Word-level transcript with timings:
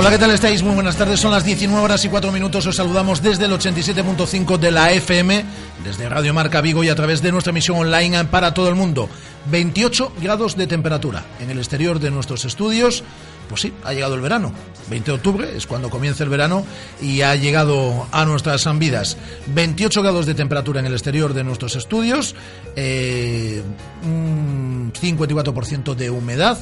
Hola, 0.00 0.12
¿qué 0.12 0.18
tal 0.18 0.30
estáis? 0.30 0.62
Muy 0.62 0.74
buenas 0.74 0.96
tardes. 0.96 1.20
Son 1.20 1.30
las 1.30 1.44
19 1.44 1.78
horas 1.84 2.02
y 2.06 2.08
4 2.08 2.32
minutos. 2.32 2.66
Os 2.66 2.76
saludamos 2.76 3.20
desde 3.20 3.44
el 3.44 3.52
87.5 3.52 4.56
de 4.56 4.70
la 4.70 4.90
FM, 4.92 5.44
desde 5.84 6.08
Radio 6.08 6.32
Marca 6.32 6.62
Vigo 6.62 6.82
y 6.82 6.88
a 6.88 6.94
través 6.94 7.20
de 7.20 7.30
nuestra 7.30 7.50
emisión 7.50 7.76
online 7.76 8.24
para 8.24 8.54
todo 8.54 8.70
el 8.70 8.76
mundo. 8.76 9.10
28 9.50 10.14
grados 10.22 10.56
de 10.56 10.66
temperatura 10.66 11.26
en 11.38 11.50
el 11.50 11.58
exterior 11.58 12.00
de 12.00 12.10
nuestros 12.10 12.46
estudios. 12.46 13.04
Pues 13.50 13.60
sí, 13.60 13.74
ha 13.84 13.92
llegado 13.92 14.14
el 14.14 14.22
verano. 14.22 14.54
20 14.88 15.10
de 15.10 15.16
octubre 15.18 15.54
es 15.54 15.66
cuando 15.66 15.90
comienza 15.90 16.24
el 16.24 16.30
verano 16.30 16.64
y 17.02 17.20
ha 17.20 17.36
llegado 17.36 18.06
a 18.10 18.24
nuestras 18.24 18.66
vidas. 18.78 19.18
28 19.48 20.00
grados 20.00 20.24
de 20.24 20.32
temperatura 20.32 20.80
en 20.80 20.86
el 20.86 20.94
exterior 20.94 21.34
de 21.34 21.44
nuestros 21.44 21.76
estudios, 21.76 22.34
eh, 22.74 23.62
un 24.02 24.94
54% 24.98 25.94
de 25.94 26.08
humedad. 26.08 26.58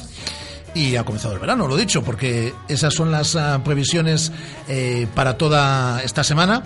Y 0.73 0.95
ha 0.95 1.03
comenzado 1.03 1.33
el 1.33 1.39
verano, 1.39 1.67
lo 1.67 1.75
dicho, 1.75 2.03
porque 2.03 2.53
esas 2.67 2.93
son 2.93 3.11
las 3.11 3.35
ah, 3.35 3.61
previsiones 3.63 4.31
eh, 4.67 5.07
para 5.15 5.37
toda 5.37 6.01
esta 6.03 6.23
semana 6.23 6.63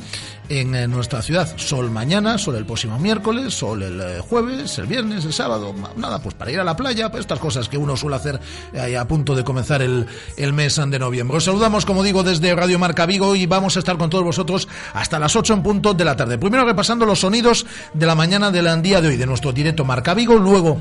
en 0.49 0.75
eh, 0.75 0.87
nuestra 0.87 1.21
ciudad. 1.21 1.53
Sol 1.57 1.89
mañana, 1.91 2.37
sol 2.37 2.55
el 2.55 2.65
próximo 2.65 2.99
miércoles, 2.99 3.53
sol 3.53 3.83
el 3.83 3.99
eh, 4.01 4.19
jueves, 4.19 4.77
el 4.77 4.87
viernes, 4.87 5.25
el 5.25 5.33
sábado. 5.33 5.73
Nada, 5.95 6.19
pues 6.19 6.35
para 6.35 6.51
ir 6.51 6.59
a 6.59 6.63
la 6.63 6.75
playa, 6.75 7.09
pues 7.09 7.21
estas 7.21 7.39
cosas 7.39 7.69
que 7.69 7.77
uno 7.77 7.95
suele 7.95 8.15
hacer 8.15 8.39
eh, 8.73 8.97
a 8.97 9.07
punto 9.07 9.35
de 9.35 9.43
comenzar 9.43 9.81
el, 9.81 10.05
el 10.37 10.53
mes 10.53 10.75
de 10.75 10.99
noviembre. 10.99 11.37
Os 11.37 11.45
saludamos, 11.45 11.85
como 11.85 12.03
digo, 12.03 12.23
desde 12.23 12.53
Radio 12.55 12.79
Marca 12.79 13.05
Vigo 13.05 13.35
y 13.35 13.45
vamos 13.45 13.75
a 13.75 13.79
estar 13.79 13.97
con 13.97 14.09
todos 14.09 14.23
vosotros 14.23 14.67
hasta 14.93 15.19
las 15.19 15.35
8 15.35 15.53
en 15.53 15.63
punto 15.63 15.93
de 15.93 16.05
la 16.05 16.15
tarde. 16.15 16.37
Primero 16.37 16.65
repasando 16.65 17.05
los 17.05 17.19
sonidos 17.19 17.65
de 17.93 18.05
la 18.05 18.15
mañana 18.15 18.51
del 18.51 18.81
día 18.81 19.01
de 19.01 19.09
hoy, 19.09 19.17
de 19.17 19.25
nuestro 19.25 19.51
directo 19.51 19.85
Marca 19.85 20.13
Vigo. 20.13 20.35
Luego 20.35 20.77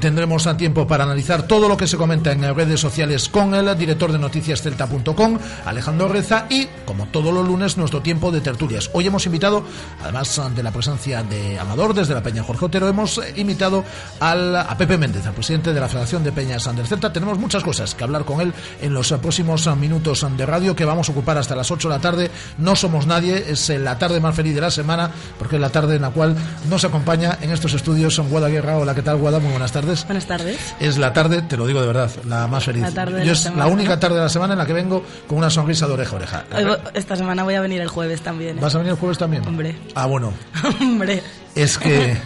tendremos 0.00 0.46
a 0.46 0.56
tiempo 0.56 0.86
para 0.86 1.04
analizar 1.04 1.46
todo 1.46 1.68
lo 1.68 1.76
que 1.76 1.86
se 1.86 1.96
comenta 1.96 2.32
en 2.32 2.54
redes 2.54 2.80
sociales 2.80 3.28
con 3.28 3.54
el 3.54 3.76
director 3.76 4.12
de 4.12 4.18
noticias 4.18 4.62
celta.com, 4.62 5.38
Alejandro 5.64 6.08
Reza, 6.08 6.46
y 6.48 6.66
como 6.84 7.06
todos 7.06 7.32
los 7.32 7.46
lunes, 7.46 7.76
nuestro 7.76 8.00
tiempo 8.00 8.30
de 8.30 8.40
tertulias. 8.40 8.90
Hoy 8.96 9.06
hemos 9.06 9.26
invitado, 9.26 9.62
además 10.02 10.40
de 10.54 10.62
la 10.62 10.70
presencia 10.70 11.22
de 11.22 11.58
Amador 11.58 11.92
desde 11.92 12.14
la 12.14 12.22
Peña 12.22 12.42
Jorge 12.42 12.64
Otero, 12.64 12.88
hemos 12.88 13.20
invitado 13.36 13.84
al, 14.20 14.56
a 14.56 14.74
Pepe 14.78 14.96
Méndez, 14.96 15.26
al 15.26 15.34
presidente 15.34 15.74
de 15.74 15.78
la 15.78 15.86
Federación 15.86 16.24
de 16.24 16.32
Peñas 16.32 16.64
del 16.74 16.86
Celta. 16.86 17.12
Tenemos 17.12 17.38
muchas 17.38 17.62
cosas 17.62 17.94
que 17.94 18.04
hablar 18.04 18.24
con 18.24 18.40
él 18.40 18.54
en 18.80 18.94
los 18.94 19.12
próximos 19.12 19.68
minutos 19.76 20.26
de 20.34 20.46
radio 20.46 20.74
que 20.74 20.86
vamos 20.86 21.10
a 21.10 21.12
ocupar 21.12 21.36
hasta 21.36 21.54
las 21.54 21.70
8 21.70 21.90
de 21.90 21.94
la 21.94 22.00
tarde. 22.00 22.30
No 22.56 22.74
somos 22.74 23.06
nadie, 23.06 23.44
es 23.50 23.68
la 23.68 23.98
tarde 23.98 24.18
más 24.18 24.34
feliz 24.34 24.54
de 24.54 24.62
la 24.62 24.70
semana, 24.70 25.10
porque 25.38 25.56
es 25.56 25.60
la 25.60 25.68
tarde 25.68 25.96
en 25.96 26.00
la 26.00 26.08
cual 26.08 26.34
nos 26.70 26.82
acompaña 26.86 27.36
en 27.42 27.50
estos 27.50 27.74
estudios 27.74 28.18
en 28.18 28.30
Guada 28.30 28.48
Guerra. 28.48 28.78
Hola, 28.78 28.94
¿qué 28.94 29.02
tal, 29.02 29.18
Guada? 29.18 29.40
Muy 29.40 29.50
buenas 29.50 29.72
tardes. 29.72 30.06
Buenas 30.06 30.24
tardes. 30.24 30.58
Es 30.80 30.96
la 30.96 31.12
tarde, 31.12 31.42
te 31.42 31.58
lo 31.58 31.66
digo 31.66 31.82
de 31.82 31.86
verdad, 31.86 32.10
la 32.24 32.46
más 32.46 32.64
feliz. 32.64 32.80
La 32.80 32.92
tarde 32.92 33.20
de 33.20 33.26
Yo 33.26 33.32
es 33.32 33.54
la 33.54 33.66
única 33.66 34.00
tarde 34.00 34.16
de 34.16 34.22
la 34.22 34.30
semana 34.30 34.54
en 34.54 34.58
la 34.58 34.64
que 34.64 34.72
vengo 34.72 35.04
con 35.26 35.36
una 35.36 35.50
sonrisa 35.50 35.86
de 35.86 35.92
oreja 35.92 36.12
a 36.12 36.16
oreja. 36.16 36.44
Hoy 36.56 36.78
esta 36.94 37.14
semana 37.14 37.42
voy 37.42 37.56
a 37.56 37.60
venir 37.60 37.82
el 37.82 37.88
jueves 37.88 38.22
también. 38.22 38.56
¿eh? 38.56 38.60
¿Vas 38.62 38.74
a 38.74 38.78
venir 38.78 38.85
el 38.88 38.96
jueves 38.96 39.18
también? 39.18 39.46
Hombre. 39.46 39.76
Ah, 39.94 40.06
bueno, 40.06 40.32
Hombre. 40.80 41.22
es 41.54 41.78
que 41.78 42.16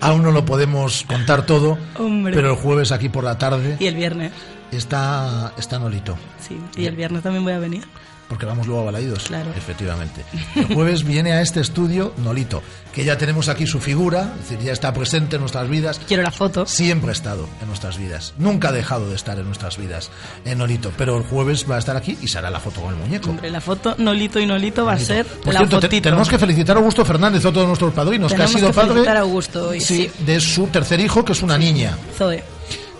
aún 0.00 0.22
no 0.22 0.30
lo 0.32 0.44
podemos 0.44 1.04
contar 1.08 1.46
todo, 1.46 1.78
Hombre. 1.98 2.34
pero 2.34 2.50
el 2.50 2.56
jueves 2.56 2.92
aquí 2.92 3.08
por 3.08 3.24
la 3.24 3.38
tarde 3.38 3.76
Y 3.80 3.86
el 3.86 3.94
viernes. 3.94 4.32
Está, 4.72 5.52
está 5.58 5.78
Nolito. 5.78 6.16
Sí. 6.46 6.58
Y 6.76 6.86
el 6.86 6.96
viernes 6.96 7.22
también 7.22 7.44
voy 7.44 7.52
a 7.52 7.58
venir. 7.58 7.84
Porque 8.28 8.46
vamos 8.46 8.68
luego 8.68 8.82
a 8.82 8.84
Balaidos. 8.84 9.24
Claro. 9.24 9.50
Efectivamente. 9.56 10.24
El 10.54 10.72
jueves 10.72 11.02
viene 11.02 11.32
a 11.32 11.42
este 11.42 11.58
estudio 11.58 12.14
Nolito, 12.18 12.62
que 12.94 13.04
ya 13.04 13.18
tenemos 13.18 13.48
aquí 13.48 13.66
su 13.66 13.80
figura, 13.80 14.34
es 14.40 14.48
decir, 14.50 14.64
ya 14.64 14.72
está 14.72 14.92
presente 14.92 15.34
en 15.34 15.40
nuestras 15.40 15.68
vidas. 15.68 16.00
Quiero 16.06 16.22
la 16.22 16.30
foto. 16.30 16.64
Siempre 16.64 17.08
ha 17.08 17.12
estado 17.12 17.48
en 17.60 17.66
nuestras 17.66 17.98
vidas. 17.98 18.34
Nunca 18.38 18.68
ha 18.68 18.72
dejado 18.72 19.08
de 19.08 19.16
estar 19.16 19.36
en 19.40 19.46
nuestras 19.46 19.78
vidas, 19.78 20.12
en 20.44 20.58
Nolito. 20.58 20.92
Pero 20.96 21.16
el 21.16 21.24
jueves 21.24 21.68
va 21.68 21.74
a 21.74 21.78
estar 21.80 21.96
aquí 21.96 22.16
y 22.22 22.28
se 22.28 22.38
hará 22.38 22.50
la 22.50 22.60
foto 22.60 22.80
con 22.82 22.94
el 22.94 23.00
muñeco. 23.00 23.30
Hombre, 23.30 23.50
la 23.50 23.60
foto 23.60 23.96
Nolito 23.98 24.38
y 24.38 24.46
Nolito 24.46 24.84
va 24.84 24.92
a 24.92 24.98
ser 25.00 25.26
Por 25.26 25.52
la 25.52 25.58
cierto, 25.66 25.80
te- 25.80 26.00
tenemos 26.00 26.28
que 26.28 26.38
felicitar 26.38 26.76
a 26.76 26.78
Augusto 26.78 27.04
Fernández, 27.04 27.44
otro 27.44 27.62
de 27.62 27.66
nuestros 27.66 27.92
padrinos, 27.92 28.30
Tenemos 28.30 28.52
que 28.52 28.56
ha 28.56 28.60
sido 28.60 28.70
que 28.70 28.74
padre 28.76 28.90
felicitar 28.92 29.16
a 29.16 29.20
Augusto 29.22 29.68
hoy, 29.70 29.80
sí, 29.80 30.08
sí. 30.16 30.24
de 30.24 30.40
su 30.40 30.68
tercer 30.68 31.00
hijo, 31.00 31.24
que 31.24 31.32
es 31.32 31.42
una 31.42 31.58
niña. 31.58 31.98
Zoe. 32.16 32.44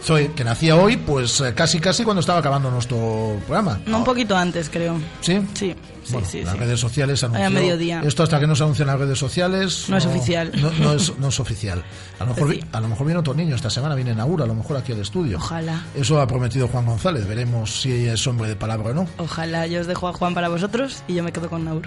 Zoe, 0.02 0.32
que 0.32 0.44
nacía 0.44 0.76
hoy, 0.76 0.96
pues 0.96 1.40
eh, 1.40 1.52
casi 1.54 1.78
casi 1.78 2.04
cuando 2.04 2.20
estaba 2.20 2.38
acabando 2.38 2.70
nuestro 2.70 3.36
programa. 3.46 3.80
No, 3.86 3.98
un 3.98 4.04
poquito 4.04 4.36
antes, 4.36 4.70
creo. 4.70 4.98
¿Sí? 5.20 5.40
Sí, 5.54 5.74
sí, 6.04 6.12
Bueno, 6.12 6.26
sí. 6.26 6.42
las 6.42 6.54
sí. 6.54 6.58
redes 6.58 6.80
sociales 6.80 7.22
anunció... 7.22 7.46
a 7.46 7.50
mediodía. 7.50 8.02
Esto 8.04 8.22
hasta 8.22 8.40
que 8.40 8.46
no 8.46 8.56
se 8.56 8.62
anuncien 8.62 8.86
las 8.88 8.98
redes 8.98 9.18
sociales... 9.18 9.84
No 9.88 9.96
es 9.98 10.06
oficial. 10.06 10.50
No, 10.60 10.70
no 10.72 10.94
es, 10.94 11.16
no 11.18 11.28
es 11.28 11.38
oficial. 11.38 11.82
A 12.18 12.24
lo, 12.24 12.34
mejor, 12.34 12.56
a 12.72 12.80
lo 12.80 12.88
mejor 12.88 13.06
viene 13.06 13.20
otro 13.20 13.34
niño 13.34 13.54
esta 13.54 13.68
semana, 13.70 13.94
viene 13.94 14.14
Naura, 14.14 14.44
a 14.44 14.48
lo 14.48 14.54
mejor 14.54 14.78
aquí 14.78 14.92
al 14.92 15.00
estudio. 15.00 15.36
Ojalá. 15.36 15.84
Eso 15.94 16.20
ha 16.20 16.26
prometido 16.26 16.66
Juan 16.68 16.86
González. 16.86 17.26
Veremos 17.28 17.82
si 17.82 18.06
es 18.06 18.26
hombre 18.26 18.48
de 18.48 18.56
palabra 18.56 18.90
o 18.90 18.94
no. 18.94 19.06
Ojalá 19.18 19.66
yo 19.66 19.82
os 19.82 19.86
dejo 19.86 20.08
a 20.08 20.12
Juan 20.14 20.32
para 20.34 20.48
vosotros 20.48 21.02
y 21.08 21.14
yo 21.14 21.22
me 21.22 21.32
quedo 21.32 21.48
con 21.50 21.64
Naur. 21.66 21.82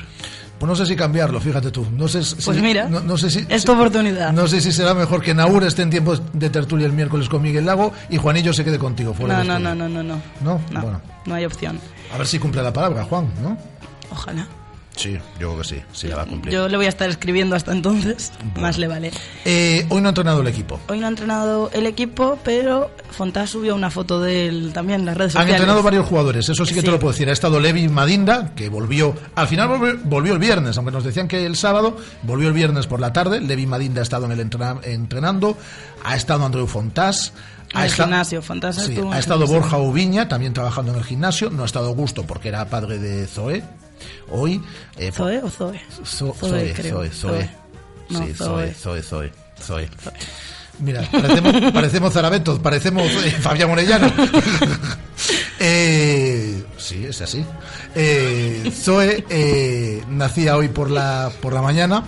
Pues 0.60 0.68
no 0.70 0.76
sé 0.76 0.86
si 0.86 0.96
cambiarlo, 0.96 1.42
fíjate 1.42 1.72
tú. 1.72 1.86
No 1.92 2.08
sé 2.08 2.24
si, 2.24 2.36
Pues 2.36 2.62
mira, 2.62 2.88
no, 2.88 3.02
no 3.02 3.18
sé 3.18 3.30
si, 3.30 3.46
es 3.50 3.66
tu 3.66 3.74
oportunidad. 3.74 4.32
No 4.32 4.48
sé 4.48 4.62
si 4.62 4.72
será 4.72 4.94
mejor 4.94 5.22
que 5.22 5.34
Naur 5.34 5.64
esté 5.64 5.82
en 5.82 5.90
tiempos 5.90 6.22
de 6.32 6.50
tertulia 6.50 6.86
el 6.86 6.94
miércoles 6.94 7.28
con 7.28 7.42
Miguel 7.42 7.66
Lago 7.66 7.92
y 8.10 8.18
Juanillo 8.18 8.54
se 8.54 8.64
quede 8.64 8.80
contigo. 8.80 9.14
fuera 9.14 9.44
No, 9.44 9.60
no, 9.60 9.60
no, 9.60 9.76
no, 9.76 9.90
no, 9.90 10.04
no. 10.04 10.22
¿No? 10.42 10.62
No, 10.72 10.82
Bueno. 10.82 11.02
no 11.26 11.36
hay 11.36 11.46
opción. 11.46 11.80
A 12.14 12.18
ver 12.18 12.28
si 12.28 12.40
cumple 12.40 12.62
la 12.62 12.72
palabra, 12.72 13.04
Juan, 13.04 13.28
¿no? 13.42 13.58
Ojalá. 14.12 14.48
Sí, 14.96 15.14
yo 15.14 15.20
creo 15.50 15.58
que 15.58 15.64
sí, 15.64 15.82
sí 15.92 16.08
la 16.08 16.18
va 16.18 16.22
a 16.22 16.26
cumplir. 16.28 16.54
Yo 16.54 16.68
le 16.70 16.78
voy 16.78 16.86
a 16.86 16.90
estar 16.90 17.10
escribiendo 17.10 17.56
hasta 17.56 17.72
entonces, 17.72 18.32
más 18.60 18.78
le 18.78 18.88
vale. 18.88 19.12
Eh, 19.44 19.86
hoy 19.90 20.02
no 20.02 20.08
ha 20.08 20.12
entrenado 20.12 20.42
el 20.42 20.48
equipo. 20.48 20.80
Hoy 20.88 21.00
no 21.00 21.08
ha 21.08 21.10
entrenado 21.10 21.72
el 21.74 21.88
equipo, 21.88 22.38
pero 22.44 22.92
Fontás 23.10 23.50
subió 23.50 23.74
una 23.74 23.90
foto 23.90 24.22
de 24.22 24.48
él 24.48 24.72
también 24.72 25.00
en 25.02 25.06
las 25.08 25.18
redes 25.18 25.32
Han 25.36 25.42
sociales. 25.42 25.56
entrenado 25.56 25.82
varios 25.84 26.06
jugadores, 26.06 26.48
eso 26.48 26.64
sí 26.66 26.76
que 26.76 26.84
te 26.84 26.92
lo 26.92 27.00
puedo 27.00 27.12
decir. 27.12 27.28
Ha 27.28 27.34
estado 27.34 27.60
Levi 27.60 27.90
Madinda, 27.90 28.54
que 28.56 28.70
volvió, 28.70 29.16
al 29.34 29.48
final 29.48 29.68
volvió, 29.68 29.98
volvió 30.04 30.34
el 30.34 30.40
viernes, 30.40 30.78
aunque 30.78 30.92
nos 30.92 31.04
decían 31.04 31.28
que 31.28 31.44
el 31.46 31.56
sábado, 31.56 31.98
volvió 32.22 32.48
el 32.48 32.54
viernes 32.54 32.86
por 32.86 33.00
la 33.00 33.12
tarde. 33.12 33.42
Levi 33.42 33.66
Madinda 33.66 34.02
ha 34.02 34.04
estado 34.04 34.26
en 34.28 34.34
el 34.34 34.40
entrena- 34.42 34.80
entrenando, 34.84 35.58
ha 36.04 36.16
estado 36.16 36.46
Andreu 36.46 36.68
Fontás. 36.68 37.34
En 37.72 37.80
ha 37.80 37.86
el 37.86 37.92
gimnasio, 37.92 38.42
Sí, 38.44 38.96
ha 39.12 39.18
estado. 39.18 39.48
Borja 39.48 39.78
Ubiña, 39.80 40.28
también 40.28 40.54
trabajando 40.54 40.92
en 40.92 41.00
el 41.00 41.04
gimnasio. 41.04 41.50
No 41.50 41.64
ha 41.64 41.66
estado 41.66 41.96
Gusto 41.96 42.24
porque 42.28 42.50
era 42.50 42.66
padre 42.70 43.00
de 43.00 43.26
Zoe. 43.26 43.64
Hoy. 44.30 44.62
eh, 44.98 45.12
¿Zoe 45.12 45.40
o 45.44 45.50
Zoe? 45.50 45.80
Zo- 46.04 46.34
Zoe, 46.34 46.50
Zoe, 46.50 46.74
creo. 46.74 46.96
Zoe, 46.98 47.12
Zoe. 47.12 47.50
No, 48.10 48.26
Sí, 48.26 48.34
Zoe. 48.34 48.74
Zoe, 48.74 49.02
Zoe, 49.02 49.32
Zoe, 49.62 49.90
Zoe. 50.02 50.14
Mira, 50.80 51.08
parecemos, 51.12 51.72
parecemos 51.74 52.14
Zarabetos, 52.14 52.60
parecemos 52.60 53.12
eh, 53.26 53.32
Fabián 53.32 53.70
Orellano. 53.72 54.12
Eh, 55.66 56.62
sí, 56.78 57.06
es 57.06 57.22
así. 57.22 57.46
Eh, 57.96 58.70
Zoe 58.76 59.24
eh, 59.30 60.04
nacía 60.10 60.58
hoy 60.58 60.68
por 60.68 60.90
la, 60.92 61.32
por 61.42 61.54
la 61.54 61.62
mañana 61.62 62.04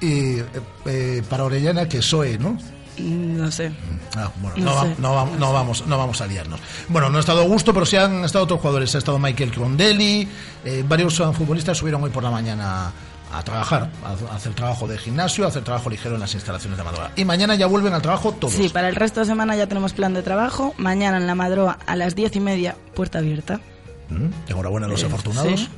y 0.00 0.38
eh, 0.40 0.44
eh, 0.86 1.22
para 1.28 1.44
Orellana 1.44 1.88
que 1.88 2.02
Zoe, 2.02 2.38
¿no? 2.38 2.58
No 3.00 3.50
sé. 3.50 3.70
Ah, 4.16 4.30
bueno, 4.40 4.56
No 4.58 4.64
no, 4.64 4.74
va- 4.76 4.82
sé. 4.82 4.94
no 4.98 5.12
va- 5.14 5.24
no 5.38 5.52
vamos, 5.52 5.86
no 5.86 5.98
vamos 5.98 6.20
a 6.20 6.26
liarnos. 6.26 6.60
Bueno, 6.88 7.08
no 7.10 7.16
ha 7.18 7.20
estado 7.20 7.40
Augusto, 7.42 7.72
pero 7.74 7.86
sí 7.86 7.96
han 7.96 8.24
estado 8.24 8.44
otros 8.44 8.60
jugadores. 8.60 8.94
Ha 8.94 8.98
estado 8.98 9.18
Michael 9.18 9.50
Crondelli, 9.52 10.28
eh, 10.64 10.84
varios 10.86 11.16
futbolistas 11.16 11.78
subieron 11.78 12.02
hoy 12.04 12.10
por 12.10 12.22
la 12.22 12.30
mañana 12.30 12.92
a 13.30 13.42
trabajar, 13.42 13.90
a, 14.04 14.32
a 14.32 14.36
hacer 14.36 14.54
trabajo 14.54 14.88
de 14.88 14.96
gimnasio, 14.96 15.44
a 15.44 15.48
hacer 15.48 15.62
trabajo 15.62 15.90
ligero 15.90 16.14
en 16.14 16.20
las 16.22 16.32
instalaciones 16.34 16.78
de 16.78 16.84
Madroa. 16.84 17.10
Y 17.14 17.24
mañana 17.26 17.54
ya 17.56 17.66
vuelven 17.66 17.92
al 17.92 18.00
trabajo 18.02 18.32
todos. 18.32 18.54
Sí, 18.54 18.70
para 18.70 18.88
el 18.88 18.96
resto 18.96 19.20
de 19.20 19.26
semana 19.26 19.54
ya 19.54 19.66
tenemos 19.66 19.92
plan 19.92 20.14
de 20.14 20.22
trabajo. 20.22 20.74
Mañana 20.78 21.18
en 21.18 21.26
la 21.26 21.34
Madroa 21.34 21.78
a 21.86 21.94
las 21.94 22.14
diez 22.14 22.34
y 22.36 22.40
media, 22.40 22.74
puerta 22.94 23.18
abierta. 23.18 23.60
Mm, 24.08 24.28
Enhorabuena 24.50 24.86
a 24.86 24.90
los 24.90 25.02
Eh, 25.02 25.06
afortunados. 25.06 25.60
sí. 25.60 25.68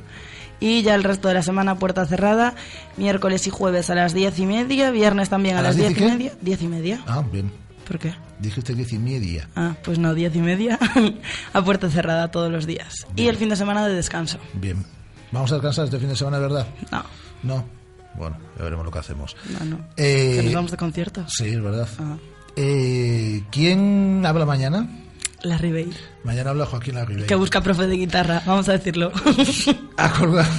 Y 0.61 0.83
ya 0.83 0.95
el 0.95 1.03
resto 1.03 1.27
de 1.27 1.33
la 1.33 1.43
semana 1.43 1.77
puerta 1.79 2.05
cerrada, 2.05 2.55
miércoles 2.95 3.45
y 3.47 3.49
jueves 3.49 3.89
a 3.89 3.95
las 3.95 4.13
diez 4.13 4.39
y 4.39 4.45
media, 4.45 4.91
viernes 4.91 5.27
también 5.29 5.57
a, 5.57 5.59
¿A 5.59 5.63
las 5.63 5.75
diez 5.75 5.89
diez 5.89 5.99
y 6.01 6.05
media. 6.11 6.33
Diez 6.39 6.61
y 6.61 6.67
media. 6.67 7.03
Ah, 7.07 7.23
bien. 7.29 7.51
¿Por 7.87 7.99
qué? 7.99 8.13
Dijiste 8.39 8.73
diez 8.75 8.93
y 8.93 8.99
media. 8.99 9.49
Ah, 9.55 9.75
pues 9.83 9.99
no, 9.99 10.13
diez 10.13 10.33
y 10.35 10.39
media 10.39 10.79
a 11.53 11.61
puerta 11.63 11.89
cerrada 11.89 12.29
todos 12.31 12.51
los 12.51 12.65
días. 12.67 13.05
Y 13.15 13.27
el 13.27 13.35
fin 13.35 13.49
de 13.49 13.55
semana 13.57 13.85
de 13.87 13.93
descanso. 13.95 14.37
Bien. 14.53 14.85
¿Vamos 15.31 15.51
a 15.51 15.55
descansar 15.55 15.85
este 15.85 15.97
fin 15.99 16.09
de 16.09 16.15
semana, 16.15 16.37
verdad? 16.39 16.67
No, 16.91 17.03
No. 17.43 17.65
Bueno, 18.13 18.37
ya 18.57 18.63
veremos 18.65 18.85
lo 18.85 18.91
que 18.91 18.99
hacemos. 18.99 19.35
no, 19.59 19.65
no. 19.65 19.77
Eh, 19.97 20.33
Que 20.37 20.43
nos 20.43 20.53
vamos 20.53 20.71
de 20.71 20.77
concierto. 20.77 21.23
Sí, 21.27 21.45
es 21.47 21.61
verdad. 21.61 21.87
Ah, 21.99 22.17
Eh, 22.57 23.41
¿Quién 23.51 24.23
habla 24.25 24.45
mañana? 24.45 24.87
La 25.43 25.57
Ribey. 25.57 25.89
Mañana 26.23 26.51
habla 26.51 26.65
Joaquín 26.65 26.95
Larribey. 26.95 27.25
Que 27.25 27.35
busca 27.35 27.61
profe 27.61 27.87
de 27.87 27.95
guitarra, 27.95 28.41
vamos 28.45 28.67
a 28.69 28.73
decirlo. 28.73 29.11
ha 29.97 30.09
colgado, 30.11 30.49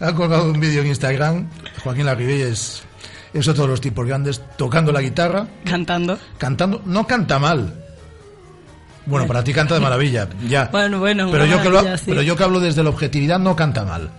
ha 0.00 0.12
colgado 0.14 0.50
un 0.50 0.60
vídeo 0.60 0.82
en 0.82 0.88
Instagram. 0.88 1.48
Joaquín 1.82 2.06
Larribey 2.06 2.42
es, 2.42 2.82
es 3.34 3.48
otro 3.48 3.64
de 3.64 3.70
los 3.70 3.80
tipos 3.80 4.06
grandes, 4.06 4.40
tocando 4.56 4.92
la 4.92 5.00
guitarra, 5.02 5.46
Cantando. 5.64 6.18
cantando. 6.38 6.82
No 6.86 7.06
canta 7.06 7.38
mal. 7.38 7.74
Bueno, 9.04 9.26
para 9.26 9.42
ti 9.42 9.52
canta 9.52 9.74
de 9.74 9.80
maravilla, 9.80 10.28
ya. 10.48 10.68
Bueno, 10.70 11.00
bueno, 11.00 11.28
pero 11.32 11.44
yo, 11.44 11.60
que 11.60 11.68
lo- 11.68 11.82
sí. 11.98 12.04
pero 12.06 12.22
yo 12.22 12.36
que 12.36 12.44
hablo 12.44 12.60
desde 12.60 12.84
la 12.84 12.90
objetividad, 12.90 13.40
no 13.40 13.56
canta 13.56 13.84
mal. 13.84 14.10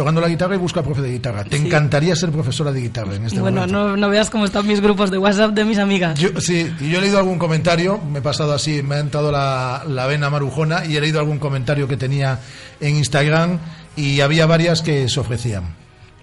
Tocando 0.00 0.22
la 0.22 0.28
guitarra 0.28 0.54
y 0.54 0.58
busca 0.58 0.82
profe 0.82 1.02
de 1.02 1.10
guitarra. 1.12 1.44
Te 1.44 1.58
Sí. 1.58 1.66
encantaría 1.66 2.16
ser 2.16 2.30
profesora 2.30 2.72
de 2.72 2.80
guitarra 2.80 3.16
en 3.16 3.26
este 3.26 3.38
bueno, 3.38 3.60
momento. 3.60 3.88
no, 3.90 3.96
no 3.98 4.08
veas 4.08 4.30
cómo 4.30 4.46
están 4.46 4.66
mis 4.66 4.80
grupos 4.80 5.10
de 5.10 5.18
WhatsApp 5.18 5.50
de 5.50 5.62
mis 5.66 5.76
amigas. 5.76 6.18
Yo, 6.18 6.30
sí, 6.40 6.72
y 6.80 6.88
yo 6.88 6.96
he 6.96 7.00
leído 7.02 7.18
algún 7.18 7.38
comentario, 7.38 7.98
me 8.10 8.20
he 8.20 8.22
pasado 8.22 8.54
así, 8.54 8.82
me 8.82 8.94
ha 8.94 9.00
entrado 9.00 9.30
la, 9.30 9.84
la 9.86 10.06
vena 10.06 10.30
marujona 10.30 10.86
y 10.86 10.96
he 10.96 11.02
leído 11.02 11.18
algún 11.20 11.38
comentario 11.38 11.86
que 11.86 11.98
tenía 11.98 12.38
en 12.80 12.96
Instagram 12.96 13.58
y 13.94 14.20
había 14.20 14.46
varias 14.46 14.80
que 14.80 15.06
se 15.10 15.20
ofrecían. 15.20 15.64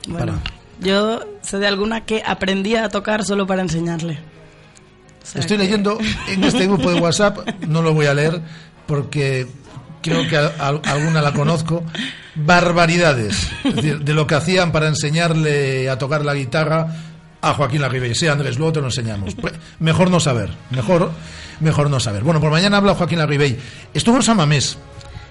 Bueno, 0.07 0.33
Para. 0.41 0.41
yo 0.79 1.19
sé 1.43 1.59
de 1.59 1.67
alguna 1.67 2.03
que 2.03 2.23
aprendí 2.25 2.75
a 2.77 2.89
tocar 2.89 3.23
solo 3.25 3.45
para 3.45 3.61
enseñarle. 3.61 4.17
O 5.21 5.25
sea 5.27 5.41
Estoy 5.41 5.57
que- 5.57 5.63
leyendo 5.65 5.99
en 6.29 6.43
este 6.43 6.65
grupo 6.65 6.89
de 6.91 6.99
WhatsApp, 6.99 7.47
no 7.67 7.83
lo 7.83 7.93
voy 7.93 8.07
a 8.07 8.15
leer 8.15 8.41
porque 8.87 9.45
creo 10.07 10.27
que 10.27 10.37
a- 10.37 10.67
alguna 10.91 11.21
la 11.21 11.33
conozco, 11.33 11.83
barbaridades 12.35 13.49
es 13.63 13.75
decir, 13.75 13.99
de 13.99 14.13
lo 14.13 14.25
que 14.27 14.35
hacían 14.35 14.71
para 14.71 14.87
enseñarle 14.87 15.89
a 15.89 15.97
tocar 15.97 16.23
la 16.23 16.33
guitarra 16.33 16.87
a 17.41 17.53
Joaquín 17.53 17.81
Larribey. 17.81 18.15
Sí, 18.15 18.27
Andrés, 18.27 18.57
luego 18.57 18.73
te 18.73 18.79
lo 18.81 18.87
enseñamos. 18.87 19.35
Pues, 19.35 19.53
Mejor 19.79 20.09
no 20.09 20.19
saber, 20.19 20.49
mejor, 20.71 21.11
mejor 21.59 21.89
no 21.89 21.99
saber. 21.99 22.23
Bueno, 22.23 22.39
por 22.41 22.51
mañana 22.51 22.77
habla 22.77 22.95
Joaquín 22.95 23.19
Larribey. 23.19 23.57
Estuvo 23.93 24.15
en 24.17 24.23
San 24.23 24.37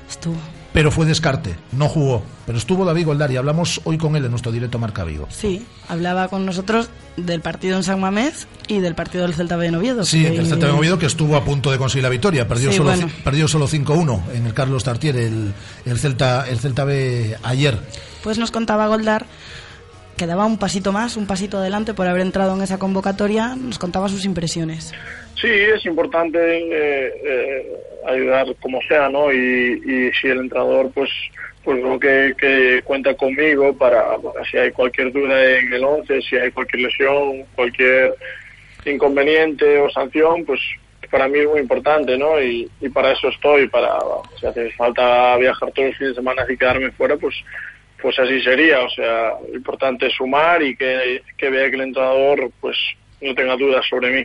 Estuvo. 0.08 0.36
Pero 0.76 0.90
fue 0.90 1.06
descarte, 1.06 1.54
no 1.72 1.88
jugó. 1.88 2.22
Pero 2.44 2.58
estuvo 2.58 2.84
David 2.84 3.06
Goldar 3.06 3.30
y 3.30 3.36
hablamos 3.38 3.80
hoy 3.84 3.96
con 3.96 4.14
él 4.14 4.26
en 4.26 4.30
nuestro 4.30 4.52
directo 4.52 4.78
Marca 4.78 5.04
Vigo. 5.04 5.26
Sí, 5.30 5.64
hablaba 5.88 6.28
con 6.28 6.44
nosotros 6.44 6.90
del 7.16 7.40
partido 7.40 7.78
en 7.78 7.82
San 7.82 7.98
Mamés 7.98 8.46
y 8.68 8.80
del 8.80 8.94
partido 8.94 9.22
del 9.24 9.32
Celta 9.32 9.56
B 9.56 9.68
en 9.68 9.74
Oviedo. 9.76 10.04
Sí, 10.04 10.22
que- 10.22 10.36
el 10.36 10.46
Celta 10.46 10.66
de 10.66 10.72
Oviedo 10.72 10.98
que 10.98 11.06
estuvo 11.06 11.34
a 11.34 11.44
punto 11.46 11.70
de 11.72 11.78
conseguir 11.78 12.02
la 12.02 12.10
victoria, 12.10 12.46
perdió 12.46 12.70
Sí, 12.72 12.76
solo 12.76 12.90
bueno. 12.90 13.08
perdió 13.24 13.48
solo 13.48 13.66
5-1 13.66 14.20
en 14.34 14.44
el 14.44 14.52
Carlos 14.52 14.84
Tartier 14.84 15.16
el, 15.16 15.54
el 15.86 15.98
Celta 15.98 16.46
el 16.46 16.58
Celta 16.58 16.84
B 16.84 17.38
ayer. 17.42 17.78
Pues 18.22 18.36
nos 18.36 18.50
contaba 18.50 18.86
Goldar 18.86 19.24
que 20.16 20.26
daba 20.26 20.46
un 20.46 20.58
pasito 20.58 20.92
más, 20.92 21.16
un 21.16 21.26
pasito 21.26 21.58
adelante 21.58 21.94
por 21.94 22.06
haber 22.06 22.22
entrado 22.22 22.54
en 22.54 22.62
esa 22.62 22.78
convocatoria. 22.78 23.54
Nos 23.54 23.78
contaba 23.78 24.08
sus 24.08 24.24
impresiones. 24.24 24.94
Sí, 25.40 25.48
es 25.48 25.84
importante 25.84 26.38
eh, 26.38 27.12
eh, 27.24 27.76
ayudar 28.06 28.46
como 28.60 28.80
sea, 28.82 29.08
¿no? 29.08 29.32
Y, 29.32 29.82
y 29.84 30.12
si 30.12 30.28
el 30.28 30.40
entrenador, 30.40 30.90
pues, 30.94 31.10
pues 31.62 31.82
lo 31.82 31.98
que, 32.00 32.80
cuenta 32.84 33.14
conmigo 33.14 33.76
para, 33.76 34.16
para 34.16 34.44
si 34.50 34.56
hay 34.56 34.70
cualquier 34.72 35.12
duda 35.12 35.58
en 35.58 35.72
el 35.72 35.84
11, 35.84 36.22
si 36.22 36.36
hay 36.36 36.50
cualquier 36.50 36.82
lesión, 36.82 37.44
cualquier 37.54 38.14
inconveniente 38.86 39.78
o 39.80 39.90
sanción, 39.90 40.44
pues 40.44 40.60
para 41.10 41.28
mí 41.28 41.38
es 41.38 41.48
muy 41.48 41.60
importante, 41.60 42.16
¿no? 42.16 42.40
Y, 42.40 42.68
y 42.80 42.88
para 42.88 43.12
eso 43.12 43.28
estoy, 43.28 43.68
para 43.68 43.98
si 44.40 44.46
hace 44.46 44.70
falta 44.72 45.36
viajar 45.36 45.70
todos 45.72 45.88
los 45.88 45.98
fines 45.98 46.12
de 46.12 46.20
semana 46.20 46.46
y 46.48 46.56
quedarme 46.56 46.90
fuera, 46.92 47.16
pues 47.16 47.34
pues 48.00 48.18
así 48.18 48.40
sería, 48.42 48.80
o 48.80 48.90
sea, 48.90 49.32
lo 49.48 49.54
importante 49.54 50.06
es 50.06 50.14
sumar 50.14 50.62
y 50.62 50.76
que, 50.76 51.22
que 51.36 51.50
vea 51.50 51.70
que 51.70 51.76
el 51.76 51.82
entrenador 51.82 52.50
pues 52.60 52.76
no 53.20 53.34
tenga 53.34 53.56
dudas 53.56 53.84
sobre 53.88 54.10
mí. 54.10 54.24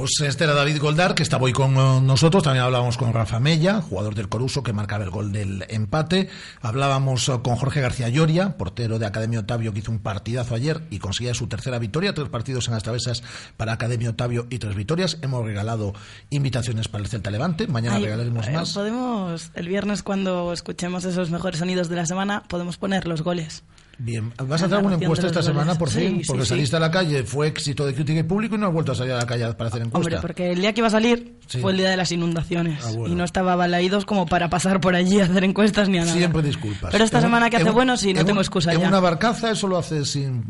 Pues 0.00 0.18
este 0.22 0.44
era 0.44 0.54
David 0.54 0.80
Goldar, 0.80 1.14
que 1.14 1.22
estaba 1.22 1.44
hoy 1.44 1.52
con 1.52 1.76
eh, 1.76 2.00
nosotros. 2.00 2.42
También 2.42 2.64
hablábamos 2.64 2.96
con 2.96 3.12
Rafa 3.12 3.38
Mella, 3.38 3.82
jugador 3.82 4.14
del 4.14 4.30
Coruso, 4.30 4.62
que 4.62 4.72
marcaba 4.72 5.04
el 5.04 5.10
gol 5.10 5.30
del 5.30 5.66
empate. 5.68 6.30
Hablábamos 6.62 7.28
eh, 7.28 7.38
con 7.44 7.56
Jorge 7.56 7.82
García 7.82 8.08
Lloria, 8.08 8.56
portero 8.56 8.98
de 8.98 9.04
Academia 9.04 9.40
Otavio, 9.40 9.74
que 9.74 9.80
hizo 9.80 9.92
un 9.92 9.98
partidazo 9.98 10.54
ayer 10.54 10.80
y 10.88 11.00
conseguía 11.00 11.34
su 11.34 11.48
tercera 11.48 11.78
victoria. 11.78 12.14
Tres 12.14 12.30
partidos 12.30 12.66
en 12.68 12.72
las 12.72 12.82
travesas 12.82 13.22
para 13.58 13.74
Academia 13.74 14.08
Otavio 14.08 14.46
y 14.48 14.58
tres 14.58 14.74
victorias. 14.74 15.18
Hemos 15.20 15.44
regalado 15.44 15.92
invitaciones 16.30 16.88
para 16.88 17.04
el 17.04 17.10
Celta 17.10 17.30
Levante. 17.30 17.66
Mañana 17.66 17.96
Ay, 17.96 18.04
regalaremos 18.04 18.48
eh, 18.48 18.52
más. 18.52 18.72
Podemos, 18.72 19.50
el 19.54 19.68
viernes 19.68 20.02
cuando 20.02 20.54
escuchemos 20.54 21.04
esos 21.04 21.30
mejores 21.30 21.58
sonidos 21.58 21.90
de 21.90 21.96
la 21.96 22.06
semana, 22.06 22.44
podemos 22.48 22.78
poner 22.78 23.06
los 23.06 23.20
goles. 23.20 23.64
Bien, 24.02 24.32
¿vas 24.38 24.62
a 24.62 24.64
hacer 24.64 24.78
alguna 24.78 24.94
encuesta 24.96 25.26
esta 25.26 25.42
semana 25.42 25.74
por 25.74 25.90
Sí, 25.90 26.00
fin? 26.00 26.20
sí, 26.22 26.26
Porque 26.26 26.44
sí. 26.44 26.48
saliste 26.48 26.76
a 26.76 26.80
la 26.80 26.90
calle, 26.90 27.22
fue 27.22 27.48
éxito 27.48 27.84
de 27.84 27.92
crítica 27.94 28.20
y 28.20 28.22
público 28.22 28.54
y 28.54 28.58
no 28.58 28.66
has 28.68 28.72
vuelto 28.72 28.92
a 28.92 28.94
salir 28.94 29.12
a 29.12 29.18
la 29.18 29.26
calle 29.26 29.52
para 29.52 29.68
hacer 29.68 29.82
encuesta. 29.82 29.98
Hombre, 29.98 30.18
porque 30.22 30.52
el 30.52 30.60
día 30.62 30.72
que 30.72 30.80
iba 30.80 30.86
a 30.88 30.90
salir 30.90 31.34
fue 31.60 31.72
el 31.72 31.76
día 31.78 31.90
de 31.90 31.98
las 31.98 32.10
inundaciones 32.10 32.82
Ah, 32.82 32.92
bueno. 32.96 33.12
y 33.12 33.16
no 33.16 33.24
estaba 33.24 33.56
balaídos 33.56 34.06
como 34.06 34.24
para 34.24 34.48
pasar 34.48 34.80
por 34.80 34.94
allí 34.94 35.20
a 35.20 35.24
hacer 35.24 35.44
encuestas 35.44 35.90
ni 35.90 35.98
a 35.98 36.04
nada. 36.06 36.14
Siempre 36.16 36.40
disculpas. 36.40 36.90
Pero 36.92 37.04
esta 37.04 37.18
En 37.18 37.24
semana 37.24 37.50
que 37.50 37.56
en 37.56 37.62
hace 37.62 37.70
un- 37.70 37.74
bueno, 37.76 37.96
sí, 37.98 38.14
no 38.14 38.20
en 38.20 38.26
tengo 38.26 38.40
excusa 38.40 38.72
En 38.72 38.80
ya. 38.80 38.88
una 38.88 39.00
barcaza 39.00 39.50
eso 39.50 39.68
lo 39.68 39.76
haces 39.76 40.08
sin, 40.08 40.44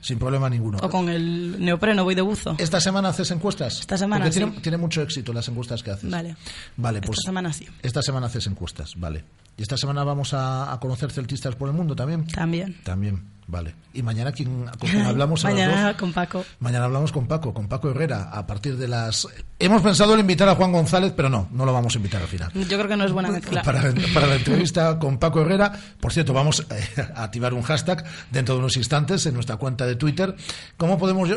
sin 0.00 0.18
problema 0.20 0.48
ninguno. 0.48 0.78
O 0.80 0.88
con 0.88 1.08
el 1.08 1.56
neopreno 1.58 2.04
voy 2.04 2.14
de 2.14 2.22
buzo. 2.22 2.54
¿Esta 2.58 2.80
semana 2.80 3.08
haces 3.08 3.30
encuestas? 3.32 3.80
Esta 3.80 3.98
semana, 3.98 4.26
Porque 4.26 4.34
sí. 4.34 4.40
tiene, 4.44 4.60
tiene 4.60 4.76
mucho 4.78 5.02
éxito 5.02 5.32
las 5.32 5.48
encuestas 5.48 5.82
que 5.82 5.90
haces. 5.90 6.10
Vale. 6.10 6.36
Vale, 6.76 7.00
pues 7.00 7.18
Esta 7.18 7.28
semana 7.30 7.52
sí. 7.52 7.66
esta 7.82 8.02
semana 8.02 8.26
haces 8.28 8.46
encuestas, 8.46 8.94
vale. 8.96 9.24
¿Y 9.58 9.62
esta 9.62 9.76
semana 9.76 10.04
vamos 10.04 10.32
a, 10.34 10.72
a 10.72 10.78
conocer 10.78 11.10
celtistas 11.10 11.56
por 11.56 11.68
el 11.68 11.74
mundo 11.74 11.96
también? 11.96 12.26
También. 12.28 12.76
También. 12.84 13.37
Vale. 13.48 13.74
¿Y 13.94 14.02
mañana 14.02 14.30
quién, 14.30 14.66
con 14.78 14.90
quién 14.90 15.06
hablamos 15.06 15.42
a 15.42 15.48
las 15.48 15.54
Mañana 15.54 15.88
dos? 15.88 15.96
con 15.96 16.12
Paco. 16.12 16.44
Mañana 16.60 16.84
hablamos 16.84 17.10
con 17.12 17.26
Paco, 17.26 17.54
con 17.54 17.66
Paco 17.66 17.90
Herrera, 17.90 18.28
a 18.30 18.46
partir 18.46 18.76
de 18.76 18.86
las... 18.86 19.26
Hemos 19.58 19.80
pensado 19.80 20.12
en 20.12 20.20
invitar 20.20 20.50
a 20.50 20.54
Juan 20.54 20.70
González, 20.70 21.14
pero 21.16 21.30
no, 21.30 21.48
no 21.50 21.64
lo 21.64 21.72
vamos 21.72 21.94
a 21.94 21.96
invitar 21.96 22.20
al 22.20 22.28
final. 22.28 22.52
Yo 22.52 22.76
creo 22.76 22.86
que 22.86 22.96
no 22.96 23.04
es 23.04 23.12
buena 23.12 23.30
mezcla. 23.30 23.62
Para, 23.62 23.82
para 24.12 24.26
la 24.26 24.34
entrevista 24.34 24.98
con 24.98 25.16
Paco 25.16 25.40
Herrera, 25.40 25.72
por 25.98 26.12
cierto, 26.12 26.34
vamos 26.34 26.66
eh, 26.70 27.06
a 27.14 27.24
activar 27.24 27.54
un 27.54 27.62
hashtag 27.62 28.04
dentro 28.30 28.54
de 28.54 28.60
unos 28.60 28.76
instantes 28.76 29.24
en 29.24 29.32
nuestra 29.32 29.56
cuenta 29.56 29.86
de 29.86 29.96
Twitter. 29.96 30.36
¿Cómo 30.76 30.98
podemos...? 30.98 31.30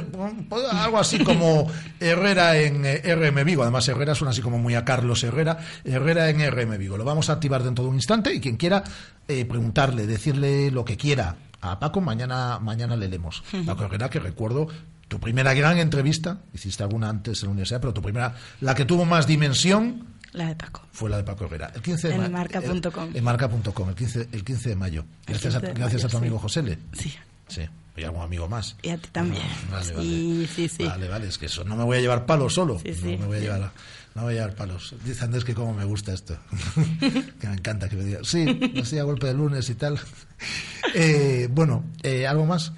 Algo 0.73 0.99
así 0.99 1.23
como 1.23 1.71
Herrera 2.01 2.57
en 2.57 2.85
eh, 2.85 3.15
RM 3.15 3.45
Vigo. 3.45 3.63
Además, 3.63 3.87
Herrera 3.87 4.15
suena 4.15 4.31
así 4.31 4.41
como 4.41 4.59
muy 4.59 4.75
a 4.75 4.83
Carlos 4.83 5.23
Herrera. 5.23 5.59
Herrera 5.85 6.29
en 6.29 6.41
RM 6.51 6.77
Vigo. 6.77 6.97
Lo 6.97 7.05
vamos 7.05 7.29
a 7.29 7.33
activar 7.33 7.63
dentro 7.63 7.85
de 7.85 7.89
un 7.89 7.95
instante 7.95 8.33
y 8.33 8.41
quien 8.41 8.57
quiera 8.57 8.83
eh, 9.29 9.45
preguntarle, 9.45 10.05
decirle 10.05 10.71
lo 10.71 10.83
que 10.83 10.97
quiera 10.97 11.37
a 11.61 11.79
Paco, 11.79 12.01
mañana, 12.01 12.59
mañana 12.59 12.95
le 12.95 13.07
leemos. 13.07 13.43
Paco 13.65 13.85
Herrera, 13.85 14.09
que 14.09 14.19
recuerdo 14.19 14.67
tu 15.07 15.19
primera 15.19 15.53
gran 15.53 15.77
entrevista, 15.77 16.39
hiciste 16.53 16.83
alguna 16.83 17.09
antes 17.09 17.41
en 17.43 17.47
la 17.47 17.51
universidad, 17.51 17.81
pero 17.81 17.93
tu 17.93 18.01
primera, 18.01 18.33
la 18.61 18.73
que 18.75 18.85
tuvo 18.85 19.05
más 19.05 19.27
dimensión, 19.27 20.07
La 20.33 20.47
de 20.47 20.55
Paco. 20.55 20.83
fue 20.91 21.09
la 21.09 21.17
de 21.17 21.23
Paco 21.23 21.45
Herrera. 21.45 21.71
El 21.75 21.81
15 21.81 22.07
de 22.07 22.15
En 22.15 22.21
ma- 22.21 22.29
marca.com. 22.29 23.09
el- 23.09 23.17
En 23.17 23.23
marca.com, 23.23 23.89
el 23.89 23.95
15, 23.95 24.29
el 24.31 24.43
15 24.45 24.69
de 24.69 24.75
mayo. 24.75 25.03
Gracias, 25.27 25.55
a, 25.55 25.59
15 25.59 25.73
de 25.73 25.79
gracias 25.79 26.05
a 26.05 26.07
tu 26.07 26.13
mayo, 26.17 26.25
amigo. 26.27 26.39
José 26.39 26.77
Sí. 26.93 27.13
Sí. 27.47 27.61
Y 27.97 28.03
algún 28.05 28.21
amigo 28.23 28.47
más. 28.47 28.77
Y 28.81 28.89
a 28.89 28.97
ti 28.97 29.09
también. 29.11 29.43
Vale, 29.69 29.91
vale. 29.91 30.03
Sí, 30.07 30.49
sí, 30.55 30.69
sí. 30.69 30.83
Vale, 30.85 31.09
vale, 31.09 31.27
es 31.27 31.37
que 31.37 31.47
eso. 31.47 31.65
No 31.65 31.75
me 31.75 31.83
voy 31.83 31.97
a 31.97 31.99
llevar 32.01 32.25
palos 32.25 32.53
solo. 32.53 32.79
Sí, 32.79 32.93
sí. 32.93 33.17
No 33.17 33.23
me 33.23 33.25
voy 33.27 33.37
a 33.37 33.39
llevar, 33.41 33.71
no 34.15 34.23
voy 34.23 34.33
a 34.33 34.35
llevar 34.37 34.55
palos. 34.55 34.93
Dice 35.05 35.23
Andrés 35.23 35.43
que 35.43 35.53
como 35.53 35.73
me 35.73 35.85
gusta 35.85 36.13
esto. 36.13 36.37
que 37.39 37.47
me 37.47 37.53
encanta 37.53 37.87
que 37.89 37.95
me 37.95 38.03
diga. 38.03 38.19
Sí, 38.23 38.59
así 38.81 38.97
a 38.99 39.03
golpe 39.03 39.27
de 39.27 39.33
lunes 39.33 39.69
y 39.69 39.75
tal. 39.75 39.99
Eh, 40.93 41.47
bueno, 41.49 41.85
eh, 42.03 42.27
¿algo 42.27 42.45
más? 42.45 42.73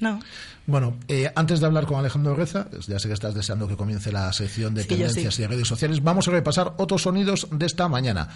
No. 0.00 0.20
Bueno, 0.66 0.96
eh, 1.08 1.30
antes 1.34 1.60
de 1.60 1.66
hablar 1.66 1.86
con 1.86 1.98
Alejandro 1.98 2.34
Reza, 2.34 2.68
ya 2.86 2.98
sé 2.98 3.08
que 3.08 3.14
estás 3.14 3.34
deseando 3.34 3.66
que 3.68 3.76
comience 3.76 4.12
la 4.12 4.32
sección 4.32 4.74
de 4.74 4.82
Sí, 4.82 4.88
tendencias 4.88 5.34
sí. 5.34 5.42
y 5.42 5.44
de 5.44 5.48
redes 5.48 5.68
sociales, 5.68 6.02
vamos 6.02 6.28
a 6.28 6.30
repasar 6.30 6.74
otros 6.78 7.02
sonidos 7.02 7.48
de 7.50 7.66
esta 7.66 7.88
mañana. 7.88 8.28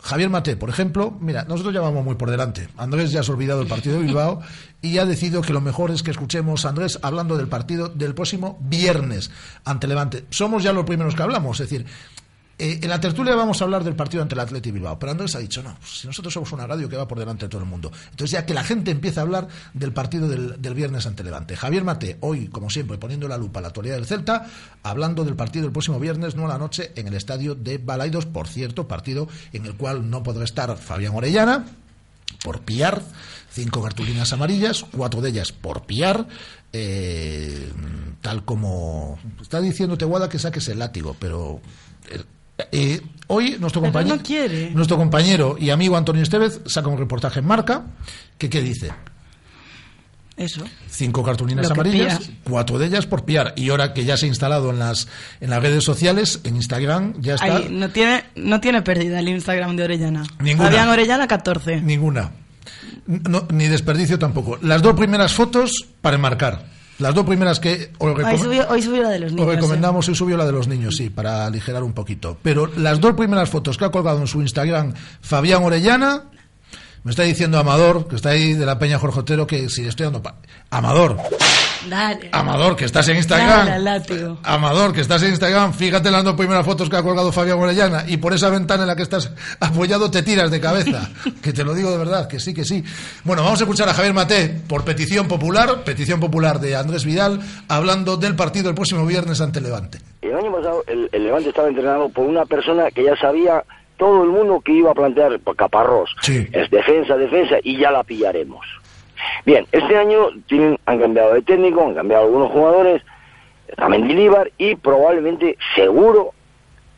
Javier 0.00 0.30
Mate, 0.30 0.56
por 0.56 0.70
ejemplo, 0.70 1.16
mira, 1.20 1.44
nosotros 1.44 1.74
ya 1.74 1.80
vamos 1.80 2.04
muy 2.04 2.14
por 2.14 2.30
delante. 2.30 2.68
Andrés 2.76 3.10
ya 3.10 3.20
ha 3.20 3.32
olvidado 3.32 3.58
del 3.58 3.68
partido 3.68 3.96
de 3.96 4.04
Bilbao 4.04 4.40
y 4.80 4.98
ha 4.98 5.04
decidido 5.04 5.42
que 5.42 5.52
lo 5.52 5.60
mejor 5.60 5.90
es 5.90 6.02
que 6.02 6.12
escuchemos 6.12 6.64
a 6.64 6.68
Andrés 6.68 6.98
hablando 7.02 7.36
del 7.36 7.48
partido 7.48 7.88
del 7.88 8.14
próximo 8.14 8.58
viernes 8.60 9.30
ante 9.64 9.88
Levante. 9.88 10.24
Somos 10.30 10.62
ya 10.62 10.72
los 10.72 10.84
primeros 10.84 11.14
que 11.14 11.22
hablamos, 11.22 11.58
es 11.60 11.68
decir, 11.68 11.86
eh, 12.58 12.80
en 12.82 12.88
la 12.88 13.00
tertulia 13.00 13.36
vamos 13.36 13.60
a 13.60 13.64
hablar 13.64 13.84
del 13.84 13.94
partido 13.94 14.22
ante 14.22 14.34
el 14.34 14.40
Atleti 14.40 14.70
Bilbao, 14.70 14.98
pero 14.98 15.12
Andrés 15.12 15.34
ha 15.36 15.38
dicho, 15.38 15.62
no, 15.62 15.76
pues, 15.78 16.00
si 16.00 16.06
nosotros 16.06 16.34
somos 16.34 16.50
una 16.52 16.66
radio 16.66 16.88
que 16.88 16.96
va 16.96 17.06
por 17.06 17.18
delante 17.18 17.46
de 17.46 17.48
todo 17.48 17.62
el 17.62 17.68
mundo. 17.68 17.92
Entonces 18.10 18.32
ya 18.32 18.44
que 18.44 18.54
la 18.54 18.64
gente 18.64 18.90
empieza 18.90 19.20
a 19.20 19.24
hablar 19.24 19.48
del 19.74 19.92
partido 19.92 20.28
del, 20.28 20.60
del 20.60 20.74
viernes 20.74 21.06
ante 21.06 21.22
Levante. 21.22 21.56
Javier 21.56 21.84
Mate, 21.84 22.18
hoy, 22.20 22.48
como 22.48 22.68
siempre, 22.68 22.98
poniendo 22.98 23.28
la 23.28 23.38
lupa 23.38 23.60
a 23.60 23.62
la 23.62 23.68
actualidad 23.68 23.94
del 23.94 24.06
Celta, 24.06 24.46
hablando 24.82 25.24
del 25.24 25.36
partido 25.36 25.64
del 25.64 25.72
próximo 25.72 26.00
viernes, 26.00 26.34
no 26.34 26.46
a 26.46 26.48
la 26.48 26.58
noche, 26.58 26.92
en 26.96 27.06
el 27.06 27.14
estadio 27.14 27.54
de 27.54 27.78
Balaidos, 27.78 28.26
por 28.26 28.48
cierto, 28.48 28.88
partido 28.88 29.28
en 29.52 29.66
el 29.66 29.74
cual 29.74 30.10
no 30.10 30.22
podrá 30.22 30.44
estar 30.44 30.76
Fabián 30.76 31.14
Orellana, 31.14 31.64
por 32.42 32.60
piar, 32.62 33.02
cinco 33.50 33.82
cartulinas 33.82 34.32
amarillas, 34.32 34.84
cuatro 34.90 35.20
de 35.20 35.30
ellas 35.30 35.52
por 35.52 35.86
piar, 35.86 36.26
eh, 36.72 37.72
tal 38.20 38.44
como 38.44 39.18
está 39.40 39.60
diciendo 39.60 39.96
Teguada 39.96 40.28
que 40.28 40.38
saques 40.38 40.68
el 40.68 40.78
látigo, 40.78 41.16
pero 41.18 41.60
eh, 42.72 43.00
hoy 43.28 43.56
nuestro 43.60 43.80
compañero, 43.80 44.16
no 44.16 44.74
nuestro 44.74 44.96
compañero 44.96 45.56
y 45.58 45.70
amigo 45.70 45.96
Antonio 45.96 46.22
Estevez 46.22 46.60
saca 46.66 46.88
un 46.88 46.98
reportaje 46.98 47.40
en 47.40 47.46
Marca 47.46 47.84
que 48.36 48.50
qué 48.50 48.60
dice 48.62 48.90
Eso. 50.36 50.64
cinco 50.88 51.22
cartulinas 51.22 51.70
amarillas, 51.70 52.30
cuatro 52.44 52.78
de 52.78 52.86
ellas 52.86 53.06
por 53.06 53.24
piar 53.24 53.54
y 53.56 53.70
ahora 53.70 53.92
que 53.92 54.04
ya 54.04 54.16
se 54.16 54.26
ha 54.26 54.28
instalado 54.28 54.70
en 54.70 54.78
las 54.78 55.08
en 55.40 55.50
las 55.50 55.62
redes 55.62 55.84
sociales, 55.84 56.40
en 56.44 56.56
Instagram 56.56 57.14
ya 57.20 57.34
está 57.34 57.56
Ahí, 57.56 57.68
no 57.70 57.90
tiene, 57.90 58.24
no 58.34 58.60
tiene 58.60 58.82
pérdida 58.82 59.20
el 59.20 59.28
Instagram 59.28 59.76
de 59.76 59.84
Orellana. 59.84 60.24
Ninguna. 60.40 60.68
Fabián 60.68 60.88
Orellana 60.88 61.28
14. 61.28 61.80
Ninguna. 61.80 62.32
No, 63.06 63.46
ni 63.50 63.68
desperdicio 63.68 64.18
tampoco. 64.18 64.58
Las 64.60 64.82
dos 64.82 64.94
primeras 64.94 65.32
fotos 65.32 65.86
para 66.00 66.16
enmarcar. 66.16 66.77
Las 66.98 67.14
dos 67.14 67.24
primeras 67.24 67.60
que 67.60 67.92
os, 67.98 68.18
Hoy 68.18 68.38
subió, 68.38 68.66
hoy 68.68 68.82
subió 68.82 69.02
la 69.04 69.10
de 69.10 69.18
los 69.20 69.30
os 69.30 69.36
niños. 69.36 69.52
¿eh? 69.52 69.54
recomendamos, 69.56 70.08
hoy 70.08 70.14
subió 70.16 70.36
la 70.36 70.44
de 70.46 70.52
los 70.52 70.66
niños, 70.66 70.96
sí, 70.96 71.10
para 71.10 71.46
aligerar 71.46 71.82
un 71.84 71.92
poquito. 71.92 72.36
Pero 72.42 72.66
las 72.76 73.00
dos 73.00 73.14
primeras 73.14 73.48
fotos 73.48 73.78
que 73.78 73.84
ha 73.84 73.90
colgado 73.90 74.18
en 74.20 74.26
su 74.26 74.40
Instagram 74.40 74.94
Fabián 75.20 75.62
Orellana, 75.62 76.24
me 77.04 77.10
está 77.10 77.22
diciendo 77.22 77.58
Amador, 77.58 78.08
que 78.08 78.16
está 78.16 78.30
ahí 78.30 78.54
de 78.54 78.66
la 78.66 78.78
Peña 78.80 78.98
Jorge 78.98 79.20
Otero, 79.20 79.46
que 79.46 79.68
si 79.68 79.82
le 79.82 79.90
estoy 79.90 80.04
dando... 80.04 80.22
pa- 80.22 80.36
Amador, 80.70 81.16
Dale. 81.88 82.28
Amador, 82.32 82.76
que 82.76 82.84
estás 82.84 83.08
en 83.08 83.16
Instagram. 83.16 83.82
látigo. 83.82 84.38
Amador, 84.42 84.92
que 84.92 85.00
estás 85.00 85.22
en 85.22 85.30
Instagram, 85.30 85.72
fíjate 85.72 86.10
las 86.10 86.24
dos 86.24 86.34
primeras 86.34 86.64
fotos 86.64 86.88
que 86.88 86.96
ha 86.96 87.02
colgado 87.02 87.32
Fabián 87.32 87.58
Orellana 87.58 88.04
y 88.06 88.16
por 88.16 88.32
esa 88.32 88.50
ventana 88.50 88.82
en 88.82 88.88
la 88.88 88.96
que 88.96 89.02
estás 89.02 89.32
apoyado 89.60 90.10
te 90.10 90.22
tiras 90.22 90.50
de 90.50 90.60
cabeza. 90.60 91.08
Que 91.42 91.52
te 91.52 91.64
lo 91.64 91.72
digo 91.74 91.90
de 91.90 91.98
verdad, 91.98 92.28
que 92.28 92.40
sí, 92.40 92.52
que 92.52 92.64
sí. 92.64 92.84
Bueno, 93.24 93.42
vamos 93.42 93.60
a 93.60 93.64
escuchar 93.64 93.88
a 93.88 93.94
Javier 93.94 94.12
Maté 94.12 94.48
por 94.68 94.84
petición 94.84 95.28
popular, 95.28 95.82
petición 95.84 96.20
popular 96.20 96.58
de 96.60 96.76
Andrés 96.76 97.04
Vidal, 97.04 97.40
hablando 97.68 98.16
del 98.16 98.34
partido 98.34 98.68
el 98.68 98.74
próximo 98.74 99.06
viernes 99.06 99.40
ante 99.40 99.60
Levante. 99.60 99.98
El 100.20 100.34
año 100.36 100.52
pasado 100.52 100.84
el, 100.86 101.08
el 101.12 101.24
Levante 101.24 101.48
estaba 101.50 101.68
entrenado 101.68 102.08
por 102.08 102.26
una 102.26 102.44
persona 102.44 102.90
que 102.90 103.04
ya 103.04 103.16
sabía 103.16 103.62
todo 103.98 104.22
el 104.24 104.30
mundo 104.30 104.60
que 104.64 104.72
iba 104.72 104.90
a 104.90 104.94
plantear 104.94 105.38
Caparrós. 105.56 106.10
Sí. 106.22 106.46
Es 106.52 106.70
defensa, 106.70 107.16
defensa 107.16 107.56
y 107.62 107.78
ya 107.78 107.90
la 107.90 108.04
pillaremos. 108.04 108.64
Bien, 109.44 109.66
este 109.72 109.96
año 109.96 110.28
tienen, 110.46 110.78
han 110.86 110.98
cambiado 110.98 111.34
de 111.34 111.42
técnico, 111.42 111.84
han 111.84 111.94
cambiado 111.94 112.24
algunos 112.24 112.50
jugadores, 112.50 113.02
también 113.76 114.02
Mendilibar 114.02 114.50
y 114.58 114.76
probablemente, 114.76 115.56
seguro, 115.74 116.32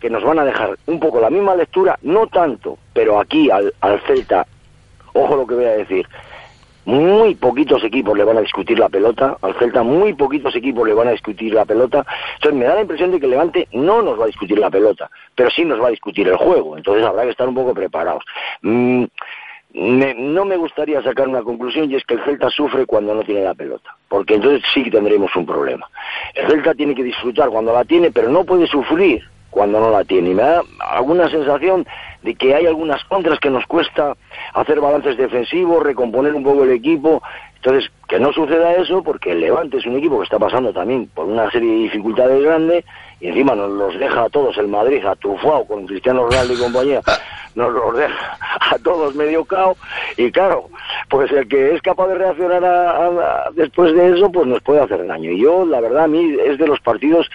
que 0.00 0.10
nos 0.10 0.24
van 0.24 0.38
a 0.38 0.44
dejar 0.44 0.78
un 0.86 0.98
poco 0.98 1.20
la 1.20 1.30
misma 1.30 1.54
lectura, 1.54 1.98
no 2.02 2.26
tanto, 2.26 2.78
pero 2.92 3.20
aquí 3.20 3.50
al, 3.50 3.72
al 3.80 4.00
Celta, 4.02 4.46
ojo 5.12 5.36
lo 5.36 5.46
que 5.46 5.54
voy 5.54 5.64
a 5.64 5.76
decir, 5.76 6.06
muy 6.86 7.34
poquitos 7.34 7.84
equipos 7.84 8.16
le 8.16 8.24
van 8.24 8.38
a 8.38 8.40
discutir 8.40 8.78
la 8.78 8.88
pelota, 8.88 9.36
al 9.42 9.54
Celta 9.54 9.82
muy 9.82 10.14
poquitos 10.14 10.56
equipos 10.56 10.88
le 10.88 10.94
van 10.94 11.08
a 11.08 11.12
discutir 11.12 11.52
la 11.52 11.64
pelota, 11.64 12.06
entonces 12.34 12.58
me 12.58 12.64
da 12.64 12.74
la 12.74 12.80
impresión 12.80 13.10
de 13.10 13.20
que 13.20 13.26
Levante 13.26 13.68
no 13.72 14.02
nos 14.02 14.18
va 14.18 14.24
a 14.24 14.28
discutir 14.28 14.58
la 14.58 14.70
pelota, 14.70 15.10
pero 15.34 15.50
sí 15.50 15.64
nos 15.64 15.80
va 15.80 15.88
a 15.88 15.90
discutir 15.90 16.26
el 16.28 16.36
juego, 16.36 16.76
entonces 16.76 17.04
habrá 17.04 17.24
que 17.24 17.30
estar 17.30 17.48
un 17.48 17.54
poco 17.54 17.74
preparados. 17.74 18.24
Me- 19.72 20.14
no 20.14 20.44
me 20.44 20.56
gustaría 20.56 21.00
sacar 21.02 21.28
una 21.28 21.42
conclusión 21.42 21.90
y 21.90 21.94
es 21.94 22.04
que 22.04 22.14
el 22.14 22.24
Celta 22.24 22.50
sufre 22.50 22.86
cuando 22.86 23.14
no 23.14 23.22
tiene 23.22 23.42
la 23.42 23.54
pelota, 23.54 23.94
porque 24.08 24.34
entonces 24.34 24.62
sí 24.74 24.90
tendremos 24.90 25.34
un 25.36 25.46
problema. 25.46 25.88
El 26.34 26.48
Celta 26.48 26.74
tiene 26.74 26.94
que 26.94 27.04
disfrutar 27.04 27.50
cuando 27.50 27.72
la 27.72 27.84
tiene, 27.84 28.10
pero 28.10 28.28
no 28.28 28.44
puede 28.44 28.66
sufrir 28.66 29.22
cuando 29.50 29.78
no 29.80 29.90
la 29.90 30.04
tiene. 30.04 30.30
Y 30.30 30.34
me 30.34 30.42
da 30.42 30.62
alguna 30.90 31.28
sensación 31.28 31.86
de 32.22 32.34
que 32.34 32.54
hay 32.54 32.66
algunas 32.66 33.02
contras 33.04 33.38
que 33.38 33.50
nos 33.50 33.64
cuesta 33.66 34.16
hacer 34.54 34.80
balances 34.80 35.16
defensivos, 35.16 35.82
recomponer 35.84 36.34
un 36.34 36.42
poco 36.42 36.64
el 36.64 36.70
equipo. 36.72 37.22
Entonces, 37.56 37.90
que 38.08 38.18
no 38.18 38.32
suceda 38.32 38.74
eso, 38.74 39.02
porque 39.02 39.32
el 39.32 39.40
Levante 39.40 39.76
es 39.76 39.86
un 39.86 39.96
equipo 39.96 40.18
que 40.18 40.24
está 40.24 40.38
pasando 40.38 40.72
también 40.72 41.08
por 41.14 41.26
una 41.26 41.50
serie 41.50 41.70
de 41.70 41.78
dificultades 41.82 42.42
grandes 42.42 42.84
y 43.20 43.28
encima 43.28 43.54
nos 43.54 43.70
los 43.70 43.98
deja 43.98 44.22
a 44.24 44.28
todos 44.30 44.56
el 44.58 44.68
Madrid 44.68 45.04
atrufado 45.04 45.64
con 45.64 45.86
Cristiano 45.86 46.24
Ronaldo 46.24 46.54
y 46.54 46.58
compañía, 46.58 47.00
nos 47.54 47.72
los 47.72 47.96
deja 47.96 48.38
a 48.60 48.78
todos 48.78 49.14
medio 49.14 49.44
cao 49.44 49.76
y 50.16 50.30
claro, 50.32 50.68
pues 51.08 51.30
el 51.32 51.46
que 51.48 51.74
es 51.74 51.82
capaz 51.82 52.08
de 52.08 52.14
reaccionar 52.14 52.64
a- 52.64 53.50
después 53.54 53.94
de 53.94 54.16
eso, 54.16 54.30
pues 54.32 54.46
nos 54.46 54.62
puede 54.62 54.80
hacer 54.80 55.06
daño. 55.06 55.30
Y 55.30 55.40
yo, 55.42 55.64
la 55.66 55.80
verdad, 55.80 56.04
a 56.04 56.08
mí 56.08 56.36
es 56.46 56.58
de 56.58 56.66
los 56.66 56.80
partidos 56.80 57.28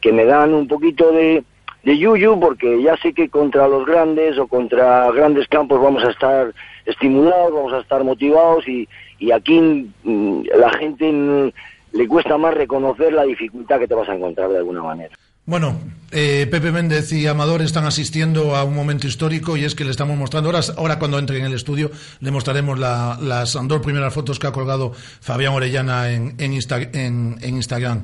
que 0.00 0.12
me 0.12 0.24
dan 0.24 0.54
un 0.54 0.66
poquito 0.68 1.10
de, 1.12 1.42
de 1.84 1.98
yuyu 1.98 2.38
porque 2.40 2.80
ya 2.82 2.96
sé 2.96 3.12
que 3.12 3.28
contra 3.28 3.68
los 3.68 3.84
grandes 3.86 4.38
o 4.38 4.46
contra 4.46 5.10
grandes 5.12 5.46
campos 5.48 5.80
vamos 5.82 6.02
a 6.04 6.10
estar 6.10 6.52
estimulados, 6.86 7.52
vamos 7.52 7.72
a 7.74 7.78
estar 7.80 8.02
motivados 8.02 8.66
y, 8.66 8.88
y 9.18 9.30
aquí 9.32 9.60
mm, 10.04 10.42
la 10.56 10.70
gente 10.70 11.12
mm, 11.12 11.50
le 11.92 12.08
cuesta 12.08 12.38
más 12.38 12.54
reconocer 12.54 13.12
la 13.12 13.24
dificultad 13.24 13.78
que 13.78 13.88
te 13.88 13.94
vas 13.94 14.08
a 14.08 14.14
encontrar 14.14 14.48
de 14.50 14.58
alguna 14.58 14.82
manera. 14.82 15.14
Bueno, 15.48 15.80
eh, 16.10 16.46
Pepe 16.50 16.70
Méndez 16.72 17.10
y 17.10 17.26
Amador 17.26 17.62
están 17.62 17.86
asistiendo 17.86 18.54
a 18.54 18.64
un 18.64 18.74
momento 18.74 19.06
histórico 19.06 19.56
y 19.56 19.64
es 19.64 19.74
que 19.74 19.82
le 19.82 19.90
estamos 19.90 20.14
mostrando, 20.18 20.50
ahora, 20.50 20.60
ahora 20.76 20.98
cuando 20.98 21.18
entre 21.18 21.38
en 21.38 21.46
el 21.46 21.54
estudio, 21.54 21.90
le 22.20 22.30
mostraremos 22.30 22.78
la- 22.78 23.18
las 23.18 23.54
dos 23.62 23.80
primeras 23.80 24.12
fotos 24.12 24.38
que 24.38 24.46
ha 24.46 24.52
colgado 24.52 24.92
Fabián 24.92 25.54
Orellana 25.54 26.10
en, 26.10 26.34
en, 26.36 26.52
Insta- 26.52 26.90
en- 26.94 27.38
en 27.40 27.56
Instagram. 27.56 28.02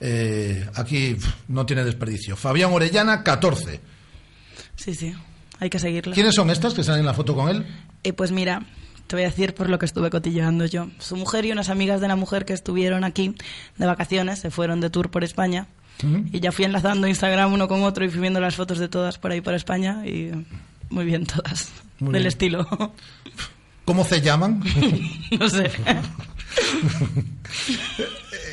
Eh, 0.00 0.66
aquí 0.74 1.16
no 1.46 1.64
tiene 1.64 1.84
desperdicio. 1.84 2.34
Fabián 2.34 2.72
Orellana, 2.72 3.22
14. 3.22 3.80
Sí, 4.74 4.96
sí. 4.96 5.14
Hay 5.60 5.70
que 5.70 5.78
seguirla. 5.78 6.12
¿Quiénes 6.12 6.34
son 6.34 6.50
estas 6.50 6.74
que 6.74 6.82
salen 6.82 7.00
en 7.00 7.06
la 7.06 7.14
foto 7.14 7.36
con 7.36 7.50
él? 7.50 7.66
Eh, 8.02 8.12
pues 8.14 8.32
mira, 8.32 8.64
te 9.06 9.14
voy 9.14 9.22
a 9.24 9.28
decir 9.28 9.54
por 9.54 9.70
lo 9.70 9.78
que 9.78 9.86
estuve 9.86 10.10
cotilleando 10.10 10.66
yo. 10.66 10.88
Su 10.98 11.14
mujer 11.14 11.44
y 11.44 11.52
unas 11.52 11.68
amigas 11.68 12.00
de 12.00 12.08
la 12.08 12.16
mujer 12.16 12.44
que 12.44 12.52
estuvieron 12.54 13.04
aquí 13.04 13.36
de 13.76 13.86
vacaciones, 13.86 14.40
se 14.40 14.50
fueron 14.50 14.80
de 14.80 14.90
tour 14.90 15.08
por 15.12 15.22
España. 15.22 15.68
Y 16.32 16.40
ya 16.40 16.52
fui 16.52 16.64
enlazando 16.64 17.06
Instagram 17.06 17.52
uno 17.52 17.68
con 17.68 17.82
otro 17.82 18.04
y 18.04 18.08
fui 18.08 18.20
viendo 18.20 18.40
las 18.40 18.54
fotos 18.56 18.78
de 18.78 18.88
todas 18.88 19.18
por 19.18 19.32
ahí 19.32 19.40
por 19.40 19.54
España 19.54 20.06
y 20.06 20.30
muy 20.90 21.04
bien 21.04 21.26
todas. 21.26 21.70
Muy 21.98 22.12
del 22.12 22.22
bien. 22.22 22.28
estilo. 22.28 22.66
¿Cómo 23.84 24.04
se 24.04 24.20
llaman? 24.20 24.62
no 25.38 25.48
sé. 25.48 25.70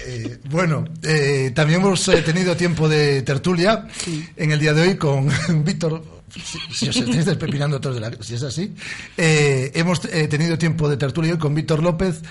Eh, 0.05 0.39
bueno, 0.49 0.85
eh, 1.03 1.51
también 1.53 1.81
hemos 1.81 2.07
eh, 2.07 2.21
tenido 2.21 2.55
tiempo 2.55 2.87
de 2.89 3.21
tertulia 3.23 3.87
en 4.35 4.51
el 4.51 4.59
día 4.59 4.73
de 4.73 4.81
hoy 4.81 4.95
con 4.97 5.29
Víctor. 5.63 6.16
Si, 6.29 6.59
si 6.73 6.89
os 6.89 6.95
estáis 6.97 7.25
despepinando 7.25 7.79
todos 7.79 7.95
de 7.95 8.01
la, 8.01 8.11
si 8.19 8.35
es 8.35 8.43
así, 8.43 8.75
eh, 9.17 9.71
hemos 9.75 10.03
eh, 10.05 10.27
tenido 10.27 10.57
tiempo 10.57 10.89
de 10.89 10.97
tertulia 10.97 11.31
hoy 11.33 11.39
con 11.39 11.55
Víctor 11.55 11.81
López 11.81 12.21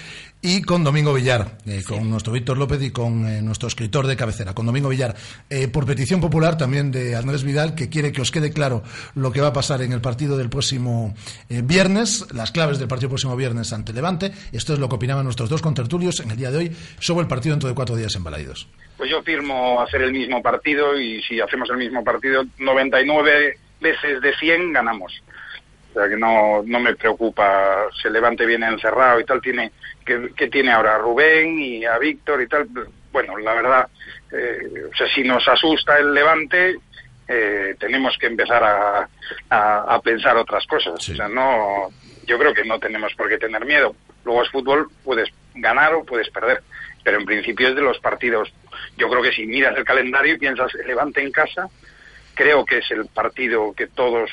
y 0.42 0.62
con 0.62 0.84
Domingo 0.84 1.14
Villar, 1.14 1.58
eh, 1.66 1.82
con 1.86 2.08
nuestro 2.08 2.32
Víctor 2.32 2.58
López 2.58 2.80
y 2.82 2.90
con 2.90 3.26
eh, 3.26 3.42
nuestro 3.42 3.68
escritor 3.68 4.06
de 4.06 4.16
cabecera, 4.16 4.54
con 4.54 4.66
Domingo 4.66 4.88
Villar, 4.88 5.16
eh, 5.50 5.66
por 5.66 5.86
petición 5.86 6.20
popular 6.20 6.56
también 6.56 6.92
de 6.92 7.16
Andrés 7.16 7.42
Vidal, 7.42 7.74
que 7.74 7.88
quiere 7.88 8.12
que 8.12 8.20
os 8.20 8.30
quede 8.30 8.52
claro 8.52 8.82
lo 9.14 9.32
que 9.32 9.40
va 9.40 9.48
a 9.48 9.52
pasar 9.52 9.82
en 9.82 9.92
el 9.92 10.00
partido 10.00 10.36
del 10.36 10.48
próximo 10.48 11.14
eh, 11.48 11.62
viernes, 11.64 12.32
las 12.32 12.52
claves 12.52 12.78
del 12.78 12.86
partido 12.86 13.08
próximo 13.08 13.34
viernes 13.34 13.72
ante 13.72 13.92
Levante. 13.92 14.30
Esto 14.52 14.74
es 14.74 14.78
lo 14.78 14.88
que 14.88 14.96
opinaban 14.96 15.24
nuestros 15.24 15.48
dos 15.48 15.62
contertulios 15.62 16.20
en 16.20 16.30
el 16.30 16.36
día 16.36 16.50
de 16.50 16.58
hoy 16.58 16.76
sobre 17.00 17.22
el 17.22 17.28
partido 17.28 17.54
dentro 17.54 17.68
de 17.68 17.74
cuatro 17.74 17.96
días 17.96 18.14
en 18.14 18.22
Balaidos. 18.22 18.68
Pues 18.96 19.10
yo 19.10 19.22
firmo 19.22 19.80
hacer 19.80 20.02
el 20.02 20.12
mismo 20.12 20.42
partido 20.42 20.98
y 20.98 21.22
si 21.22 21.40
hacemos 21.40 21.68
el 21.70 21.78
mismo 21.78 22.04
partido, 22.04 22.44
99 22.58 23.58
veces 23.80 24.20
de 24.20 24.34
100 24.34 24.72
ganamos. 24.72 25.22
O 25.90 25.98
sea 25.98 26.08
que 26.08 26.16
no, 26.16 26.62
no 26.64 26.80
me 26.80 26.94
preocupa, 26.94 27.86
se 28.00 28.10
levante 28.10 28.44
bien 28.44 28.62
encerrado 28.62 29.18
y 29.18 29.24
tal, 29.24 29.40
tiene 29.40 29.72
que, 30.04 30.30
que 30.36 30.48
tiene 30.48 30.72
ahora 30.72 30.96
a 30.96 30.98
Rubén 30.98 31.58
y 31.58 31.84
a 31.84 31.98
Víctor 31.98 32.42
y 32.42 32.48
tal. 32.48 32.68
Bueno, 33.10 33.38
la 33.38 33.54
verdad, 33.54 33.88
eh, 34.30 34.90
o 34.92 34.96
sea, 34.96 35.08
si 35.08 35.22
nos 35.22 35.46
asusta 35.48 35.98
el 35.98 36.12
levante, 36.12 36.76
eh, 37.26 37.74
tenemos 37.78 38.16
que 38.18 38.26
empezar 38.26 38.62
a, 38.62 39.08
a, 39.48 39.94
a 39.94 40.00
pensar 40.02 40.36
otras 40.36 40.66
cosas. 40.66 41.02
Sí. 41.02 41.12
O 41.12 41.16
sea, 41.16 41.28
no, 41.28 41.88
yo 42.26 42.38
creo 42.38 42.52
que 42.52 42.64
no 42.64 42.78
tenemos 42.78 43.14
por 43.14 43.28
qué 43.28 43.38
tener 43.38 43.64
miedo. 43.64 43.94
Luego 44.24 44.42
es 44.42 44.50
fútbol, 44.50 44.88
puedes 45.04 45.28
ganar 45.54 45.94
o 45.94 46.04
puedes 46.04 46.28
perder. 46.30 46.62
Pero 47.04 47.18
en 47.18 47.24
principio 47.24 47.68
es 47.68 47.76
de 47.76 47.82
los 47.82 47.98
partidos. 48.00 48.52
Yo 48.96 49.08
creo 49.08 49.22
que 49.22 49.32
si 49.32 49.46
miras 49.46 49.76
el 49.76 49.84
calendario 49.84 50.34
y 50.34 50.38
piensas 50.38 50.72
levante 50.86 51.22
en 51.22 51.30
casa, 51.30 51.68
creo 52.36 52.64
que 52.64 52.78
es 52.78 52.90
el 52.92 53.06
partido 53.06 53.72
que 53.72 53.88
todos 53.88 54.30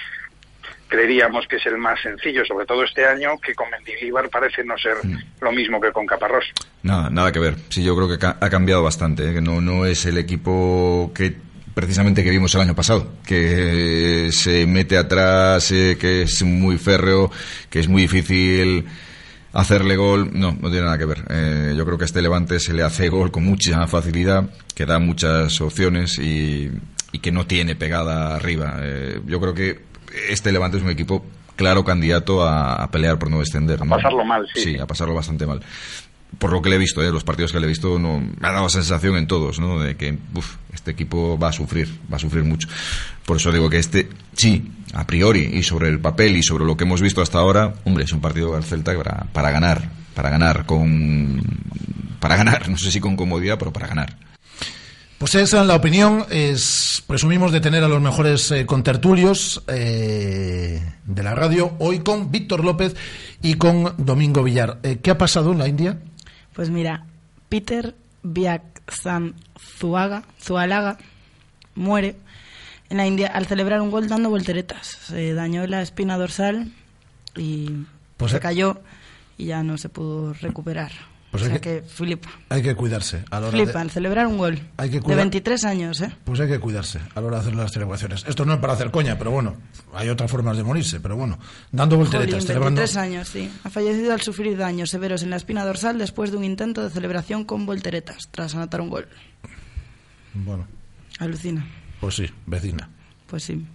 creeríamos 0.88 1.48
que 1.48 1.56
es 1.56 1.66
el 1.66 1.80
más 1.80 2.00
sencillo, 2.02 2.46
sobre 2.46 2.68
todo 2.68 2.84
este 2.84 3.04
año, 3.04 3.40
que 3.44 3.56
con 3.56 3.68
Mendilibar 3.72 4.30
parece 4.30 4.64
no 4.64 4.78
ser 4.78 4.98
lo 5.42 5.52
mismo 5.52 5.82
que 5.82 5.92
con 5.92 6.06
Caparrós. 6.06 6.46
Nada, 6.84 7.10
nada 7.10 7.32
que 7.32 7.40
ver. 7.40 7.56
Sí, 7.70 7.84
yo 7.84 7.96
creo 7.96 8.08
que 8.08 8.24
ha 8.24 8.50
cambiado 8.50 8.84
bastante. 8.84 9.28
¿eh? 9.28 9.34
Que 9.34 9.42
no, 9.42 9.60
no 9.60 9.88
es 9.88 10.06
el 10.06 10.20
equipo 10.20 11.12
que 11.16 11.36
precisamente 11.74 12.24
que 12.24 12.30
vimos 12.30 12.54
el 12.54 12.62
año 12.62 12.76
pasado, 12.76 13.14
que 13.26 14.30
se 14.32 14.68
mete 14.68 14.96
atrás, 14.96 15.72
eh, 15.72 15.98
que 16.00 16.22
es 16.24 16.44
muy 16.44 16.78
férreo, 16.78 17.32
que 17.72 17.80
es 17.80 17.88
muy 17.88 18.04
difícil 18.04 18.86
hacerle 19.52 19.96
gol. 19.96 20.30
No, 20.34 20.52
no 20.52 20.70
tiene 20.70 20.86
nada 20.86 21.00
que 21.00 21.06
ver. 21.06 21.24
Eh, 21.28 21.74
yo 21.76 21.86
creo 21.86 21.98
que 21.98 22.04
a 22.04 22.06
este 22.06 22.22
Levante 22.22 22.60
se 22.60 22.74
le 22.74 22.84
hace 22.84 23.10
gol 23.10 23.32
con 23.32 23.44
mucha 23.44 23.88
facilidad, 23.88 24.48
que 24.76 24.86
da 24.86 25.00
muchas 25.00 25.60
opciones 25.60 26.20
y, 26.20 26.70
y 27.14 27.20
que 27.20 27.32
no 27.32 27.48
tiene 27.48 27.76
pegada 27.76 28.36
arriba. 28.36 28.76
Eh, 28.82 29.22
yo 29.26 29.40
creo 29.40 29.54
que 29.54 29.80
este 30.30 30.52
Levante 30.52 30.78
es 30.78 30.84
un 30.84 30.90
equipo 30.90 31.24
claro 31.56 31.86
candidato 31.86 32.44
a, 32.44 32.76
a 32.76 32.92
pelear 32.92 33.18
por 33.18 33.30
no 33.30 33.40
descender. 33.40 33.82
A 33.82 33.86
¿no? 33.86 33.92
pasarlo 33.92 34.26
mal, 34.26 34.46
sí. 34.54 34.62
Sí, 34.64 34.78
a 34.78 34.86
pasarlo 34.86 35.14
bastante 35.14 35.46
mal. 35.46 35.62
Por 36.40 36.52
lo 36.52 36.62
que 36.62 36.70
le 36.70 36.78
he 36.78 36.80
visto, 36.80 37.04
¿eh? 37.04 37.12
los 37.12 37.24
partidos 37.24 37.52
que 37.52 37.60
le 37.60 37.66
he 37.66 37.70
visto, 37.70 38.00
no, 38.00 38.20
me 38.20 38.48
ha 38.48 38.52
dado 38.52 38.68
sensación 38.68 39.16
en 39.18 39.28
todos, 39.28 39.60
¿no? 39.60 39.80
De 39.80 39.96
que 39.96 40.18
uf, 40.34 40.56
este 40.74 40.92
equipo 40.92 41.38
va 41.38 41.50
a 41.50 41.54
sufrir, 41.54 41.88
va 42.12 42.18
a 42.18 42.20
sufrir 42.20 42.44
mucho. 42.44 42.68
Por 43.24 43.38
eso 43.38 43.52
digo 43.52 43.70
que 43.70 43.78
este, 43.78 44.10
sí, 44.36 44.72
a 44.94 45.06
priori, 45.06 45.52
y 45.54 45.62
sobre 45.62 45.90
el 45.90 46.00
papel 46.00 46.36
y 46.36 46.42
sobre 46.42 46.66
lo 46.66 46.76
que 46.76 46.86
hemos 46.86 47.02
visto 47.02 47.22
hasta 47.22 47.38
ahora, 47.38 47.76
hombre, 47.86 48.06
es 48.06 48.12
un 48.12 48.22
partido 48.22 48.56
del 48.56 48.64
Celta 48.64 48.98
para, 48.98 49.28
para 49.32 49.52
ganar, 49.52 49.92
para 50.16 50.32
ganar 50.32 50.66
con, 50.66 51.40
para 52.20 52.36
ganar, 52.36 52.68
no 52.70 52.78
sé 52.78 52.90
si 52.90 53.00
con 53.00 53.16
comodidad, 53.16 53.60
pero 53.60 53.72
para 53.72 53.88
ganar. 53.88 54.18
Pues 55.24 55.36
esa 55.36 55.62
es 55.62 55.68
la 55.68 55.76
opinión. 55.78 56.26
Es, 56.32 57.02
presumimos 57.08 57.54
de 57.54 57.62
tener 57.62 57.82
a 57.82 57.88
los 57.88 58.02
mejores 58.02 58.52
eh, 58.52 58.66
contertulios 58.66 59.64
eh, 59.68 60.82
de 61.06 61.24
la 61.24 61.34
radio 61.34 61.78
hoy 61.80 62.00
con 62.00 62.30
Víctor 62.30 62.62
López 62.62 62.94
y 63.42 63.54
con 63.54 63.94
Domingo 63.98 64.44
Villar. 64.44 64.80
Eh, 64.84 65.00
¿Qué 65.02 65.12
ha 65.12 65.18
pasado 65.18 65.54
en 65.54 65.60
la 65.60 65.70
India? 65.70 65.98
Pues 66.52 66.70
mira, 66.70 67.06
Peter 67.48 67.96
Biaksan 68.24 69.36
Zuaga, 69.78 70.24
Zualaga 70.42 70.98
muere 71.76 72.18
en 72.90 72.98
la 72.98 73.08
India 73.08 73.28
al 73.28 73.46
celebrar 73.46 73.80
un 73.80 73.92
gol 73.92 74.10
dando 74.10 74.30
volteretas. 74.30 74.88
Se 75.08 75.34
dañó 75.34 75.66
la 75.68 75.82
espina 75.82 76.18
dorsal 76.18 76.74
y 77.38 77.70
Pues 78.18 78.32
se 78.32 78.38
hay- 78.38 78.42
cayó 78.42 78.82
y 79.38 79.46
ya 79.46 79.64
no 79.64 79.78
se 79.78 79.88
pudo 79.88 80.34
recuperar. 80.34 80.92
Pues 81.34 81.42
o 81.42 81.46
hay 81.48 81.52
sea 81.54 81.62
que- 81.62 81.82
que, 81.82 81.88
flipa. 81.90 82.30
Hay 82.50 82.62
que 82.62 82.76
cuidarse 82.76 83.26
a 83.32 83.40
la 83.40 83.48
hora 83.48 83.58
Flipa, 83.58 83.72
de, 83.72 83.80
al 83.80 83.90
celebrar 83.90 84.28
un 84.28 84.38
gol. 84.38 84.60
Hay 84.78 84.90
que 84.92 84.98
de 84.98 85.02
cuidar- 85.02 85.18
23 85.18 85.66
años, 85.66 86.00
¿eh? 86.02 86.16
pues 86.24 86.40
hay 86.40 86.48
que 86.48 86.60
cuidarse 86.60 87.00
a 87.16 87.20
la 87.22 87.26
hora 87.28 87.38
de 87.38 87.42
hacer 87.42 87.56
las 87.56 87.72
celebraciones. 87.72 88.24
Esto 88.28 88.46
no 88.46 88.54
es 88.54 88.60
para 88.60 88.74
hacer 88.74 88.92
coña, 88.92 89.18
pero 89.18 89.32
bueno, 89.32 89.56
hay 89.96 90.10
otras 90.10 90.30
formas 90.30 90.56
de 90.58 90.64
morirse, 90.64 91.00
pero 91.00 91.16
bueno, 91.16 91.40
dando 91.72 91.98
volteretas, 91.98 92.36
Jolín, 92.36 92.48
celebrando. 92.48 92.80
23 92.82 92.98
años, 92.98 93.28
sí. 93.30 93.52
Ha 93.64 93.72
fallecido 93.72 94.14
al 94.14 94.22
sufrir 94.22 94.56
daños 94.58 94.92
severos 94.92 95.24
en 95.24 95.32
la 95.32 95.38
espina 95.38 95.66
dorsal 95.66 95.98
después 95.98 96.30
de 96.30 96.38
un 96.38 96.44
intento 96.44 96.84
de 96.84 96.92
celebración 96.92 97.46
con 97.46 97.66
volteretas, 97.66 98.30
tras 98.30 98.54
anotar 98.54 98.82
un 98.82 98.90
gol. 98.92 99.08
Bueno, 100.36 100.68
Alucina. 101.18 101.66
pues 102.00 102.16
sí, 102.16 102.30
vecina. 102.46 102.90
Pues 103.26 103.44
sí. 103.44 103.66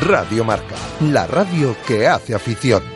Radio 0.00 0.44
Marca, 0.44 0.74
la 1.00 1.26
radio 1.26 1.76
que 1.86 2.08
hace 2.08 2.34
afición. 2.34 2.95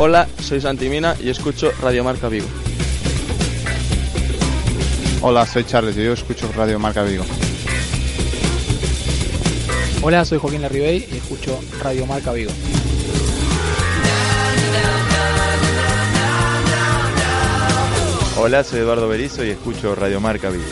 Hola, 0.00 0.28
soy 0.40 0.60
Santimina 0.60 1.16
y 1.20 1.28
escucho 1.28 1.72
Radio 1.82 2.04
Marca 2.04 2.28
Vigo. 2.28 2.46
Hola, 5.20 5.44
soy 5.44 5.64
Charles 5.64 5.96
y 5.96 6.04
yo 6.04 6.12
escucho 6.12 6.48
Radio 6.54 6.78
Marca 6.78 7.02
Vigo. 7.02 7.24
Hola, 10.00 10.24
soy 10.24 10.38
Joaquín 10.38 10.62
Larribey 10.62 11.08
y 11.10 11.16
escucho 11.16 11.60
Radio 11.82 12.06
Marca 12.06 12.30
Vigo. 12.30 12.52
Hola, 18.36 18.62
soy 18.62 18.78
Eduardo 18.78 19.08
Berizo 19.08 19.44
y 19.44 19.50
escucho 19.50 19.96
Radio 19.96 20.20
Marca 20.20 20.48
Vigo. 20.50 20.64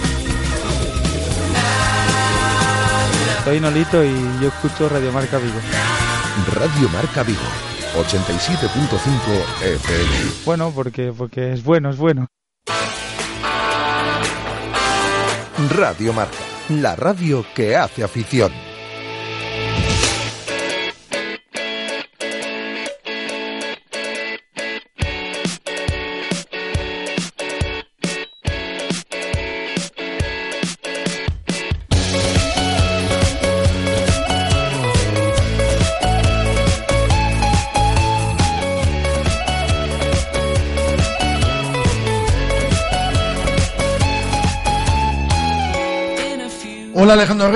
Soy 3.44 3.58
Nolito 3.58 4.04
y 4.04 4.14
yo 4.40 4.48
escucho 4.48 4.88
Radio 4.88 5.10
Marca 5.10 5.38
Vigo. 5.38 5.58
Radio 6.52 6.88
Marca 6.90 7.24
Vigo, 7.24 7.40
87.5 7.96 9.62
FM. 9.62 10.32
Bueno, 10.44 10.72
porque, 10.74 11.12
porque 11.16 11.52
es 11.52 11.64
bueno, 11.64 11.90
es 11.90 11.96
bueno. 11.96 12.26
Radio 15.74 16.12
Marca, 16.12 16.36
la 16.68 16.96
radio 16.96 17.44
que 17.54 17.76
hace 17.76 18.04
afición. 18.04 18.65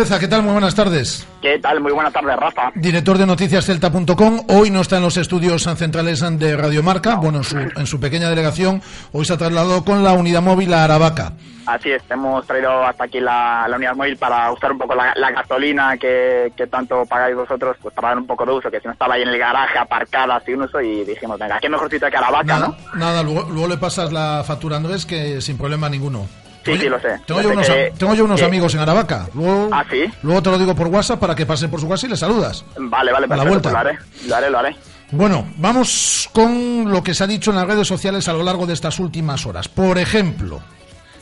Reza, 0.01 0.19
¿qué 0.19 0.29
tal? 0.29 0.43
Muy 0.43 0.53
buenas 0.53 0.75
tardes. 0.75 1.29
¿Qué 1.43 1.59
tal? 1.59 1.79
Muy 1.79 1.93
buenas 1.93 2.11
tardes, 2.11 2.35
Rafa. 2.35 2.73
Director 2.75 3.19
de 3.19 3.27
noticiascelta.com, 3.27 4.47
hoy 4.49 4.71
no 4.71 4.81
está 4.81 4.97
en 4.97 5.03
los 5.03 5.19
estudios 5.19 5.65
centrales 5.65 6.21
de 6.39 6.57
Radiomarca, 6.57 7.17
bueno, 7.17 7.39
en 7.39 7.45
su, 7.45 7.59
en 7.59 7.87
su 7.87 8.01
pequeña 8.01 8.31
delegación, 8.31 8.81
hoy 9.13 9.27
se 9.27 9.35
ha 9.35 9.37
trasladado 9.37 9.85
con 9.85 10.03
la 10.03 10.15
unidad 10.15 10.41
móvil 10.41 10.73
a 10.73 10.85
Aravaca. 10.85 11.35
Así 11.67 11.91
es, 11.91 12.03
hemos 12.09 12.47
traído 12.47 12.83
hasta 12.83 13.05
aquí 13.05 13.21
la, 13.21 13.67
la 13.69 13.77
unidad 13.77 13.95
móvil 13.95 14.17
para 14.17 14.51
usar 14.51 14.73
un 14.73 14.79
poco 14.79 14.95
la, 14.95 15.13
la 15.17 15.33
gasolina 15.33 15.99
que, 15.99 16.51
que 16.57 16.67
tanto 16.67 17.05
pagáis 17.05 17.37
vosotros, 17.37 17.77
pues 17.83 17.95
para 17.95 18.09
dar 18.09 18.19
un 18.19 18.27
poco 18.27 18.47
de 18.47 18.53
uso, 18.53 18.71
que 18.71 18.81
si 18.81 18.87
no 18.87 18.95
estaba 18.95 19.17
ahí 19.17 19.23
en 19.23 19.29
el 19.29 19.39
garaje 19.39 19.79
aparcada 19.79 20.41
sin 20.47 20.63
uso 20.63 20.81
y 20.81 21.05
dijimos, 21.05 21.39
venga, 21.39 21.61
qué 21.61 21.69
mejor 21.69 21.91
sitio 21.91 22.09
que 22.11 22.17
Aravaca, 22.17 22.45
Nada, 22.45 22.69
¿no? 22.69 22.99
nada 22.99 23.23
luego, 23.23 23.51
luego 23.51 23.69
le 23.69 23.77
pasas 23.77 24.11
la 24.11 24.43
factura 24.47 24.77
a 24.77 24.79
Andrés 24.79 25.05
que 25.05 25.43
sin 25.43 25.59
problema 25.59 25.91
ninguno. 25.91 26.27
Sí, 26.65 26.77
sí, 26.79 26.89
lo 26.89 27.01
sé. 27.01 27.09
Tengo 27.27 27.41
Lo 27.41 27.43
yo 27.43 27.49
sé 27.51 27.55
unos, 27.55 27.67
que- 27.69 27.93
tengo 27.99 28.15
yo 28.15 28.25
unos 28.25 28.41
que- 28.41 28.47
amigos 28.47 28.75
en 28.75 28.81
Aravaca. 28.81 29.29
Luego, 29.35 29.69
¿Ah, 29.73 29.85
sí? 29.91 30.05
luego 30.23 30.43
te 30.43 30.51
lo 30.51 30.59
digo 30.59 30.75
por 30.75 30.89
WhatsApp 30.89 31.19
para 31.19 31.35
que 31.35 31.47
pasen 31.47 31.71
por 31.71 31.81
su 31.81 31.89
casa 31.89 32.07
y 32.07 32.11
le 32.11 32.17
saludas. 32.17 32.65
Vale, 32.79 33.13
vale, 33.13 33.27
A 33.31 33.37
la 33.37 33.45
vuelta. 33.45 33.71
pues 33.71 33.73
lo 33.73 33.79
haré, 33.79 33.99
lo 34.29 34.37
haré, 34.37 34.51
lo 34.51 34.59
haré. 34.59 34.77
Bueno, 35.13 35.49
vamos 35.57 36.29
con 36.33 36.91
lo 36.91 37.03
que 37.03 37.15
se 37.15 37.25
ha 37.25 37.27
dicho 37.27 37.51
en 37.51 37.57
las 37.57 37.67
redes 37.67 37.89
sociales 37.89 38.29
a 38.29 38.33
lo 38.33 38.43
largo 38.45 38.67
de 38.67 38.75
estas 38.75 38.99
últimas 39.01 39.45
horas. 39.47 39.69
Por 39.69 39.99
ejemplo, 39.99 40.61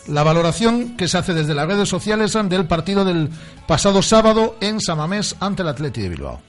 la 0.09 0.23
valoración 0.25 0.97
que 0.97 1.09
se 1.09 1.17
hace 1.19 1.33
desde 1.35 1.55
las 1.55 1.67
redes 1.69 1.89
sociales 1.89 2.37
del 2.49 2.67
partido 2.67 3.05
del 3.05 3.31
pasado 3.67 4.03
sábado 4.03 4.57
en 4.61 4.81
Samamés 4.81 5.37
ante 5.41 5.63
el 5.63 5.69
Atleti 5.69 6.03
de 6.03 6.09
Bilbao. 6.11 6.41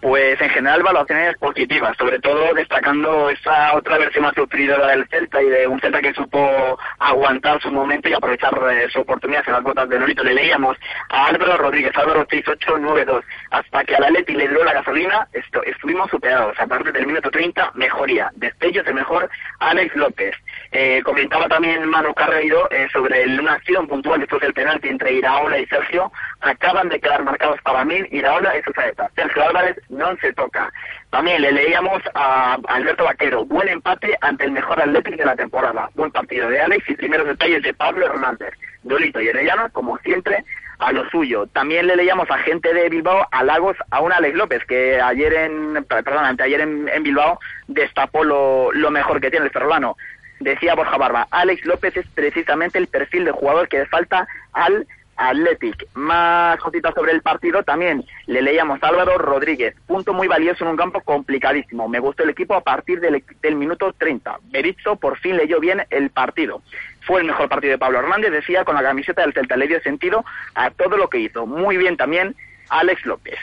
Pues 0.00 0.40
en 0.40 0.48
general 0.48 0.82
valoraciones 0.82 1.36
positivas, 1.36 1.94
sobre 1.98 2.18
todo 2.20 2.54
destacando 2.54 3.28
esa 3.28 3.74
otra 3.74 3.98
versión 3.98 4.24
más 4.24 4.34
sufrida 4.34 4.86
del 4.86 5.06
Celta 5.08 5.42
y 5.42 5.48
de 5.48 5.66
un 5.66 5.78
Celta 5.78 6.00
que 6.00 6.14
supo 6.14 6.78
aguantar 6.98 7.60
su 7.60 7.70
momento 7.70 8.08
y 8.08 8.14
aprovechar 8.14 8.54
eh, 8.72 8.88
su 8.90 9.00
oportunidad 9.00 9.44
en 9.46 9.52
las 9.52 9.62
botas 9.62 9.88
de 9.90 9.98
Norito. 9.98 10.24
Le 10.24 10.32
leíamos 10.32 10.78
a 11.10 11.26
Álvaro 11.26 11.58
Rodríguez, 11.58 11.92
Álvaro 11.96 12.26
6892, 12.30 13.24
hasta 13.50 13.84
que 13.84 13.94
al 13.94 14.04
Atleti 14.04 14.32
le 14.32 14.48
dio 14.48 14.64
la 14.64 14.72
gasolina, 14.72 15.28
esto, 15.34 15.62
estuvimos 15.64 16.10
superados. 16.10 16.58
A 16.58 16.66
partir 16.66 16.92
del 16.92 17.06
minuto 17.06 17.30
30, 17.30 17.72
mejoría. 17.74 18.30
Destellos 18.36 18.86
de 18.86 18.94
mejor 18.94 19.28
Alex 19.58 19.94
López. 19.96 20.34
Eh, 20.72 21.02
comentaba 21.04 21.46
también 21.48 21.86
Manu 21.88 22.14
Carreiro 22.14 22.70
eh, 22.70 22.88
sobre 22.92 23.26
una 23.38 23.54
acción 23.54 23.86
puntual 23.86 24.20
después 24.20 24.40
del 24.40 24.54
penalti 24.54 24.88
entre 24.88 25.12
Iraola 25.12 25.58
y 25.58 25.66
Sergio. 25.66 26.10
Acaban 26.40 26.88
de 26.88 27.00
quedar 27.00 27.22
marcados 27.22 27.60
para 27.62 27.84
mí 27.84 28.02
Iraola 28.10 28.56
y 28.56 28.62
Susaeta. 28.62 29.10
Sergio 29.14 29.46
Álvarez 29.46 29.76
no 29.90 30.16
se 30.16 30.32
toca. 30.32 30.72
También 31.10 31.42
le 31.42 31.52
leíamos 31.52 32.02
a 32.14 32.58
Alberto 32.68 33.04
Vaquero. 33.04 33.44
Buen 33.44 33.68
empate 33.68 34.16
ante 34.20 34.44
el 34.44 34.52
mejor 34.52 34.80
Atlético 34.80 35.18
de 35.18 35.24
la 35.26 35.36
temporada. 35.36 35.90
Buen 35.94 36.10
partido 36.10 36.48
de 36.48 36.60
Alex 36.60 36.88
y 36.88 36.94
primeros 36.94 37.26
detalles 37.26 37.62
de 37.62 37.74
Pablo 37.74 38.06
Hernández. 38.06 38.54
Dolito 38.82 39.20
y 39.20 39.28
Orellana, 39.28 39.68
como 39.70 39.98
siempre, 39.98 40.44
a 40.78 40.92
lo 40.92 41.08
suyo. 41.10 41.46
También 41.48 41.86
le 41.86 41.96
leíamos 41.96 42.30
a 42.30 42.38
gente 42.38 42.72
de 42.72 42.88
Bilbao 42.88 43.26
halagos 43.30 43.76
a 43.90 44.00
un 44.00 44.12
Alex 44.12 44.34
López, 44.34 44.64
que 44.64 45.00
ayer 45.00 45.32
en, 45.34 45.84
perdón, 45.84 46.24
anteayer 46.24 46.60
en, 46.62 46.88
en 46.88 47.02
Bilbao 47.02 47.38
destapó 47.68 48.24
lo, 48.24 48.72
lo 48.72 48.90
mejor 48.90 49.20
que 49.20 49.30
tiene 49.30 49.46
el 49.46 49.52
ferrolano. 49.52 49.96
Decía 50.38 50.74
Borja 50.74 50.96
Barba, 50.96 51.26
Alex 51.30 51.66
López 51.66 51.94
es 51.98 52.06
precisamente 52.14 52.78
el 52.78 52.86
perfil 52.86 53.26
de 53.26 53.32
jugador 53.32 53.68
que 53.68 53.80
le 53.80 53.86
falta 53.86 54.26
al 54.54 54.86
Athletic. 55.20 55.86
Más 55.94 56.58
cositas 56.58 56.94
sobre 56.94 57.12
el 57.12 57.20
partido 57.20 57.62
también. 57.62 58.04
Le 58.26 58.42
leíamos 58.42 58.82
a 58.82 58.88
Álvaro 58.88 59.18
Rodríguez. 59.18 59.74
Punto 59.86 60.14
muy 60.14 60.26
valioso 60.26 60.64
en 60.64 60.70
un 60.70 60.76
campo 60.76 61.00
complicadísimo. 61.02 61.88
Me 61.88 62.00
gustó 62.00 62.22
el 62.22 62.30
equipo 62.30 62.54
a 62.54 62.62
partir 62.62 63.00
del, 63.00 63.22
minuto 63.56 63.94
30. 63.96 64.38
Berizzo 64.44 64.96
por 64.96 65.18
fin 65.18 65.36
leyó 65.36 65.60
bien 65.60 65.82
el 65.90 66.10
partido. 66.10 66.62
Fue 67.06 67.20
el 67.20 67.26
mejor 67.26 67.48
partido 67.48 67.72
de 67.72 67.78
Pablo 67.78 67.98
Hernández, 67.98 68.32
decía, 68.32 68.64
con 68.64 68.74
la 68.74 68.82
camiseta 68.82 69.22
del 69.22 69.34
Celta. 69.34 69.56
Le 69.56 69.68
dio 69.68 69.80
sentido 69.82 70.24
a 70.54 70.70
todo 70.70 70.96
lo 70.96 71.08
que 71.08 71.18
hizo. 71.18 71.46
Muy 71.46 71.76
bien 71.76 71.96
también 71.96 72.34
Alex 72.70 73.04
López. 73.04 73.38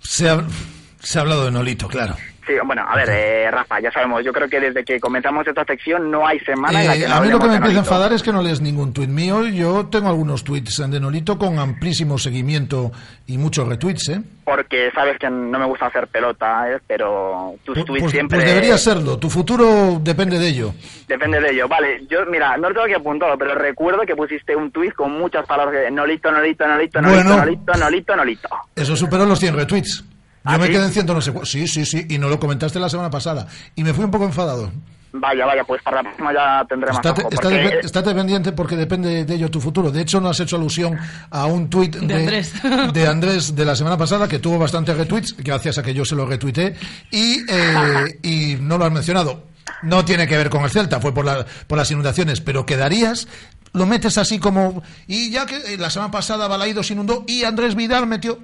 Se 0.00 0.28
ha 0.28 1.20
hablado 1.20 1.46
de 1.46 1.50
Nolito, 1.50 1.88
claro. 1.88 2.16
Sí, 2.46 2.52
bueno, 2.64 2.84
a 2.86 2.94
ver, 2.96 3.08
eh, 3.10 3.50
Rafa, 3.50 3.80
ya 3.80 3.90
sabemos, 3.90 4.22
yo 4.24 4.32
creo 4.32 4.48
que 4.48 4.60
desde 4.60 4.84
que 4.84 5.00
comenzamos 5.00 5.46
esta 5.46 5.64
sección 5.64 6.10
no 6.10 6.26
hay 6.26 6.38
semana 6.40 6.80
en 6.82 6.88
la 6.88 6.94
Eh, 6.96 7.00
que 7.00 7.08
no 7.08 7.14
a 7.14 7.20
mí 7.20 7.28
lo 7.28 7.38
que 7.38 7.48
me 7.48 7.56
empieza 7.56 7.78
a 7.78 7.80
enfadar 7.80 8.12
es 8.12 8.22
que 8.22 8.32
no 8.32 8.42
lees 8.42 8.60
ningún 8.60 8.92
tuit 8.92 9.08
mío. 9.08 9.46
Yo 9.46 9.86
tengo 9.86 10.08
algunos 10.08 10.44
tuits 10.44 10.82
de 10.90 11.00
Nolito 11.00 11.38
con 11.38 11.58
amplísimo 11.58 12.18
seguimiento 12.18 12.92
y 13.26 13.38
muchos 13.38 13.66
retweets, 13.66 14.08
¿eh? 14.10 14.22
Porque 14.44 14.90
sabes 14.94 15.18
que 15.18 15.30
no 15.30 15.58
me 15.58 15.64
gusta 15.64 15.86
hacer 15.86 16.06
pelota, 16.08 16.70
¿eh? 16.70 16.78
pero 16.86 17.54
tus 17.64 17.82
tweets 17.84 18.02
Pues, 18.02 18.12
siempre... 18.12 18.38
pues 18.38 18.48
debería 18.48 18.76
serlo. 18.76 19.16
Tu 19.18 19.30
futuro 19.30 19.98
depende 20.02 20.38
de 20.38 20.48
ello. 20.48 20.74
Depende 21.08 21.40
de 21.40 21.50
ello. 21.50 21.66
Vale, 21.66 22.04
yo, 22.10 22.26
mira, 22.26 22.56
no 22.58 22.68
lo 22.68 22.74
tengo 22.74 22.84
aquí 22.84 22.94
apuntado, 22.94 23.38
pero 23.38 23.54
recuerdo 23.54 24.02
que 24.02 24.14
pusiste 24.14 24.54
un 24.54 24.70
tuit 24.70 24.92
con 24.92 25.12
muchas 25.18 25.46
palabras 25.46 25.80
de 25.82 25.90
Nolito, 25.90 26.30
Nolito, 26.30 26.66
Nolito, 26.66 27.00
Nolito, 27.00 27.22
Bueno. 27.24 27.36
Nolito, 27.38 27.74
Nolito, 27.74 28.16
Nolito. 28.16 28.48
Eso 28.76 28.94
superó 28.96 29.24
los 29.24 29.40
100 29.40 29.56
retweets. 29.56 30.04
Yo 30.44 30.50
¿Ah, 30.50 30.58
me 30.58 30.66
sí? 30.66 30.72
quedé 30.72 30.84
en 30.84 30.92
ciento 30.92 31.14
no 31.14 31.20
sé 31.22 31.32
Sí, 31.44 31.66
sí, 31.66 31.86
sí. 31.86 32.06
Y 32.10 32.18
no 32.18 32.28
lo 32.28 32.38
comentaste 32.38 32.78
la 32.78 32.88
semana 32.90 33.10
pasada. 33.10 33.46
Y 33.76 33.82
me 33.82 33.94
fui 33.94 34.04
un 34.04 34.10
poco 34.10 34.24
enfadado. 34.24 34.70
Vaya, 35.16 35.46
vaya, 35.46 35.62
pues 35.64 35.80
para 35.82 35.98
la 35.98 36.02
próxima 36.02 36.32
ya 36.34 36.66
tendré 36.68 36.88
más 36.88 36.96
Estate, 36.96 37.20
ojo, 37.22 37.30
estate 37.30 37.62
porque- 37.62 37.86
estate 37.86 38.14
pendiente 38.16 38.52
porque 38.52 38.76
depende 38.76 39.24
de 39.24 39.34
ello 39.36 39.48
tu 39.50 39.60
futuro. 39.60 39.92
De 39.92 40.00
hecho, 40.02 40.20
no 40.20 40.28
has 40.28 40.40
hecho 40.40 40.56
alusión 40.56 40.98
a 41.30 41.46
un 41.46 41.70
tuit 41.70 41.94
De 41.96 42.14
Andrés. 42.14 42.52
de 42.92 43.06
Andrés 43.06 43.54
de 43.54 43.64
la 43.64 43.76
semana 43.76 43.96
pasada 43.96 44.26
que 44.26 44.40
tuvo 44.40 44.58
bastantes 44.58 44.96
retweets, 44.96 45.36
gracias 45.38 45.78
a 45.78 45.84
que 45.84 45.94
yo 45.94 46.04
se 46.04 46.16
lo 46.16 46.26
retuiteé, 46.26 46.74
y, 47.12 47.42
eh, 47.48 48.18
y 48.24 48.56
no 48.60 48.76
lo 48.76 48.86
has 48.86 48.92
mencionado. 48.92 49.44
No 49.84 50.04
tiene 50.04 50.26
que 50.26 50.36
ver 50.36 50.50
con 50.50 50.64
el 50.64 50.70
Celta, 50.70 51.00
fue 51.00 51.14
por, 51.14 51.24
la- 51.24 51.46
por 51.68 51.78
las 51.78 51.90
inundaciones, 51.92 52.40
pero 52.40 52.66
quedarías, 52.66 53.28
lo 53.72 53.86
metes 53.86 54.18
así 54.18 54.40
como. 54.40 54.82
Y 55.06 55.30
ya 55.30 55.46
que 55.46 55.56
eh, 55.74 55.78
la 55.78 55.90
semana 55.90 56.10
pasada 56.10 56.48
Balaído 56.48 56.82
se 56.82 56.92
inundó 56.94 57.22
y 57.28 57.44
Andrés 57.44 57.76
Vidal 57.76 58.08
metió. 58.08 58.40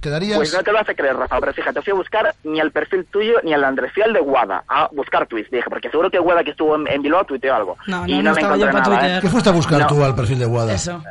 Quedarías. 0.00 0.36
Pues 0.36 0.52
no 0.54 0.62
te 0.62 0.70
lo 0.72 0.78
vas 0.78 0.88
a 0.88 0.94
creer, 0.94 1.16
Rafa, 1.16 1.40
pero 1.40 1.52
fíjate, 1.52 1.82
fui 1.82 1.92
a 1.92 1.96
buscar 1.96 2.34
ni 2.44 2.60
al 2.60 2.70
perfil 2.70 3.06
tuyo 3.06 3.40
ni 3.42 3.52
al 3.54 3.64
Andrés, 3.64 3.92
fui 3.92 4.02
al 4.02 4.12
de 4.12 4.20
Guada, 4.20 4.62
a 4.68 4.88
buscar 4.92 5.26
tweets, 5.26 5.50
dije, 5.50 5.68
porque 5.68 5.90
seguro 5.90 6.10
que 6.10 6.18
Guada 6.18 6.44
que 6.44 6.50
estuvo 6.50 6.76
en, 6.76 6.86
en 6.88 7.02
Bilbao 7.02 7.24
tuiteó 7.24 7.54
algo. 7.54 7.76
No, 7.86 8.06
y 8.06 8.12
no, 8.18 8.22
no, 8.22 8.28
no 8.30 8.34
me 8.34 8.40
encontré 8.42 8.72
nada. 8.72 9.16
¿eh? 9.16 9.20
¿Qué 9.20 9.28
fuiste 9.28 9.48
a 9.48 9.52
buscar 9.52 9.80
No. 9.80 9.86
tú 9.86 10.04
al 10.04 10.14
perfil 10.14 10.38
de 10.38 10.44
Guada? 10.46 10.72
Eso. 10.74 11.02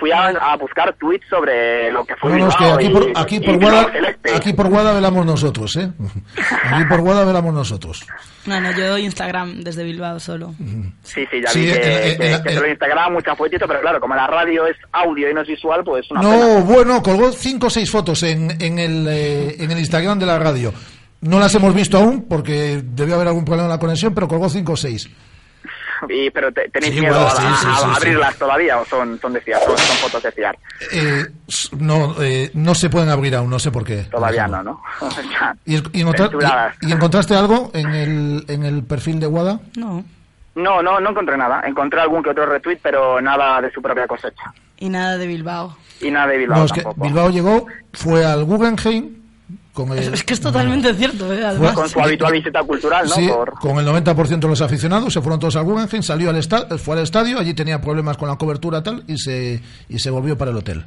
Fui 0.00 0.10
a, 0.10 0.28
a 0.28 0.56
buscar 0.56 0.94
tweets 0.94 1.26
sobre 1.28 1.92
lo 1.92 2.04
que 2.06 2.16
fue 2.16 2.30
No, 2.30 2.38
no, 2.38 2.48
es 2.48 2.56
que 2.56 2.64
aquí 2.64 2.86
y- 2.86 2.88
por, 2.90 3.12
aquí 3.14 3.36
y 3.36 3.40
por 3.40 3.58
Guada, 3.60 3.92
Celeste. 3.92 4.34
aquí 4.34 4.52
por 4.54 4.68
Guada 4.70 4.92
velamos 4.94 5.26
nosotros, 5.26 5.76
¿eh? 5.76 5.90
Aquí 6.72 6.84
por 6.88 7.00
Guada 7.02 7.24
velamos 7.24 7.52
nosotros. 7.52 8.06
No, 8.46 8.60
no, 8.60 8.72
yo 8.72 8.96
Instagram 8.96 9.60
desde 9.62 9.84
Bilbao 9.84 10.18
solo. 10.20 10.54
Sí, 11.02 11.24
sí, 11.30 11.40
ya 11.42 11.50
Sí, 11.50 11.60
vi 11.60 11.66
que, 11.66 11.72
eh, 11.72 12.12
eh, 12.12 12.16
que- 12.18 12.32
eh, 12.34 12.40
que 12.42 12.48
eh. 12.50 12.54
solo 12.54 12.68
Instagram 12.70 13.12
mucha 13.12 13.36
fotito, 13.36 13.66
pero 13.68 13.80
claro, 13.82 14.00
como 14.00 14.14
la 14.14 14.26
radio 14.26 14.66
es 14.66 14.76
audio 14.92 15.30
y 15.30 15.34
no 15.34 15.42
es 15.42 15.48
visual, 15.48 15.82
pues 15.84 16.10
una 16.10 16.22
No, 16.22 16.30
pena. 16.30 16.60
bueno, 16.60 17.02
colgó 17.02 17.30
cinco 17.32 17.66
o 17.66 17.70
seis 17.70 17.90
fotos 17.90 18.22
en, 18.22 18.50
en, 18.62 18.78
el, 18.78 19.06
eh, 19.08 19.56
en 19.58 19.70
el 19.70 19.78
Instagram 19.78 20.18
de 20.18 20.26
la 20.26 20.38
radio. 20.38 20.72
No 21.20 21.38
las 21.38 21.54
hemos 21.54 21.74
visto 21.74 21.98
aún 21.98 22.26
porque 22.28 22.80
debió 22.82 23.16
haber 23.16 23.28
algún 23.28 23.44
problema 23.44 23.64
en 23.66 23.70
la 23.72 23.78
conexión, 23.78 24.14
pero 24.14 24.28
colgó 24.28 24.48
cinco 24.48 24.72
o 24.72 24.76
seis. 24.76 25.08
Y, 26.08 26.30
pero 26.30 26.52
te- 26.52 26.68
tenéis 26.70 26.94
Sí, 26.94 27.00
miedo 27.00 27.14
bueno, 27.14 27.28
a, 27.28 27.30
sí, 27.36 27.42
sí, 27.60 27.66
a- 27.66 27.72
a 27.72 27.76
sí, 27.76 27.84
sí. 27.84 27.96
abrirlas 27.96 28.36
todavía 28.36 28.78
o 28.78 28.84
son, 28.84 29.18
son 29.20 29.32
de 29.32 29.40
fiar, 29.40 29.60
son, 29.62 29.76
son 29.78 29.96
fotos 29.98 30.22
de 30.22 30.32
fiar. 30.32 30.58
Eh, 30.92 31.24
no, 31.78 32.14
eh, 32.22 32.50
no 32.54 32.74
se 32.74 32.90
pueden 32.90 33.08
abrir 33.08 33.34
aún, 33.36 33.50
no 33.50 33.58
sé 33.58 33.70
por 33.70 33.84
qué. 33.84 34.04
Todavía 34.10 34.46
no, 34.48 34.62
¿no? 34.62 34.82
¿Y, 35.66 35.76
y 35.76 36.00
encontra- 36.02 36.28
Censuradas. 36.28 36.76
y- 36.82 36.88
y 36.88 36.92
encontraste 36.92 37.34
algo 37.36 37.70
en 37.74 37.88
el, 37.94 38.44
en 38.48 38.64
el 38.64 38.82
perfil 38.84 39.20
de 39.20 39.26
Guada? 39.26 39.60
No. 39.76 40.04
No, 40.56 40.82
no, 40.82 41.00
no 41.00 41.10
encontré 41.10 41.36
nada. 41.36 41.62
Encontré 41.66 42.00
algún 42.00 42.22
que 42.22 42.30
otro 42.30 42.46
retweet, 42.46 42.78
pero 42.82 43.20
nada 43.20 43.60
de 43.60 43.72
su 43.72 43.82
propia 43.82 44.06
cosecha. 44.06 44.52
Y 44.78 44.88
nada 44.88 45.16
de 45.18 45.26
Bilbao. 45.26 45.76
Y 46.00 46.10
nada 46.12 46.28
de 46.28 46.38
Bilbao 46.38 46.58
No, 46.60 46.64
es 46.66 46.72
que 46.72 46.82
tampoco. 46.82 47.04
Bilbao 47.04 47.30
llegó, 47.30 47.66
fue 47.92 48.24
al 48.24 48.44
Guggenheim 48.44 49.16
con 49.74 49.92
el, 49.92 49.98
Es 50.14 50.24
que 50.24 50.32
es 50.32 50.40
totalmente 50.40 50.94
cierto, 50.94 51.30
¿eh? 51.34 51.44
Además. 51.44 51.72
Con 51.74 51.88
su 51.88 52.00
habitual 52.00 52.32
visita 52.32 52.62
cultural, 52.62 53.06
¿no? 53.08 53.14
Sí, 53.14 53.28
Por- 53.28 53.52
con 53.54 53.78
el 53.78 53.84
90% 53.86 54.38
de 54.40 54.48
los 54.48 54.60
aficionados, 54.62 55.12
se 55.12 55.20
fueron 55.20 55.38
todos 55.40 55.56
al 55.56 55.64
Guggenheim, 55.64 56.02
salió 56.02 56.30
al 56.30 56.36
esta- 56.36 56.78
fue 56.78 56.96
al 56.96 57.02
estadio, 57.02 57.38
allí 57.38 57.52
tenía 57.52 57.80
problemas 57.82 58.16
con 58.16 58.28
la 58.28 58.36
cobertura 58.36 58.82
tal 58.82 59.04
y 59.06 59.18
se, 59.18 59.60
y 59.90 59.98
se 59.98 60.08
volvió 60.10 60.38
para 60.38 60.52
el 60.52 60.56
hotel. 60.56 60.86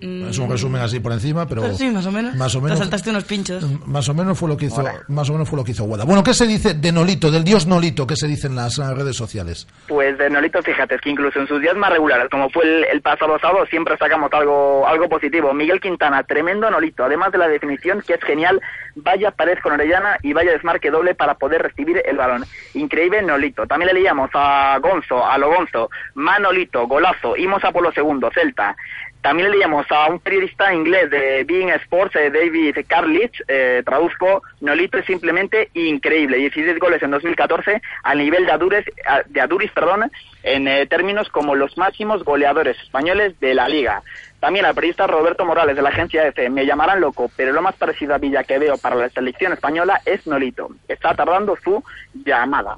Es 0.00 0.38
un 0.38 0.50
resumen 0.50 0.82
así 0.82 1.00
por 1.00 1.12
encima, 1.12 1.46
pero 1.46 1.72
sí, 1.74 1.90
más 1.90 2.06
o 2.06 2.12
menos. 2.12 2.34
más 2.34 2.54
o 2.54 2.60
menos 2.60 2.78
Te 2.78 2.84
saltaste 2.84 3.10
unos 3.10 3.24
pinchos. 3.24 3.64
más 3.86 4.08
o 4.08 4.14
menos 4.14 4.38
fue 4.38 4.48
lo 4.48 4.56
que 4.56 4.66
hizo 4.66 4.82
más 5.08 5.28
o 5.28 5.32
menos 5.32 5.48
fue 5.48 5.58
lo 5.58 5.64
que 5.64 5.72
hizo 5.72 5.84
Guada. 5.84 6.04
Bueno, 6.04 6.22
¿qué 6.22 6.34
se 6.34 6.46
dice 6.46 6.74
de 6.74 6.92
Nolito, 6.92 7.30
del 7.30 7.44
dios 7.44 7.66
Nolito? 7.66 8.06
¿Qué 8.06 8.16
se 8.16 8.26
dice 8.26 8.46
en 8.46 8.56
las 8.56 8.76
redes 8.78 9.16
sociales? 9.16 9.66
Pues 9.86 10.16
de 10.18 10.30
Nolito, 10.30 10.62
fíjate, 10.62 10.94
es 10.96 11.00
que 11.00 11.10
incluso 11.10 11.40
en 11.40 11.46
sus 11.46 11.60
días 11.60 11.76
más 11.76 11.90
regulares, 11.90 12.28
como 12.30 12.50
fue 12.50 12.64
el, 12.64 12.84
el 12.84 13.00
pasado 13.00 13.38
sábado, 13.38 13.66
siempre 13.66 13.96
sacamos 13.98 14.30
algo, 14.32 14.86
algo 14.86 15.08
positivo. 15.08 15.52
Miguel 15.54 15.80
Quintana, 15.80 16.22
tremendo 16.24 16.70
Nolito, 16.70 17.04
además 17.04 17.32
de 17.32 17.38
la 17.38 17.48
definición 17.48 18.02
que 18.06 18.14
es 18.14 18.22
genial, 18.22 18.60
vaya 18.96 19.30
pared 19.30 19.58
con 19.62 19.72
Orellana 19.72 20.18
y 20.22 20.32
vaya 20.32 20.52
desmarque 20.52 20.90
doble 20.90 21.14
para 21.14 21.34
poder 21.34 21.62
recibir 21.62 22.02
el 22.04 22.16
balón. 22.16 22.44
Increíble 22.74 23.22
Nolito. 23.22 23.66
También 23.66 23.88
le 23.88 23.94
leíamos 24.00 24.30
a 24.34 24.78
Gonzo, 24.80 25.24
a 25.26 25.38
Lo 25.38 25.48
Gonzo, 25.48 25.90
Manolito, 26.14 26.86
golazo, 26.86 27.36
Imos 27.36 27.64
Apolo 27.64 27.92
segundo, 27.92 28.30
Celta. 28.32 28.76
También 29.20 29.50
le 29.50 29.56
leíamos 29.56 29.84
a 29.90 30.06
un 30.08 30.20
periodista 30.20 30.72
inglés 30.72 31.10
de 31.10 31.42
Being 31.44 31.70
Sports, 31.70 32.14
eh, 32.16 32.30
David 32.30 32.76
Carlich, 32.86 33.42
eh, 33.48 33.82
traduzco, 33.84 34.42
Nolito 34.60 34.96
es 34.98 35.06
simplemente 35.06 35.70
increíble. 35.74 36.36
16 36.38 36.78
goles 36.78 37.02
en 37.02 37.10
2014 37.10 37.82
al 38.04 38.18
nivel 38.18 38.46
de 38.46 38.52
Adures, 38.52 38.84
a- 39.06 39.22
de 39.26 39.40
Aduris, 39.40 39.72
perdón, 39.72 40.10
en 40.44 40.68
eh, 40.68 40.86
términos 40.86 41.28
como 41.30 41.56
los 41.56 41.76
máximos 41.76 42.22
goleadores 42.24 42.76
españoles 42.82 43.38
de 43.40 43.54
la 43.54 43.68
liga. 43.68 44.02
También 44.40 44.64
al 44.66 44.74
periodista 44.74 45.08
Roberto 45.08 45.44
Morales 45.44 45.74
de 45.74 45.82
la 45.82 45.88
agencia 45.88 46.24
EFE, 46.28 46.48
me 46.48 46.64
llamarán 46.64 47.00
loco, 47.00 47.28
pero 47.36 47.52
lo 47.52 47.60
más 47.60 47.74
parecido 47.74 48.14
a 48.14 48.18
Villa 48.18 48.44
que 48.44 48.58
veo 48.58 48.78
para 48.78 48.94
la 48.94 49.08
selección 49.10 49.52
española 49.52 50.00
es 50.06 50.24
Nolito. 50.28 50.68
Está 50.86 51.12
tardando 51.14 51.56
su 51.62 51.82
llamada. 52.24 52.76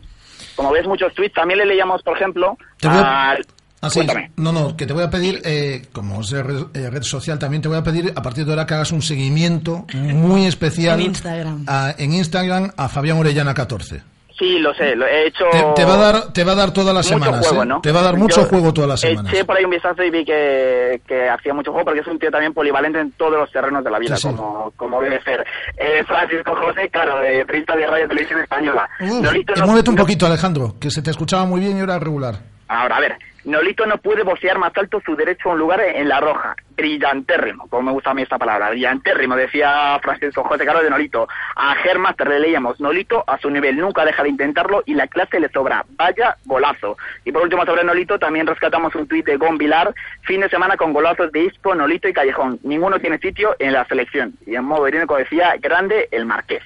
Como 0.56 0.72
ves 0.72 0.86
muchos 0.86 1.14
tweets, 1.14 1.34
también 1.34 1.58
le 1.58 1.66
leíamos, 1.66 2.02
por 2.02 2.16
ejemplo, 2.16 2.56
a- 2.88 3.30
al... 3.32 3.46
Ah, 3.82 3.88
sí. 3.88 4.00
Cuéntame. 4.00 4.30
No, 4.36 4.52
no, 4.52 4.76
que 4.76 4.84
te 4.86 4.92
voy 4.92 5.02
a 5.04 5.10
pedir, 5.10 5.40
eh, 5.44 5.86
como 5.92 6.20
es 6.20 6.30
red, 6.32 6.64
eh, 6.74 6.90
red 6.90 7.02
social, 7.02 7.38
también 7.38 7.62
te 7.62 7.68
voy 7.68 7.78
a 7.78 7.82
pedir 7.82 8.12
a 8.14 8.22
partir 8.22 8.44
de 8.44 8.52
ahora 8.52 8.66
que 8.66 8.74
hagas 8.74 8.92
un 8.92 9.00
seguimiento 9.02 9.86
muy 9.94 10.46
especial 10.46 11.00
En 11.00 11.06
Instagram. 11.06 11.64
a- 11.66 11.94
en 11.96 12.12
Instagram 12.12 12.72
a 12.76 12.88
Fabián 12.88 13.18
Orellana 13.18 13.54
14. 13.54 14.02
Sí, 14.38 14.58
lo 14.58 14.72
sé, 14.72 14.96
lo 14.96 15.06
he 15.06 15.26
hecho... 15.26 15.44
Te, 15.52 15.62
te 15.76 15.84
va 15.84 15.94
a 15.94 15.96
dar, 15.98 16.32
te 16.32 16.44
va 16.44 16.52
a 16.52 16.54
dar 16.54 16.72
todas 16.72 16.94
las 16.94 17.04
mucho 17.10 17.22
semanas. 17.24 17.46
juego, 17.46 17.62
¿eh? 17.62 17.66
¿no? 17.66 17.80
Te 17.82 17.92
va 17.92 18.00
a 18.00 18.02
dar 18.04 18.16
mucho 18.16 18.40
Yo 18.42 18.48
juego 18.48 18.72
todas 18.72 18.88
las 18.88 19.00
semanas. 19.00 19.30
Eché 19.34 19.44
por 19.44 19.54
ahí 19.58 19.64
un 19.66 19.70
vistazo 19.70 20.02
y 20.02 20.10
vi 20.10 20.24
que, 20.24 21.02
que 21.06 21.28
hacía 21.28 21.52
mucho 21.52 21.72
juego 21.72 21.84
porque 21.84 22.00
es 22.00 22.06
un 22.06 22.18
tío 22.18 22.30
también 22.30 22.54
polivalente 22.54 23.00
en 23.00 23.12
todos 23.12 23.32
los 23.38 23.52
terrenos 23.52 23.84
de 23.84 23.90
la 23.90 23.98
vida, 23.98 24.16
Sí, 24.16 24.28
sí. 24.28 24.34
Como, 24.34 24.72
como 24.76 25.02
debe 25.02 25.22
ser. 25.24 25.44
Eh, 25.76 26.02
Francisco 26.06 26.56
José 26.56 26.88
Caro, 26.88 27.18
de 27.20 27.44
periodista 27.44 27.76
de 27.76 27.86
Radio 27.86 28.08
Televisión 28.08 28.40
Española. 28.40 28.88
Y 29.00 29.04
no- 29.04 29.66
muévete 29.66 29.90
un 29.90 29.96
poquito, 29.96 30.24
Alejandro, 30.26 30.76
que 30.80 30.90
se 30.90 31.02
te 31.02 31.10
escuchaba 31.10 31.44
muy 31.44 31.60
bien 31.60 31.76
y 31.76 31.80
era 31.80 31.98
regular. 31.98 32.36
Ahora, 32.68 32.96
a 32.96 33.00
ver, 33.00 33.18
Nolito 33.44 33.86
no 33.86 33.98
puede 33.98 34.22
bocear 34.22 34.58
más 34.58 34.72
alto 34.76 35.00
su 35.04 35.16
derecho 35.16 35.48
a 35.48 35.52
un 35.52 35.58
lugar 35.58 35.80
en 35.80 36.08
la 36.08 36.20
roja. 36.20 36.54
Brillantérrimo, 36.76 37.68
como 37.68 37.82
me 37.82 37.92
gusta 37.92 38.10
a 38.10 38.14
mí 38.14 38.22
esta 38.22 38.38
palabra. 38.38 38.70
Brillantérrimo, 38.70 39.36
decía 39.36 39.98
Francisco 40.02 40.44
José 40.44 40.64
Caro 40.64 40.82
de 40.82 40.90
Nolito. 40.90 41.28
A 41.56 41.74
Germaster 41.76 42.28
le 42.28 42.40
leíamos, 42.40 42.80
Nolito 42.80 43.24
a 43.26 43.38
su 43.38 43.50
nivel 43.50 43.76
nunca 43.76 44.04
deja 44.04 44.22
de 44.22 44.30
intentarlo 44.30 44.82
y 44.86 44.94
la 44.94 45.06
clase 45.06 45.40
le 45.40 45.48
sobra. 45.50 45.84
Vaya 45.96 46.36
golazo. 46.44 46.96
Y 47.24 47.32
por 47.32 47.42
último, 47.42 47.64
sobre 47.64 47.84
Nolito, 47.84 48.18
también 48.18 48.46
rescatamos 48.46 48.94
un 48.94 49.06
tuit 49.06 49.26
de 49.26 49.36
Gon 49.36 49.58
Vilar. 49.58 49.94
Fin 50.22 50.40
de 50.40 50.48
semana 50.48 50.76
con 50.76 50.92
golazos 50.92 51.32
de 51.32 51.44
Isco, 51.44 51.74
Nolito 51.74 52.08
y 52.08 52.12
Callejón. 52.12 52.58
Ninguno 52.62 52.98
tiene 52.98 53.18
sitio 53.18 53.56
en 53.58 53.72
la 53.72 53.86
selección. 53.86 54.34
Y 54.46 54.54
en 54.54 54.64
modo 54.64 54.88
irónico 54.88 55.16
decía, 55.16 55.54
grande 55.60 56.08
el 56.10 56.26
Marqués. 56.26 56.62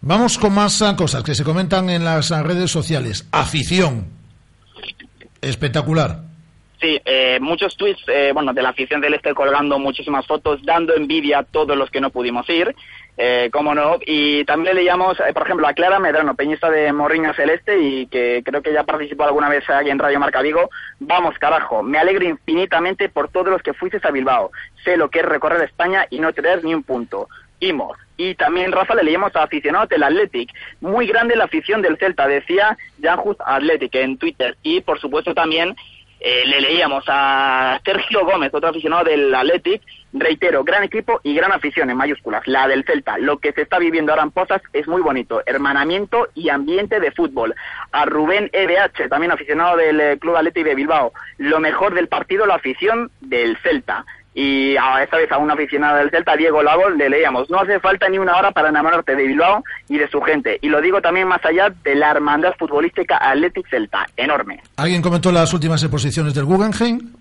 Vamos 0.00 0.38
con 0.38 0.54
más 0.54 0.80
ah, 0.82 0.94
cosas 0.96 1.24
que 1.24 1.34
se 1.34 1.44
comentan 1.44 1.90
en 1.90 2.04
las 2.04 2.30
ah, 2.30 2.42
redes 2.42 2.70
sociales. 2.70 3.26
Afición. 3.32 4.17
Espectacular. 5.40 6.28
Sí, 6.80 7.00
eh, 7.04 7.38
muchos 7.40 7.76
tweets, 7.76 8.02
eh, 8.06 8.30
bueno, 8.32 8.52
de 8.52 8.62
la 8.62 8.68
afición 8.68 9.00
del 9.00 9.14
Este 9.14 9.34
colgando 9.34 9.80
muchísimas 9.80 10.26
fotos, 10.26 10.64
dando 10.64 10.94
envidia 10.94 11.40
a 11.40 11.42
todos 11.42 11.76
los 11.76 11.90
que 11.90 12.00
no 12.00 12.10
pudimos 12.10 12.48
ir, 12.48 12.72
eh, 13.16 13.50
cómo 13.52 13.74
no, 13.74 13.98
y 14.06 14.44
también 14.44 14.76
le 14.76 14.84
llamamos, 14.84 15.18
eh, 15.18 15.32
por 15.32 15.42
ejemplo, 15.42 15.66
a 15.66 15.72
Clara 15.72 15.98
Medrano, 15.98 16.36
peñista 16.36 16.70
de 16.70 16.92
Morriña 16.92 17.34
Celeste, 17.34 17.80
y 17.80 18.06
que 18.06 18.42
creo 18.44 18.62
que 18.62 18.72
ya 18.72 18.84
participó 18.84 19.24
alguna 19.24 19.48
vez 19.48 19.68
aquí 19.68 19.90
en 19.90 19.98
Radio 19.98 20.20
Marca 20.20 20.40
Vigo, 20.40 20.70
vamos 21.00 21.36
carajo, 21.40 21.82
me 21.82 21.98
alegro 21.98 22.24
infinitamente 22.24 23.08
por 23.08 23.28
todos 23.28 23.48
los 23.48 23.60
que 23.60 23.74
fuisteis 23.74 24.04
a 24.04 24.12
Bilbao, 24.12 24.52
sé 24.84 24.96
lo 24.96 25.10
que 25.10 25.18
es 25.18 25.24
recorrer 25.24 25.62
España 25.62 26.06
y 26.10 26.20
no 26.20 26.32
tener 26.32 26.62
ni 26.62 26.74
un 26.74 26.84
punto. 26.84 27.28
Imos. 27.58 27.98
Y 28.18 28.34
también, 28.34 28.72
Rafa, 28.72 28.96
le 28.96 29.04
leíamos 29.04 29.34
a 29.36 29.44
aficionados 29.44 29.88
del 29.88 30.02
Athletic. 30.02 30.50
Muy 30.80 31.06
grande 31.06 31.36
la 31.36 31.44
afición 31.44 31.80
del 31.80 31.96
Celta, 31.98 32.26
decía 32.26 32.76
Jan 33.00 33.16
Just 33.18 33.40
Athletic 33.46 33.94
en 33.94 34.18
Twitter. 34.18 34.56
Y, 34.64 34.80
por 34.80 35.00
supuesto, 35.00 35.34
también 35.34 35.76
eh, 36.18 36.42
le 36.46 36.60
leíamos 36.60 37.04
a 37.06 37.80
Sergio 37.84 38.24
Gómez, 38.24 38.52
otro 38.52 38.70
aficionado 38.70 39.04
del 39.04 39.32
Athletic. 39.32 39.82
Reitero, 40.12 40.64
gran 40.64 40.82
equipo 40.82 41.20
y 41.22 41.32
gran 41.32 41.52
afición 41.52 41.90
en 41.90 41.96
mayúsculas, 41.96 42.42
la 42.46 42.66
del 42.66 42.84
Celta. 42.84 43.18
Lo 43.18 43.38
que 43.38 43.52
se 43.52 43.62
está 43.62 43.78
viviendo 43.78 44.10
ahora 44.10 44.24
en 44.24 44.32
Pozas 44.32 44.62
es 44.72 44.88
muy 44.88 45.00
bonito. 45.00 45.42
Hermanamiento 45.46 46.28
y 46.34 46.48
ambiente 46.48 46.98
de 46.98 47.12
fútbol. 47.12 47.54
A 47.92 48.04
Rubén 48.04 48.50
EBH, 48.52 49.08
también 49.08 49.30
aficionado 49.30 49.76
del 49.76 50.00
eh, 50.00 50.18
Club 50.18 50.34
Athletic 50.34 50.64
de 50.64 50.74
Bilbao. 50.74 51.12
Lo 51.36 51.60
mejor 51.60 51.94
del 51.94 52.08
partido, 52.08 52.46
la 52.46 52.54
afición 52.56 53.12
del 53.20 53.56
Celta. 53.58 54.04
Y 54.40 54.76
a 54.76 55.02
esta 55.02 55.16
vez 55.16 55.32
a 55.32 55.38
un 55.38 55.50
aficionado 55.50 55.96
del 55.96 56.10
Celta, 56.10 56.36
Diego 56.36 56.62
Lago, 56.62 56.90
le 56.90 57.08
leíamos, 57.10 57.50
no 57.50 57.58
hace 57.58 57.80
falta 57.80 58.08
ni 58.08 58.18
una 58.18 58.36
hora 58.36 58.52
para 58.52 58.68
enamorarte 58.68 59.16
de 59.16 59.26
Bilbao 59.26 59.64
y 59.88 59.98
de 59.98 60.08
su 60.08 60.20
gente. 60.20 60.60
Y 60.62 60.68
lo 60.68 60.80
digo 60.80 61.00
también 61.02 61.26
más 61.26 61.44
allá 61.44 61.74
de 61.82 61.96
la 61.96 62.12
hermandad 62.12 62.52
futbolística 62.56 63.16
Athletic 63.16 63.68
Celta, 63.68 64.06
enorme. 64.16 64.62
¿Alguien 64.76 65.02
comentó 65.02 65.32
las 65.32 65.52
últimas 65.52 65.82
exposiciones 65.82 66.34
del 66.34 66.44
Guggenheim? 66.44 67.14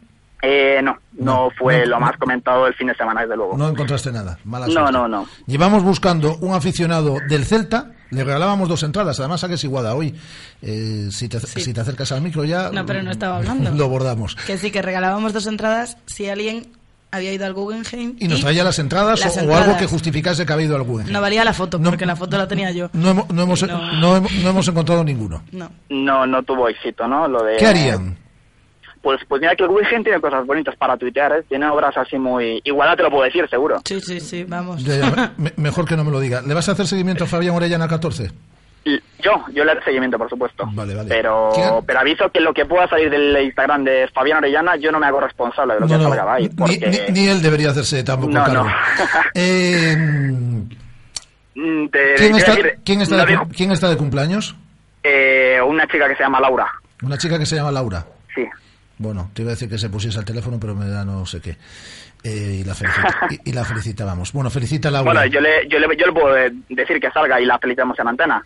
Eh, 0.43 0.79
no, 0.83 0.95
no, 1.13 1.49
fue 1.57 1.79
no, 1.79 1.85
lo 1.85 1.95
no. 1.99 2.05
más 2.05 2.17
comentado 2.17 2.67
el 2.67 2.75
fin 2.75 2.85
de 2.85 2.93
semana, 2.93 3.21
desde 3.21 3.35
luego. 3.35 3.57
No 3.57 3.67
encontraste 3.67 4.11
nada. 4.11 4.37
Mala 4.45 4.67
No, 4.67 4.73
suerte. 4.73 4.91
no, 4.91 5.07
no. 5.07 5.27
Llevamos 5.47 5.81
buscando 5.81 6.37
un 6.41 6.53
aficionado 6.53 7.17
del 7.27 7.45
Celta. 7.45 7.93
Le 8.11 8.23
regalábamos 8.23 8.69
dos 8.69 8.83
entradas. 8.83 9.19
Además, 9.19 9.41
saques 9.41 9.63
iguada 9.63 9.95
hoy. 9.95 10.13
Eh, 10.61 11.07
si, 11.09 11.27
te, 11.27 11.39
si 11.39 11.73
te 11.73 11.81
acercas 11.81 12.11
al 12.11 12.21
micro 12.21 12.43
ya. 12.45 12.69
No, 12.71 12.85
pero 12.85 13.01
no 13.01 13.09
estaba 13.09 13.37
hablando. 13.39 13.71
Lo 13.71 13.89
bordamos. 13.89 14.35
Que 14.35 14.59
sí, 14.59 14.69
que 14.69 14.83
regalábamos 14.83 15.33
dos 15.33 15.47
entradas 15.47 15.97
si 16.05 16.29
alguien 16.29 16.67
había 17.11 17.33
ido 17.33 17.45
al 17.45 17.53
Guggenheim. 17.53 18.15
Y 18.19 18.27
nos 18.27 18.41
traía 18.41 18.63
las 18.63 18.79
entradas, 18.79 19.19
las 19.19 19.35
o, 19.37 19.39
entradas. 19.41 19.65
algo 19.67 19.77
que 19.79 19.85
justificase 19.87 20.45
que 20.45 20.51
ha 20.51 20.55
habido 20.55 20.75
al 20.75 20.83
Guggenheim. 20.83 21.13
No 21.13 21.21
valía 21.21 21.43
la 21.43 21.53
foto, 21.53 21.81
porque 21.81 22.05
la 22.05 22.15
foto 22.15 22.37
la 22.37 22.47
tenía 22.47 22.71
yo. 22.71 22.89
No, 22.93 23.11
hemos- 23.11 23.29
no 23.29 23.43
hemos, 23.43 23.63
No. 23.63 23.91
no 23.93 24.15
hemos- 24.17 24.31
no 24.33 24.49
hemos 24.49 24.67
encontrado 24.67 25.03
ninguno. 25.03 25.43
No. 25.51 25.69
No, 25.89 26.25
no 26.27 26.43
tuvo 26.43 26.67
éxito, 26.69 27.07
¿no? 27.07 27.27
Lo 27.27 27.43
de, 27.43 27.57
¿Qué 27.57 27.65
harían? 27.67 28.17
Pues, 29.01 29.21
pues 29.27 29.39
mira 29.41 29.55
que 29.55 29.63
el 29.63 29.69
Wilgen 29.69 30.03
tiene 30.03 30.19
cosas 30.19 30.45
bonitas 30.45 30.75
para 30.75 30.97
tuitear, 30.97 31.31
¿eh? 31.31 31.43
Tiene 31.47 31.67
obras 31.69 31.95
así 31.95 32.17
muy... 32.17 32.59
Igual 32.65 32.97
te 32.97 33.03
lo 33.03 33.09
puedo 33.09 33.23
decir, 33.23 33.47
seguro. 33.49 33.79
Sí, 33.85 34.01
sí, 34.01 34.19
sí, 34.19 34.43
vamos. 34.43 34.83
Ya, 34.83 34.97
ya, 34.97 35.33
me- 35.37 35.53
mejor 35.57 35.85
que 35.87 35.95
no 35.95 36.03
me 36.03 36.11
lo 36.11 36.19
diga. 36.19 36.41
¿Le 36.41 36.53
vas 36.53 36.67
a 36.67 36.73
hacer 36.73 36.87
seguimiento 36.87 37.23
a 37.23 37.27
Fabián 37.27 37.55
Orellana 37.55 37.87
14? 37.87 38.31
Yo, 39.19 39.43
yo 39.51 39.65
le 39.65 39.71
haré 39.71 39.83
seguimiento, 39.83 40.17
por 40.17 40.29
supuesto. 40.29 40.63
Vale, 40.71 40.95
vale. 40.95 41.09
Pero, 41.09 41.83
pero 41.85 41.99
aviso 41.99 42.29
que 42.31 42.39
lo 42.39 42.53
que 42.53 42.65
pueda 42.65 42.87
salir 42.87 43.09
del 43.09 43.35
Instagram 43.43 43.83
de 43.83 44.07
Fabián 44.13 44.37
Orellana, 44.37 44.77
yo 44.77 44.91
no 44.93 44.99
me 44.99 45.07
hago 45.07 45.19
responsable 45.19 45.73
de 45.73 45.79
lo 45.81 45.87
No, 45.87 45.97
que 45.97 46.03
no, 46.03 46.09
salga 46.09 46.33
ahí. 46.33 46.43
ni, 46.43 46.49
Porque... 46.49 47.05
ni- 47.09 47.19
ni 47.21 47.27
él 47.27 47.41
debería 47.41 47.71
hacerse 47.71 48.01
tampoco 48.03 48.31
No, 48.33 48.43
cargo. 48.45 48.65
Eh, 49.33 49.95
¿quién, 51.53 52.35
está, 52.35 52.55
decir, 52.55 52.79
quién 52.85 53.01
está 53.01 53.25
de, 53.25 53.39
quién 53.55 53.71
está 53.71 53.89
de 53.89 53.97
cumpleaños? 53.97 54.55
eh, 55.03 55.59
una 55.65 55.87
chica 55.87 56.07
que 56.07 56.15
se 56.15 56.23
llama 56.23 56.39
Laura. 56.39 56.67
Una 57.01 57.17
chica 57.17 57.37
que 57.39 57.45
se 57.45 57.55
llama 57.55 57.71
Laura. 57.71 58.05
Bueno, 58.99 59.29
te 59.33 59.43
iba 59.43 59.51
a 59.51 59.53
decir 59.55 59.69
que 59.69 59.77
se 59.77 59.89
pusiese 59.89 60.17
al 60.17 60.25
teléfono, 60.25 60.59
pero 60.59 60.73
me 60.75 60.87
da 60.89 61.05
no 61.05 61.25
sé 61.25 61.39
qué. 61.39 61.57
Eh, 62.23 62.59
y, 62.61 62.63
la 62.63 62.73
felicita- 62.73 63.27
y, 63.29 63.49
y 63.49 63.53
la 63.53 63.63
felicitábamos. 63.63 64.33
Bueno, 64.33 64.49
felicita 64.49 64.87
a 64.87 64.91
Laura. 64.91 65.13
Bueno, 65.13 65.25
yo 65.27 65.39
le, 65.39 65.67
yo, 65.69 65.77
le, 65.79 65.87
yo 65.95 66.05
le 66.07 66.13
puedo 66.13 66.35
eh, 66.35 66.51
decir 66.69 66.99
que 66.99 67.11
salga 67.11 67.39
y 67.39 67.45
la 67.45 67.59
felicitamos 67.59 67.97
en 67.99 68.07
antena. 68.07 68.43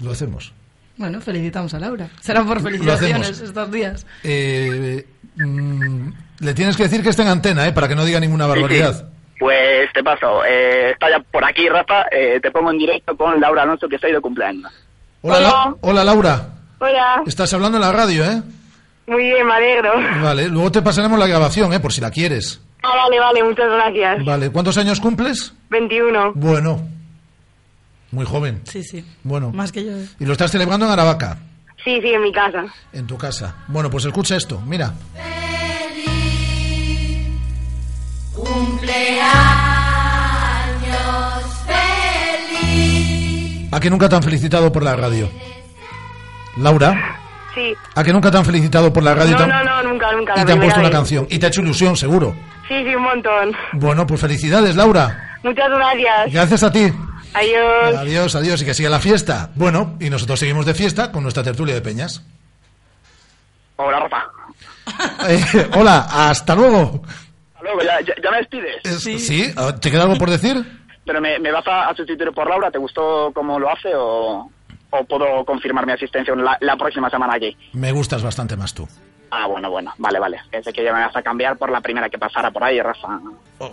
Lo 0.00 0.12
hacemos. 0.12 0.52
Bueno, 0.96 1.20
felicitamos 1.20 1.72
a 1.74 1.78
Laura. 1.80 2.08
Será 2.20 2.44
por 2.44 2.60
felicitaciones 2.62 3.40
estos 3.40 3.70
días. 3.72 4.06
Eh, 4.22 5.06
mm, 5.36 6.08
le 6.40 6.54
tienes 6.54 6.76
que 6.76 6.84
decir 6.84 7.02
que 7.02 7.08
esté 7.10 7.22
en 7.22 7.28
antena, 7.28 7.66
¿eh? 7.66 7.72
Para 7.72 7.88
que 7.88 7.94
no 7.96 8.04
diga 8.04 8.20
ninguna 8.20 8.46
barbaridad. 8.46 8.92
Sí, 8.94 9.00
sí. 9.00 9.36
Pues 9.40 9.92
te 9.92 10.04
paso. 10.04 10.44
Eh, 10.44 10.90
está 10.92 11.10
ya 11.10 11.18
por 11.20 11.44
aquí, 11.44 11.68
Rafa. 11.68 12.04
Eh, 12.12 12.38
te 12.40 12.50
pongo 12.52 12.70
en 12.70 12.78
directo 12.78 13.16
con 13.16 13.40
Laura 13.40 13.62
Alonso, 13.62 13.88
que 13.88 13.96
estoy 13.96 14.12
de 14.12 14.20
cumpleaños. 14.20 14.70
Hola, 15.22 15.40
La- 15.40 15.74
hola, 15.80 16.04
Laura. 16.04 16.46
Hola, 16.78 17.22
Estás 17.26 17.52
hablando 17.54 17.78
en 17.78 17.82
la 17.82 17.92
radio, 17.92 18.24
¿eh? 18.24 18.42
Muy 19.12 19.24
bien, 19.24 19.46
me 19.46 19.54
alegro. 19.54 19.92
Vale, 20.22 20.48
luego 20.48 20.72
te 20.72 20.82
pasaremos 20.82 21.18
la 21.18 21.26
grabación, 21.26 21.72
¿eh? 21.72 21.80
Por 21.80 21.92
si 21.92 22.00
la 22.00 22.10
quieres. 22.10 22.60
Ah, 22.82 22.96
vale, 22.96 23.20
vale, 23.20 23.44
muchas 23.44 23.70
gracias. 23.70 24.24
Vale, 24.24 24.50
¿cuántos 24.50 24.76
años 24.78 25.00
cumples? 25.00 25.54
21. 25.70 26.32
Bueno, 26.34 26.80
muy 28.10 28.24
joven. 28.26 28.62
Sí, 28.64 28.82
sí. 28.82 29.04
Bueno, 29.22 29.50
Más 29.52 29.70
que 29.70 29.84
yo. 29.84 29.92
y 30.18 30.24
lo 30.26 30.32
estás 30.32 30.50
celebrando 30.50 30.86
en 30.86 30.92
Aravaca, 30.92 31.38
Sí, 31.84 32.00
sí, 32.00 32.08
en 32.08 32.22
mi 32.22 32.32
casa. 32.32 32.64
en 32.92 33.06
tu 33.06 33.16
casa. 33.18 33.56
Bueno, 33.68 33.90
pues 33.90 34.04
escucha 34.04 34.36
esto, 34.36 34.60
mira. 34.66 34.92
Cumpleaños 40.12 41.44
feliz. 41.66 43.68
¿A 43.72 43.80
que 43.80 43.90
nunca 43.90 44.08
te 44.08 44.16
han 44.16 44.22
felicitado 44.22 44.70
por 44.72 44.82
la 44.82 44.96
radio? 44.96 45.28
Laura, 46.56 47.20
Sí. 47.54 47.74
¿a 47.94 48.02
que 48.04 48.12
nunca 48.12 48.30
te 48.30 48.38
han 48.38 48.44
felicitado 48.44 48.92
por 48.92 49.02
la 49.02 49.14
radio? 49.14 49.32
y 49.32 49.36
te 49.36 49.46
No, 49.46 49.54
han- 49.54 49.64
no, 49.66 49.82
no, 49.82 49.90
nunca, 49.90 50.10
nunca. 50.12 50.32
y 50.40 50.44
te 50.44 50.52
han 50.52 50.58
puesto 50.58 50.80
una 50.80 50.88
vez. 50.88 50.96
canción. 50.96 51.26
Y 51.30 51.38
te 51.38 51.46
ha 51.46 51.48
hecho 51.48 51.60
ilusión, 51.60 51.96
seguro. 51.96 52.34
Sí, 52.68 52.74
sí, 52.84 52.94
un 52.94 53.02
montón. 53.02 53.52
Bueno, 53.74 54.06
pues 54.06 54.20
felicidades, 54.20 54.74
Laura. 54.76 55.38
Muchas 55.42 55.68
gracias. 55.68 56.32
Gracias 56.32 56.62
a 56.62 56.72
ti. 56.72 56.92
Adiós. 57.34 57.96
Adiós, 57.98 58.34
adiós, 58.34 58.62
y 58.62 58.64
que 58.64 58.74
siga 58.74 58.88
la 58.90 59.00
fiesta. 59.00 59.50
Bueno, 59.54 59.96
y 60.00 60.08
nosotros 60.10 60.38
seguimos 60.38 60.64
de 60.66 60.74
fiesta 60.74 61.10
con 61.12 61.22
nuestra 61.22 61.42
tertulia 61.42 61.74
de 61.74 61.80
peñas. 61.82 62.22
Hola, 63.76 64.00
Rafa. 64.00 64.24
Eh, 65.28 65.70
hola, 65.76 66.06
hasta 66.10 66.54
luego. 66.54 67.02
Hasta 67.54 67.62
luego, 67.62 67.80
ya, 67.82 68.00
ya, 68.00 68.14
ya 68.22 68.30
me 68.30 68.36
despides. 68.38 68.76
Es- 68.84 69.02
¿Sí? 69.26 69.52
¿Te 69.80 69.90
queda 69.90 70.02
algo 70.02 70.16
por 70.16 70.30
decir? 70.30 70.64
Pero 71.04 71.20
me, 71.20 71.38
me 71.38 71.50
vas 71.50 71.66
a, 71.66 71.88
a 71.88 71.94
sustituir 71.94 72.30
por 72.32 72.48
Laura. 72.48 72.70
¿Te 72.70 72.78
gustó 72.78 73.30
cómo 73.34 73.58
lo 73.58 73.70
hace 73.70 73.88
o, 73.94 74.48
o 74.92 75.04
puedo 75.04 75.44
confirmar 75.44 75.84
mi 75.86 75.92
asistencia 75.92 76.34
la, 76.36 76.56
la 76.60 76.76
próxima 76.76 77.10
semana 77.10 77.34
aquí? 77.34 77.56
Me 77.72 77.90
gustas 77.92 78.22
bastante 78.22 78.56
más 78.56 78.72
tú. 78.72 78.88
Ah, 79.34 79.46
bueno, 79.46 79.70
bueno, 79.70 79.94
vale, 79.96 80.18
vale. 80.18 80.38
Pensé 80.50 80.74
que 80.74 80.84
ya 80.84 80.92
me 80.92 81.00
vas 81.00 81.16
a 81.16 81.22
cambiar 81.22 81.56
por 81.56 81.70
la 81.70 81.80
primera 81.80 82.10
que 82.10 82.18
pasara 82.18 82.50
por 82.50 82.62
ahí, 82.62 82.78
Rafa. 82.82 83.18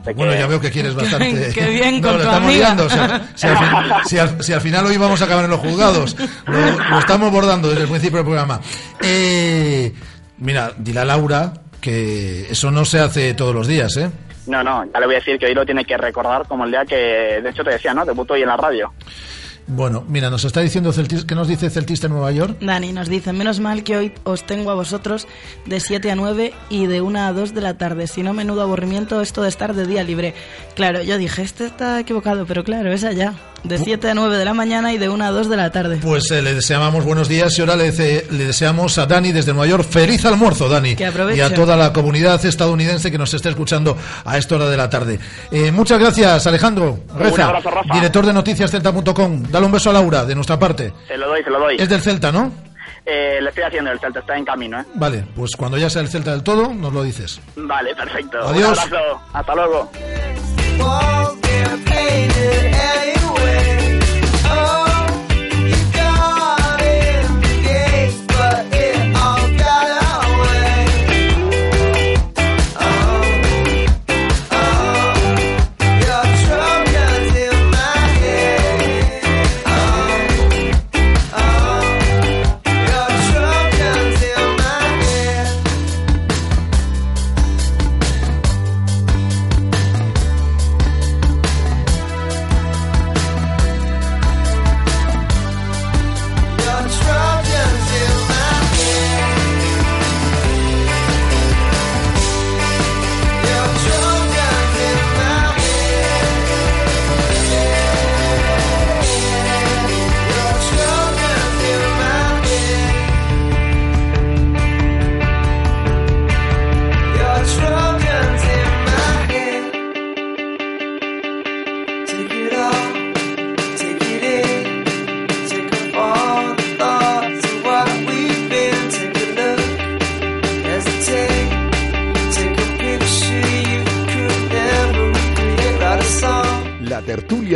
Sé 0.06 0.14
Bueno, 0.14 0.32
que- 0.32 0.40
ya 0.40 0.48
veo 0.48 0.62
que 0.62 0.72
quieres 0.72 0.96
bastante. 0.96 1.52
Qué 1.54 1.70
bien 1.70 2.00
No, 2.00 2.08
con 2.08 2.18
lo 2.18 2.24
tu 2.24 2.28
estamos 2.30 2.48
amiga. 2.50 2.66
liando, 2.66 2.86
o 2.86 2.90
sea, 2.90 3.30
si, 3.36 3.48
al 3.48 3.58
fin- 3.58 3.68
si 4.06 4.18
al, 4.18 4.44
si 4.44 4.54
al 4.54 4.62
final 4.62 4.86
hoy 4.86 4.96
vamos 4.96 5.22
a 5.22 5.26
acabar 5.26 5.44
en 5.44 5.52
los 5.52 5.60
juzgados, 5.60 6.16
lo, 6.48 6.60
lo 6.90 7.00
estamos 7.00 7.30
bordando 7.32 7.68
desde 7.70 7.84
el 7.84 7.90
principio 7.90 8.18
del 8.20 8.26
programa. 8.26 8.62
Eh, 9.02 9.94
mira, 10.38 10.72
dile 10.78 11.02
a 11.02 11.06
Laura 11.06 11.52
que 11.82 12.50
eso 12.50 12.72
no 12.72 12.86
se 12.86 13.00
hace 13.02 13.34
todos 13.34 13.54
los 13.54 13.68
días, 13.68 13.98
¿eh? 13.98 14.10
No, 14.48 14.64
no, 14.64 14.86
ya 14.92 15.00
le 15.00 15.06
voy 15.06 15.16
a 15.16 15.20
decir 15.20 15.38
que 15.38 15.46
hoy 15.48 15.54
lo 15.54 15.66
tiene 15.66 15.84
que 15.86 15.98
recordar 15.98 16.48
como 16.48 16.64
el 16.64 16.72
día 16.72 16.86
que, 16.86 16.96
de 17.42 17.50
hecho 17.50 17.64
te 17.64 17.72
decía, 17.72 17.94
¿no? 17.94 18.06
Debutó 18.06 18.34
hoy 18.34 18.42
en 18.44 18.48
la 18.48 18.58
radio. 18.58 18.94
Bueno, 19.72 20.04
mira, 20.08 20.32
nos 20.32 20.46
está 20.46 20.62
diciendo 20.62 20.92
Celtis, 20.92 21.26
¿qué 21.26 21.36
nos 21.36 21.48
dice 21.48 21.70
Celtista 21.70 22.08
en 22.08 22.14
Nueva 22.14 22.32
York? 22.32 22.58
Dani 22.60 22.92
nos 22.92 23.08
dice, 23.08 23.34
menos 23.34 23.60
mal 23.60 23.84
que 23.84 23.98
hoy 23.98 24.12
os 24.24 24.44
tengo 24.44 24.72
a 24.72 24.74
vosotros 24.74 25.28
de 25.68 25.80
7 25.80 26.10
a 26.10 26.16
9 26.16 26.54
y 26.72 26.88
de 26.88 27.02
1 27.02 27.20
a 27.20 27.32
2 27.34 27.54
de 27.54 27.62
la 27.62 27.78
tarde. 27.78 28.08
Si 28.08 28.24
no, 28.24 28.34
menudo 28.34 28.64
aburrimiento 28.64 29.22
esto 29.22 29.44
de 29.44 29.50
estar 29.50 29.76
de 29.76 29.86
día 29.86 30.04
libre. 30.04 30.34
Claro, 30.76 31.04
yo 31.04 31.20
dije, 31.20 31.44
este 31.44 31.68
está 31.68 32.00
equivocado, 32.00 32.48
pero 32.48 32.64
claro, 32.64 32.92
es 32.92 33.04
allá. 33.04 33.36
De 33.64 33.78
7 33.78 34.10
a 34.10 34.14
9 34.14 34.38
de 34.38 34.46
la 34.46 34.54
mañana 34.54 34.94
y 34.94 34.98
de 34.98 35.10
1 35.10 35.24
a 35.24 35.32
2 35.32 35.50
de 35.50 35.58
la 35.58 35.70
tarde. 35.72 36.00
Pues 36.02 36.32
eh, 36.32 36.42
le 36.42 36.54
deseamos 36.54 37.04
buenos 37.04 37.28
días 37.28 37.58
y 37.58 37.62
ahora 37.62 37.76
le, 37.76 37.92
dese- 37.92 38.26
le 38.32 38.46
deseamos 38.46 38.98
a 38.98 39.06
Dani 39.06 39.32
desde 39.32 39.52
Nueva 39.54 39.68
York 39.68 39.84
feliz 39.90 40.26
almuerzo, 40.26 40.70
Dani. 40.70 40.96
Que 40.96 41.06
aproveche. 41.06 41.38
Y 41.40 41.42
a 41.42 41.54
toda 41.54 41.76
la 41.76 41.92
comunidad 41.94 42.44
estadounidense 42.46 43.12
que 43.12 43.18
nos 43.18 43.34
está 43.34 43.50
escuchando 43.50 43.98
a 44.26 44.38
esta 44.38 44.56
hora 44.56 44.70
de 44.70 44.78
la 44.78 44.90
tarde. 44.90 45.20
Eh, 45.52 45.72
muchas 45.72 46.00
gracias, 46.00 46.48
Alejandro 46.48 47.00
Reza, 47.18 47.36
Un 47.36 47.42
abrazo, 47.42 47.70
Rafa. 47.70 47.94
director 47.94 48.26
de 48.26 48.34
Noticias 48.34 48.72
Celta.com. 48.72 49.44
Dale 49.50 49.66
un 49.66 49.72
beso 49.72 49.90
a 49.90 49.94
Laura 49.94 50.26
de 50.26 50.36
nuestra 50.36 50.58
parte. 50.58 50.94
Se 51.08 51.18
lo 51.18 51.28
doy, 51.28 51.44
se 51.44 51.50
lo 51.50 51.60
doy. 51.60 51.76
Es 51.78 51.90
del 51.90 52.02
Celta, 52.02 52.32
¿no? 52.32 52.52
Eh, 53.06 53.40
le 53.42 53.50
estoy 53.50 53.64
haciendo 53.64 53.92
el 53.92 54.00
Celta, 54.00 54.20
está 54.20 54.38
en 54.38 54.46
camino, 54.46 54.80
¿eh? 54.80 54.86
Vale, 54.96 55.26
pues 55.36 55.56
cuando 55.56 55.78
ya 55.78 55.90
sea 55.90 56.02
el 56.02 56.08
Celta 56.10 56.32
del 56.32 56.44
todo, 56.44 56.74
nos 56.74 56.94
lo 56.94 57.04
dices. 57.04 57.40
Vale, 57.56 57.94
perfecto. 57.96 58.38
Adiós. 58.40 58.72
Un 58.72 58.80
abrazo. 58.94 59.22
Hasta 59.34 59.56
luego. 59.56 59.92
away. 63.50 64.00
Oh. 64.46 64.89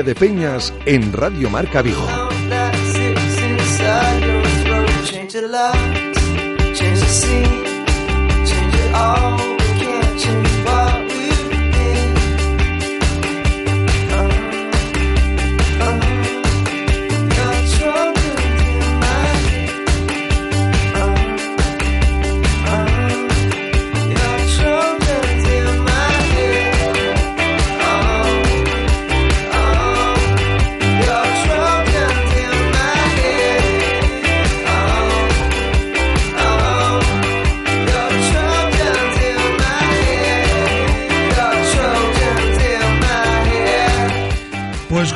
De 0.04 0.16
Peñas 0.16 0.74
en 0.86 1.14
Radio 1.14 1.50
Marca 1.50 1.82
Vigo. 1.82 2.08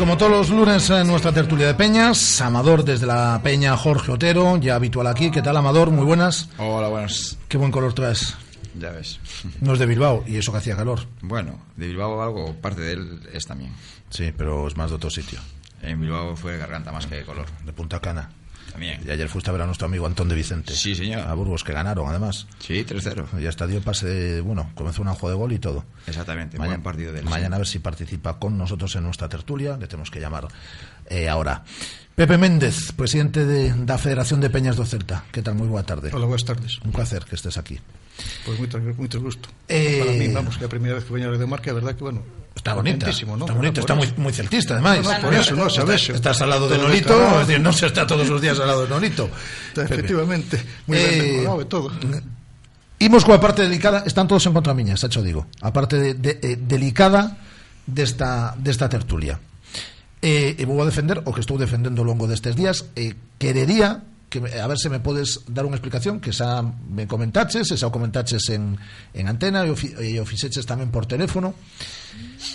Como 0.08 0.18
todos 0.18 0.32
los 0.32 0.50
lunes 0.52 0.90
en 0.90 1.06
nuestra 1.06 1.34
tertulia 1.34 1.68
de 1.68 1.74
Peñas, 1.74 2.40
Amador 2.40 2.86
desde 2.86 3.06
la 3.06 3.42
Peña 3.44 3.76
Jorge 3.76 4.14
Otero, 4.14 4.56
ya 4.56 4.76
habitual 4.76 5.06
aquí. 5.08 5.32
¿Qué 5.32 5.42
tal, 5.42 5.58
Amador? 5.58 5.92
Muy 5.92 6.06
buenas. 6.06 6.48
Hola, 6.58 6.88
buenas. 6.88 7.38
Qué 7.50 7.58
buen 7.58 7.74
color 7.74 7.92
traes. 7.92 8.34
Ya 8.80 8.92
ves. 8.92 9.20
No 9.60 9.74
es 9.74 9.80
de 9.80 9.86
Bilbao 9.86 10.24
y 10.26 10.38
eso 10.38 10.54
que 10.54 10.60
hacía 10.60 10.78
calor. 10.78 11.02
Bueno, 11.20 11.60
de 11.76 11.88
Bilbao 11.88 12.22
algo, 12.22 12.54
parte 12.54 12.80
de 12.80 12.94
él 12.94 13.20
es 13.34 13.48
también. 13.48 13.74
Sí, 14.10 14.32
pero 14.32 14.66
es 14.70 14.78
más 14.78 14.92
de 14.92 14.96
otro 14.96 15.10
sitio. 15.10 15.42
En 15.82 16.00
Bilbao 16.00 16.38
fue 16.38 16.58
garganta 16.58 16.94
más 16.94 17.06
que 17.06 17.26
color. 17.26 17.48
De 17.66 17.74
Punta 17.74 18.00
Cana. 18.00 18.30
También. 18.72 19.02
Y 19.06 19.10
ayer 19.10 19.28
fuiste 19.30 19.50
a 19.50 19.54
ver 19.54 19.62
a 19.62 19.66
nuestro 19.66 19.88
amigo 19.88 20.06
Antón 20.06 20.30
de 20.30 20.36
Vicente. 20.36 20.74
Sí, 20.74 20.94
señor. 20.96 21.22
A 21.22 21.34
Burgos, 21.34 21.64
que 21.64 21.74
ganaron, 21.74 22.08
además. 22.10 22.48
Sí, 22.60 22.86
3-0. 22.86 23.40
Ya 23.40 23.50
está 23.50 23.66
dio 23.68 23.82
pase 23.82 24.08
de... 24.08 24.42
Bueno, 24.42 24.72
comenzó 24.76 25.02
un 25.02 25.08
juego 25.10 25.30
de 25.30 25.36
gol 25.36 25.52
y 25.54 25.60
todo. 25.60 25.86
Exactamente, 26.06 26.58
Mañana, 26.58 26.76
buen 26.78 26.84
partido 26.84 27.14
del 27.14 27.26
mañana 27.26 27.56
a 27.56 27.60
ver 27.60 27.68
si 27.68 27.80
participa 27.80 28.38
con 28.40 28.58
nosotros 28.58 28.96
en 28.96 29.04
nuestra 29.04 29.30
tertulia. 29.30 29.78
Le 29.78 29.88
tenemos 29.88 30.12
que 30.12 30.20
llamar 30.20 30.48
eh, 31.10 31.30
ahora. 31.30 31.64
Pepe 32.16 32.38
Méndez, 32.38 32.94
presidente 32.94 33.46
de 33.46 33.74
la 33.86 33.98
Federación 33.98 34.42
de 34.42 34.50
Peñas 34.50 34.76
do 34.76 34.86
Celta. 34.86 35.24
¿Qué 35.32 35.44
tal? 35.44 35.54
Muy 35.54 35.68
buena 35.68 35.86
tarde. 35.86 36.10
Hola, 36.12 36.26
buenas 36.26 36.46
tardes. 36.46 36.80
Un 36.84 36.92
placer 36.92 37.24
que 37.26 37.36
estés 37.36 37.58
aquí. 37.58 37.80
Pois 38.44 38.58
moito, 38.58 38.82
moito 38.98 39.22
gusto. 39.22 39.50
Eh, 39.70 40.02
Para 40.02 40.18
mí, 40.18 40.28
vamos, 40.34 40.58
que 40.58 40.66
é 40.66 40.68
a 40.68 40.74
primeira 40.74 40.98
vez 40.98 41.06
que 41.06 41.14
veño 41.14 41.30
a 41.30 41.38
Radio 41.38 41.46
Marca, 41.46 41.70
a 41.70 41.78
verdad 41.78 41.94
que, 41.94 42.02
bueno, 42.02 42.26
Está 42.58 42.74
bonita, 42.74 43.06
¿no? 43.06 43.12
está 43.12 43.54
bonita, 43.54 43.80
está 43.80 43.96
muy, 43.96 44.12
muy 44.18 44.34
celtista, 44.34 44.74
además. 44.74 45.04
No, 45.04 45.14
no, 45.14 45.22
por 45.22 45.34
eso, 45.34 45.56
no, 45.56 45.70
sabes. 45.70 46.02
Está, 46.02 46.14
estás 46.16 46.42
al 46.42 46.50
lado 46.50 46.68
de 46.68 46.78
Nolito, 46.78 47.42
es 47.42 47.48
decir, 47.48 47.62
no 47.62 47.72
se 47.72 47.86
está 47.86 48.06
todos 48.06 48.28
los 48.28 48.42
días 48.42 48.60
al 48.60 48.68
lado 48.68 48.84
de 48.84 48.90
Nolito. 48.90 49.30
Está, 49.70 49.84
efectivamente, 49.84 50.62
muy 50.88 50.98
eh, 50.98 51.46
ben 51.48 51.62
e 51.62 51.66
todo. 51.66 51.92
Imos 52.98 53.24
coa 53.30 53.38
parte 53.38 53.62
delicada, 53.62 54.04
están 54.10 54.26
todos 54.26 54.44
en 54.50 54.58
contra 54.58 54.74
miña, 54.74 54.98
xa 54.98 55.06
xo 55.06 55.22
digo. 55.22 55.46
A 55.62 55.70
parte 55.70 56.02
de, 56.02 56.18
de, 56.18 56.32
eh, 56.42 56.58
delicada 56.58 57.38
desta, 57.86 58.58
desta 58.58 58.90
tertulia. 58.90 59.38
Eh, 60.26 60.58
e 60.58 60.64
vou 60.66 60.82
a 60.82 60.90
defender 60.90 61.22
o 61.22 61.30
que 61.30 61.46
estou 61.46 61.62
defendendo 61.62 62.02
ao 62.02 62.10
longo 62.10 62.26
destes 62.26 62.58
días. 62.58 62.90
Eh, 62.98 63.14
querería 63.38 64.02
que 64.30 64.40
a 64.40 64.68
ver 64.68 64.78
se 64.78 64.90
me 64.90 65.00
podes 65.00 65.48
dar 65.48 65.64
unha 65.64 65.80
explicación 65.80 66.20
que 66.20 66.36
xa 66.36 66.60
me 66.64 67.08
comentaches, 67.08 67.72
xa 67.72 67.88
o 67.88 67.94
comentaches 67.94 68.52
en, 68.52 68.76
en 69.16 69.26
antena 69.32 69.64
e 69.64 69.72
o, 69.72 69.78
fi, 69.80 69.96
e 69.96 70.20
o 70.20 70.26
fixeches 70.28 70.68
tamén 70.68 70.92
por 70.92 71.08
teléfono 71.08 71.56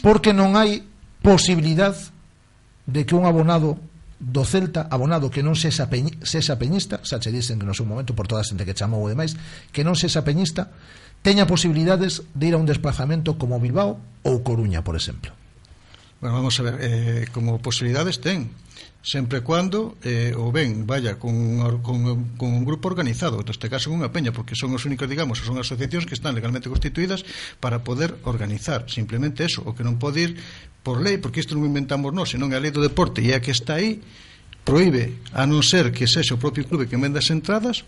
porque 0.04 0.36
non 0.36 0.52
hai 0.52 0.84
posibilidad 1.24 1.96
de 2.84 3.06
que 3.06 3.16
un 3.16 3.24
abonado 3.24 3.80
do 4.22 4.46
Celta, 4.46 4.86
abonado 4.86 5.34
que 5.34 5.42
non 5.42 5.58
sexa, 5.58 5.90
peñi, 5.90 6.14
sexa 6.22 6.54
peñista, 6.54 7.02
xa 7.02 7.18
che 7.18 7.34
dicen 7.34 7.58
que 7.58 7.66
no 7.66 7.74
seu 7.74 7.82
momento 7.82 8.14
por 8.14 8.30
toda 8.30 8.44
a 8.44 8.46
xente 8.46 8.62
que 8.62 8.76
chamou 8.76 9.10
e 9.10 9.18
demais, 9.18 9.34
que 9.74 9.82
non 9.82 9.98
sexa 9.98 10.22
peñista, 10.22 10.70
teña 11.26 11.50
posibilidades 11.50 12.22
de 12.30 12.52
ir 12.52 12.54
a 12.54 12.60
un 12.62 12.68
desplazamento 12.68 13.34
como 13.34 13.58
Bilbao 13.58 13.98
ou 14.22 14.46
Coruña, 14.46 14.86
por 14.86 14.94
exemplo. 14.94 15.34
Bueno, 16.22 16.38
vamos 16.38 16.54
a 16.54 16.62
ver, 16.62 16.74
eh, 16.78 17.26
como 17.34 17.58
posibilidades 17.58 18.22
ten, 18.22 18.54
sempre 19.02 19.42
e 19.42 20.30
eh, 20.30 20.32
o 20.38 20.54
ben 20.54 20.86
vaya 20.86 21.18
con, 21.18 21.34
con, 21.82 22.38
con 22.38 22.48
un 22.54 22.62
grupo 22.62 22.86
organizado 22.86 23.42
neste 23.42 23.66
caso 23.66 23.90
unha 23.90 24.14
peña, 24.14 24.30
porque 24.30 24.54
son 24.54 24.70
os 24.78 24.86
únicos 24.86 25.10
digamos, 25.10 25.42
son 25.42 25.58
asociacións 25.58 26.06
que 26.06 26.14
están 26.14 26.38
legalmente 26.38 26.70
constituídas 26.70 27.26
para 27.58 27.82
poder 27.82 28.14
organizar, 28.22 28.86
simplemente 28.86 29.42
eso 29.42 29.66
o 29.66 29.74
que 29.74 29.82
non 29.82 29.98
pode 29.98 30.22
ir 30.22 30.32
por 30.86 31.02
lei 31.02 31.18
porque 31.18 31.42
isto 31.42 31.58
non 31.58 31.66
inventamos 31.66 32.14
nós, 32.14 32.30
senón 32.30 32.54
a 32.54 32.62
lei 32.62 32.70
do 32.70 32.78
deporte 32.78 33.18
e 33.26 33.34
a 33.34 33.42
que 33.42 33.50
está 33.50 33.82
aí, 33.82 33.98
proíbe 34.62 35.18
a 35.34 35.50
non 35.50 35.66
ser 35.66 35.90
que 35.90 36.06
sexa 36.06 36.38
o 36.38 36.40
propio 36.40 36.62
clube 36.62 36.86
que 36.86 36.94
venda 36.94 37.18
as 37.18 37.26
entradas 37.34 37.82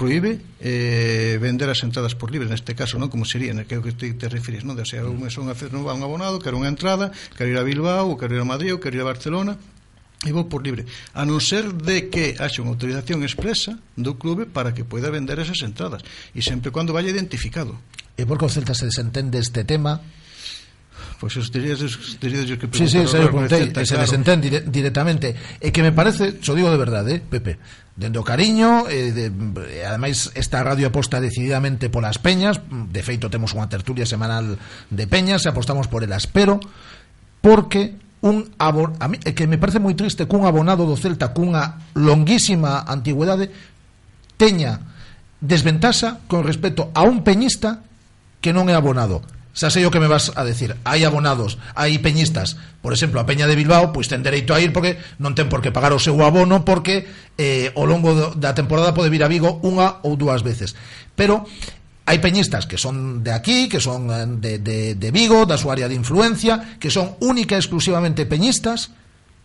proíbe 0.00 0.40
eh, 0.58 1.38
vender 1.38 1.68
as 1.70 1.78
entradas 1.84 2.16
por 2.18 2.32
libre 2.32 2.48
neste 2.50 2.74
caso, 2.74 2.98
non? 2.98 3.12
Como 3.12 3.22
sería, 3.22 3.54
que 3.62 3.76
é 3.76 3.78
o 3.78 3.84
que 3.84 3.94
te, 3.94 4.10
te 4.16 4.26
refires, 4.26 4.66
non? 4.66 4.74
De, 4.74 4.82
o 4.82 4.88
sea, 4.88 5.06
eu 5.06 5.14
son 5.30 5.46
a 5.46 5.54
un 5.54 6.02
abonado, 6.02 6.42
quero 6.42 6.58
unha 6.58 6.66
entrada, 6.66 7.14
quero 7.38 7.52
ir 7.52 7.58
a 7.60 7.62
Bilbao, 7.62 8.18
quero 8.18 8.34
ir 8.34 8.42
a 8.42 8.48
Madrid, 8.48 8.74
quero 8.82 8.98
ir 8.98 9.04
a 9.04 9.12
Barcelona 9.12 9.54
e 10.24 10.32
vou 10.32 10.48
por 10.48 10.64
libre, 10.64 10.88
a 11.12 11.22
non 11.28 11.38
ser 11.38 11.70
de 11.76 12.08
que 12.08 12.34
haxe 12.40 12.64
unha 12.64 12.72
autorización 12.72 13.20
expresa 13.22 13.76
do 13.94 14.16
clube 14.16 14.48
para 14.48 14.72
que 14.72 14.82
poida 14.82 15.12
vender 15.12 15.36
esas 15.38 15.60
entradas 15.60 16.00
e 16.32 16.40
sempre 16.40 16.72
cando 16.72 16.96
vaya 16.96 17.12
identificado. 17.12 17.76
E 18.16 18.24
por 18.24 18.40
que 18.40 18.48
o 18.48 18.52
Celta 18.52 18.72
se 18.72 18.88
desentende 18.88 19.36
este 19.38 19.62
tema? 19.68 20.00
Pois 21.20 21.36
os 21.36 21.52
dirías 21.52 21.78
os 21.82 22.16
terías 22.16 22.46
que 22.46 22.66
Sí, 22.72 22.88
sí, 22.88 23.00
se, 23.06 23.18
preguntei, 23.20 23.68
Celta, 23.68 23.84
se 23.84 23.94
claro. 23.94 24.08
desentende 24.08 24.48
dire 24.48 24.60
directamente. 24.66 25.36
E 25.60 25.68
que 25.70 25.84
me 25.84 25.92
parece, 25.92 26.40
xo 26.40 26.56
digo 26.56 26.72
de 26.72 26.80
verdade, 26.80 27.10
eh, 27.16 27.22
Pepe 27.22 27.60
Dendo 27.94 28.18
o 28.18 28.26
cariño 28.26 28.90
e 28.90 29.14
de, 29.14 29.30
eh, 29.30 29.78
e 29.78 29.86
Ademais, 29.86 30.34
esta 30.34 30.66
radio 30.66 30.90
aposta 30.90 31.22
decididamente 31.22 31.86
polas 31.86 32.18
peñas. 32.18 32.58
De 32.66 33.02
feito, 33.06 33.30
temos 33.30 33.54
unha 33.54 33.70
tertulia 33.70 34.02
semanal 34.02 34.58
de 34.90 35.04
peñas 35.06 35.46
E 35.46 35.50
apostamos 35.54 35.86
por 35.86 36.02
elas. 36.02 36.26
Pero, 36.26 36.58
porque 37.38 37.94
un 38.24 38.48
abon, 38.56 38.96
a 39.00 39.08
mí, 39.08 39.20
que 39.20 39.44
me 39.44 39.60
parece 39.60 39.84
moi 39.84 39.92
triste 39.92 40.24
que 40.24 40.32
un 40.32 40.48
abonado 40.48 40.88
do 40.88 40.96
Celta 40.96 41.36
cunha 41.36 41.84
longuísima 41.92 42.80
antigüedade 42.88 43.52
teña 44.40 44.80
desventaxa 45.44 46.24
con 46.24 46.40
respecto 46.48 46.88
a 46.96 47.04
un 47.04 47.20
peñista 47.20 47.84
que 48.40 48.56
non 48.56 48.72
é 48.72 48.74
abonado. 48.74 49.20
Xa 49.52 49.68
sei 49.68 49.84
o 49.84 49.92
que 49.92 50.00
me 50.00 50.08
vas 50.08 50.32
a 50.34 50.42
decir. 50.42 50.74
Hai 50.88 51.04
abonados, 51.04 51.60
hai 51.76 52.00
peñistas. 52.00 52.56
Por 52.80 52.96
exemplo, 52.96 53.20
a 53.20 53.28
Peña 53.28 53.46
de 53.46 53.54
Bilbao, 53.54 53.92
pois 53.92 54.08
ten 54.08 54.24
dereito 54.24 54.56
a 54.56 54.58
ir 54.58 54.72
porque 54.72 54.98
non 55.20 55.36
ten 55.36 55.52
por 55.52 55.60
que 55.60 55.70
pagar 55.70 55.92
o 55.92 56.00
seu 56.00 56.16
abono 56.24 56.64
porque 56.64 57.06
eh, 57.36 57.76
ao 57.76 57.84
longo 57.84 58.32
da 58.34 58.56
temporada 58.56 58.96
pode 58.96 59.12
vir 59.12 59.22
a 59.22 59.30
Vigo 59.30 59.60
unha 59.60 60.00
ou 60.00 60.16
dúas 60.16 60.40
veces. 60.40 60.72
Pero 61.12 61.44
Hai 62.04 62.20
peñistas 62.20 62.68
que 62.68 62.76
son 62.76 63.24
de 63.24 63.32
aquí, 63.32 63.64
que 63.64 63.80
son 63.80 64.12
eh, 64.12 64.28
de, 64.36 64.52
de, 64.60 64.78
de 64.94 65.08
Vigo, 65.08 65.48
da 65.48 65.56
súa 65.56 65.72
área 65.72 65.88
de 65.88 65.96
influencia, 65.96 66.76
que 66.76 66.92
son 66.92 67.16
única 67.24 67.56
e 67.56 67.62
exclusivamente 67.64 68.28
peñistas 68.28 68.92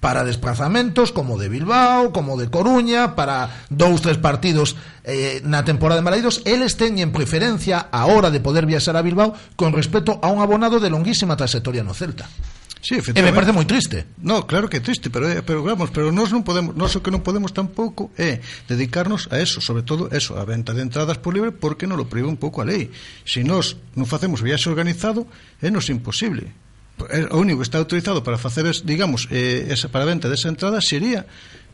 para 0.03 0.27
desplazamentos 0.27 1.11
como 1.11 1.39
de 1.39 1.47
Bilbao, 1.47 2.11
como 2.11 2.35
de 2.35 2.51
Coruña, 2.51 3.15
para 3.15 3.63
dous, 3.71 4.03
tres 4.03 4.19
partidos 4.19 4.75
eh, 5.07 5.39
na 5.47 5.63
temporada 5.63 6.03
de 6.03 6.07
Malaidos, 6.07 6.43
eles 6.43 6.75
teñen 6.75 7.15
preferencia 7.15 7.87
a 7.91 8.07
hora 8.11 8.27
de 8.27 8.43
poder 8.43 8.67
viaxar 8.67 8.99
a 8.99 9.03
Bilbao 9.07 9.35
con 9.55 9.71
respecto 9.71 10.19
a 10.19 10.27
un 10.27 10.43
abonado 10.43 10.83
de 10.83 10.91
longuísima 10.91 11.39
trayectoria 11.39 11.83
no 11.83 11.95
Celta. 11.95 12.27
Sí, 12.81 12.95
e 12.95 13.21
me 13.21 13.35
parece 13.35 13.51
moi 13.51 13.67
triste. 13.67 14.07
No, 14.23 14.47
claro 14.47 14.71
que 14.71 14.79
é 14.79 14.83
triste, 14.83 15.11
pero 15.11 15.27
eh, 15.27 15.43
pero 15.43 15.67
vamos, 15.67 15.91
pero 15.91 16.15
nós 16.15 16.31
non 16.31 16.47
podemos, 16.47 16.79
nós 16.79 16.95
o 16.95 17.03
que 17.03 17.11
non 17.11 17.19
podemos 17.19 17.51
tampouco 17.51 18.07
é 18.15 18.39
eh, 18.39 18.71
dedicarnos 18.71 19.27
a 19.35 19.43
eso, 19.43 19.59
sobre 19.59 19.83
todo 19.83 20.07
eso, 20.15 20.39
a 20.39 20.47
venta 20.47 20.71
de 20.71 20.87
entradas 20.87 21.19
por 21.19 21.35
libre 21.35 21.51
porque 21.51 21.91
non 21.91 21.99
lo 21.99 22.07
priva 22.07 22.31
un 22.31 22.39
pouco 22.39 22.63
a 22.63 22.65
lei. 22.65 22.87
Se 23.27 23.43
si 23.43 23.47
nós 23.47 23.75
non 23.99 24.07
facemos 24.07 24.39
viaxe 24.39 24.71
organizado, 24.71 25.27
eh, 25.59 25.67
é 25.67 25.69
nos 25.69 25.91
imposible. 25.91 26.55
O 27.31 27.39
único 27.39 27.59
que 27.59 27.67
está 27.67 27.79
autorizado 27.79 28.23
para 28.23 28.39
facer, 28.39 28.67
digamos, 28.83 29.27
eh, 29.31 29.67
esa 29.71 29.91
para 29.91 30.07
a 30.07 30.11
venta 30.11 30.31
desa 30.31 30.47
entrada 30.47 30.79
sería 30.79 31.27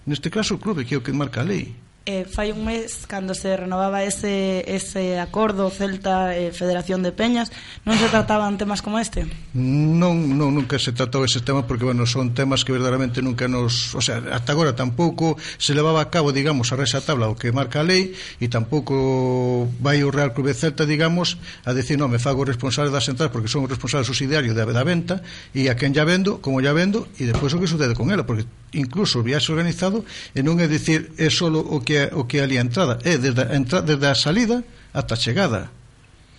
neste 0.09 0.33
caso 0.33 0.57
o 0.57 0.61
clube 0.61 0.89
que 0.89 0.93
é 0.93 0.97
o 0.97 1.05
que 1.05 1.13
marca 1.13 1.41
a 1.41 1.45
lei 1.45 1.77
eh, 2.05 2.25
fai 2.29 2.53
un 2.53 2.63
mes 2.65 3.09
cando 3.09 3.33
se 3.33 3.57
renovaba 3.57 4.03
ese, 4.05 4.63
ese 4.69 5.17
acordo 5.19 5.69
Celta 5.73 6.37
eh, 6.37 6.53
Federación 6.53 7.01
de 7.01 7.09
Peñas 7.09 7.49
non 7.81 7.97
se 7.97 8.05
trataban 8.13 8.61
temas 8.61 8.85
como 8.85 9.01
este? 9.01 9.25
Non, 9.57 10.37
non, 10.37 10.53
nunca 10.53 10.77
se 10.77 10.93
tratou 10.93 11.25
ese 11.25 11.41
tema 11.41 11.65
porque, 11.65 11.81
bueno, 11.81 12.05
son 12.05 12.37
temas 12.37 12.61
que 12.61 12.69
verdadeiramente 12.69 13.25
nunca 13.25 13.49
nos... 13.49 13.97
O 13.97 14.01
sea, 14.05 14.21
hasta 14.29 14.53
agora 14.53 14.77
tampouco 14.77 15.33
se 15.57 15.73
levaba 15.73 16.05
a 16.05 16.13
cabo, 16.13 16.29
digamos, 16.29 16.69
a 16.69 16.77
resa 16.77 17.01
tabla 17.01 17.25
o 17.25 17.33
que 17.33 17.49
marca 17.49 17.81
a 17.81 17.87
lei 17.87 18.13
e 18.37 18.45
tampouco 18.53 19.65
vai 19.81 20.05
o 20.05 20.13
Real 20.13 20.37
Club 20.37 20.53
Celta, 20.53 20.85
digamos, 20.85 21.41
a 21.65 21.73
decir, 21.73 21.97
non, 21.97 22.13
me 22.13 22.21
fago 22.21 22.45
responsable 22.45 22.93
das 22.93 23.09
entradas 23.09 23.33
porque 23.33 23.49
son 23.49 23.65
o 23.65 23.71
responsable 23.71 24.05
subsidiario 24.05 24.53
da, 24.53 24.69
da 24.69 24.85
venta 24.85 25.25
e 25.57 25.73
a 25.73 25.75
quen 25.75 25.89
ya 25.97 26.05
vendo, 26.05 26.37
como 26.37 26.61
ya 26.61 26.69
vendo 26.69 27.09
e 27.17 27.25
despois 27.25 27.49
o 27.57 27.59
que 27.59 27.65
sucede 27.65 27.97
con 27.97 28.13
ela, 28.13 28.29
porque 28.29 28.45
incluso 28.77 29.19
o 29.19 29.25
viaxe 29.25 29.49
organizado 29.49 30.05
e 30.37 30.45
non 30.45 30.61
é 30.61 30.69
dicir 30.69 31.09
é 31.17 31.33
solo 31.33 31.65
o 31.65 31.81
que 31.81 31.94
é, 31.97 32.11
o 32.13 32.25
que 32.25 32.37
é 32.39 32.43
ali 32.43 32.57
a 32.57 32.61
entrada. 32.61 32.99
É 33.03 33.17
desde 33.17 33.41
a, 33.41 33.55
entra, 33.55 33.81
desde 33.81 34.05
a 34.05 34.15
salida 34.15 34.63
ata 34.93 35.15
a 35.15 35.17
chegada. 35.17 35.71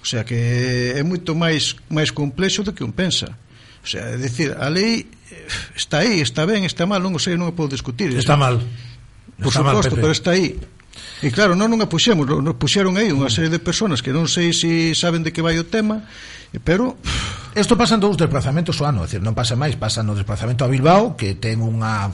O 0.02 0.06
sea 0.06 0.22
que 0.22 0.92
é 0.94 1.02
moito 1.02 1.34
máis 1.34 1.74
máis 1.90 2.14
complexo 2.14 2.62
do 2.62 2.72
que 2.72 2.84
un 2.84 2.92
pensa. 2.92 3.34
O 3.82 3.88
sea, 3.88 4.14
é 4.14 4.16
dicir, 4.16 4.54
a 4.58 4.68
lei 4.68 5.06
eh, 5.30 5.46
está 5.74 6.02
aí, 6.02 6.20
está 6.20 6.46
ben, 6.46 6.64
está 6.66 6.86
mal, 6.86 7.02
non 7.02 7.14
o 7.14 7.20
sei, 7.22 7.34
non 7.34 7.50
o 7.50 7.54
podo 7.54 7.74
discutir. 7.74 8.14
Está 8.14 8.34
o 8.34 8.38
sea, 8.38 8.44
mal. 8.44 8.56
Por 9.38 9.50
está 9.50 9.62
suposto, 9.62 9.94
mal, 9.94 10.02
pero 10.02 10.12
está 10.14 10.30
aí. 10.34 10.58
E 11.22 11.28
claro, 11.32 11.56
non 11.56 11.72
non 11.72 11.80
a 11.80 11.88
puxemos, 11.88 12.28
nos 12.28 12.56
puxeron 12.60 12.96
aí 13.00 13.08
unha 13.08 13.32
serie 13.32 13.48
de 13.48 13.60
personas 13.60 14.04
que 14.04 14.12
non 14.12 14.28
sei 14.28 14.52
se 14.52 14.92
si 14.92 14.98
saben 14.98 15.24
de 15.24 15.32
que 15.32 15.40
vai 15.40 15.56
o 15.56 15.64
tema, 15.64 16.04
pero 16.64 16.96
isto 17.56 17.74
pasa 17.76 17.96
en 17.96 18.04
todos 18.04 18.16
os 18.16 18.20
desplazamentos 18.20 18.76
o 18.80 18.84
ano, 18.84 19.04
é 19.04 19.08
dicir, 19.08 19.24
non 19.24 19.32
pasa 19.32 19.56
máis, 19.56 19.76
pasa 19.80 20.04
no 20.04 20.12
desplazamento 20.12 20.64
a 20.64 20.68
Bilbao, 20.68 21.16
que 21.16 21.36
ten 21.36 21.60
unha 21.64 22.12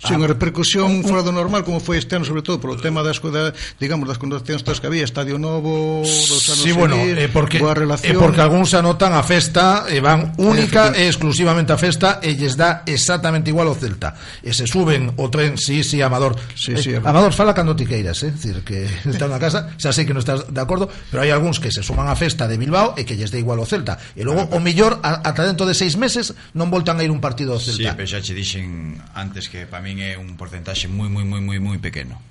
Sí, 0.00 0.16
unha 0.16 0.24
ah. 0.24 0.32
repercusión 0.32 1.04
fora 1.04 1.20
do 1.20 1.28
normal 1.28 1.60
como 1.60 1.76
foi 1.76 2.00
este 2.00 2.16
ano, 2.16 2.24
sobre 2.24 2.40
todo 2.40 2.56
polo 2.56 2.80
tema 2.80 3.04
das 3.04 3.20
da, 3.20 3.52
digamos 3.76 4.08
das 4.08 4.16
condicións 4.16 4.64
todas 4.64 4.80
que 4.80 4.88
había, 4.88 5.04
Estadio 5.04 5.36
Novo, 5.36 6.00
dos 6.00 6.44
anos 6.48 6.64
sí, 6.64 6.72
bueno, 6.72 6.96
seguir, 6.96 7.20
eh, 7.20 7.28
porque 7.28 7.60
boa 7.60 7.76
eh, 7.76 7.84
relación. 7.84 8.08
Eh, 8.08 8.16
porque 8.16 8.40
algúns 8.40 8.72
anotan 8.72 9.12
a 9.12 9.20
festa 9.20 9.84
eh, 9.92 9.92
eh, 9.92 9.94
e 9.94 9.96
eh, 9.98 10.00
van 10.00 10.32
única 10.40 10.96
e 10.96 11.04
exclusivamente 11.04 11.76
a 11.76 11.78
festa 11.78 12.16
e 12.24 12.32
lles 12.32 12.56
dá 12.56 12.80
exactamente 12.88 13.52
igual 13.52 13.68
o 13.68 13.76
Celta. 13.76 14.16
E 14.40 14.56
se 14.56 14.64
suben 14.64 15.12
o 15.20 15.28
tren, 15.28 15.60
sí, 15.60 15.84
sí, 15.84 16.00
Amador. 16.00 16.32
Sí, 16.56 16.80
sí, 16.80 16.96
eh, 16.96 17.04
Amador 17.04 17.36
fala 17.36 17.52
cando 17.52 17.76
ti 17.76 17.84
queiras, 17.84 18.24
eh, 18.24 18.32
decir 18.32 18.64
que 18.64 18.88
está 19.04 19.28
na 19.28 19.36
casa, 19.36 19.76
xa 19.76 19.92
sei 19.92 20.08
que 20.08 20.16
non 20.16 20.24
estás 20.24 20.48
de 20.48 20.60
acordo, 20.64 20.88
pero 21.12 21.20
hai 21.20 21.28
algúns 21.28 21.60
que 21.60 21.68
se 21.68 21.84
suman 21.84 22.08
a 22.08 22.16
festa 22.16 22.48
de 22.48 22.56
Bilbao 22.56 22.96
e 22.96 23.04
que 23.04 23.20
lles 23.20 23.28
dá 23.28 23.36
igual 23.36 23.60
o 23.60 23.68
Celta. 23.68 24.00
E 24.16 24.24
logo 24.24 24.48
o 24.48 24.64
mellor 24.64 24.96
ata 25.04 25.44
dentro 25.44 25.68
de 25.68 25.76
seis 25.76 26.00
meses 26.00 26.32
non 26.56 26.72
voltan 26.72 26.96
a 26.96 27.04
ir 27.04 27.12
un 27.12 27.20
partido 27.20 27.52
do 27.52 27.60
Celta. 27.60 27.92
Sí, 27.92 27.96
pero 28.00 28.08
xa 28.08 28.24
che 28.24 28.32
dixen 28.32 28.96
antes 29.12 29.52
que 29.52 29.68
para 29.68 29.84
mí 29.84 29.89
min 29.90 29.98
é 29.98 30.14
un 30.14 30.38
porcentaxe 30.38 30.86
moi, 30.86 31.10
moi, 31.10 31.26
moi, 31.26 31.42
moi, 31.42 31.58
moi 31.58 31.78
pequeno 31.82 32.22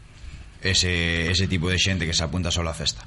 ese, 0.64 1.28
ese 1.28 1.45
tipo 1.51 1.68
de 1.68 1.76
xente 1.76 2.07
que 2.07 2.16
se 2.16 2.24
apunta 2.24 2.47
só 2.47 2.64
a 2.64 2.72
festa 2.72 3.03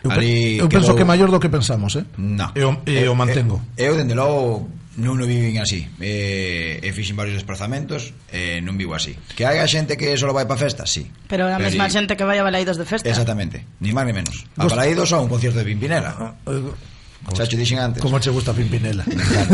Eu, 0.00 0.10
Ali, 0.10 0.56
eu 0.56 0.64
penso 0.64 0.80
quedou... 0.80 0.96
que 0.96 1.02
é 1.02 1.04
maior 1.04 1.28
do 1.28 1.36
que 1.36 1.52
pensamos, 1.52 1.92
eh? 1.92 2.04
No. 2.16 2.48
Eu, 2.56 2.80
eu, 2.88 3.12
eu 3.12 3.14
mantengo. 3.14 3.60
Eu, 3.76 4.00
dende 4.00 4.16
logo, 4.16 4.64
non 4.96 5.20
o 5.20 5.26
viven 5.28 5.60
así. 5.60 5.84
Eh, 6.00 6.80
e 6.80 6.88
fixen 6.96 7.20
varios 7.20 7.36
desplazamentos, 7.36 8.16
eh, 8.32 8.64
non 8.64 8.80
vivo 8.80 8.96
así. 8.96 9.12
Que 9.36 9.44
hai 9.44 9.60
xente 9.68 10.00
que 10.00 10.16
só 10.16 10.32
vai 10.32 10.48
para 10.48 10.56
festa, 10.56 10.88
sí. 10.88 11.04
Pero 11.28 11.52
a 11.52 11.60
mesma 11.60 11.84
xente 11.92 12.16
que 12.16 12.24
vai 12.24 12.40
a 12.40 12.44
Balaídos 12.44 12.80
de 12.80 12.88
festa. 12.88 13.04
Exactamente, 13.04 13.60
ni 13.84 13.92
máis 13.92 14.08
ni 14.08 14.16
menos. 14.16 14.48
A 14.56 14.64
Balaídos 14.64 15.12
a 15.12 15.20
un 15.20 15.28
concierto 15.28 15.60
de 15.60 15.68
Pimpinela. 15.68 16.16
Ah, 16.16 16.32
ah, 16.48 17.36
Xa 17.36 17.44
che 17.44 17.60
dixen 17.60 17.76
antes. 17.76 18.00
Como 18.00 18.16
che 18.16 18.32
gusta 18.32 18.56
Pimpinela. 18.56 19.04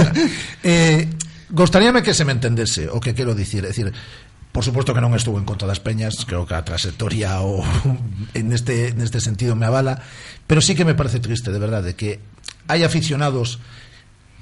eh, 0.62 1.11
gostaríame 1.51 2.03
que 2.03 2.14
se 2.14 2.24
me 2.24 2.32
entendese 2.32 2.88
o 2.88 3.03
que 3.03 3.14
quero 3.14 3.34
dicir, 3.34 3.66
é 3.66 3.74
dicir, 3.74 3.90
Por 4.57 4.64
suposto 4.64 4.96
que 4.96 5.04
non 5.04 5.12
estuvo 5.12 5.36
en 5.36 5.44
contra 5.44 5.68
das 5.68 5.84
peñas, 5.84 6.24
creo 6.24 6.48
que 6.48 6.57
a 6.57 6.64
trayectoria 6.64 7.44
o, 7.44 7.61
en, 8.32 8.57
este, 8.57 8.96
neste 8.96 9.20
sentido 9.20 9.52
me 9.52 9.68
avala, 9.68 10.00
pero 10.48 10.64
sí 10.64 10.72
que 10.72 10.88
me 10.88 10.96
parece 10.96 11.20
triste, 11.20 11.52
de 11.52 11.61
verdade, 11.61 11.92
que 11.92 12.24
hai 12.64 12.80
aficionados 12.80 13.61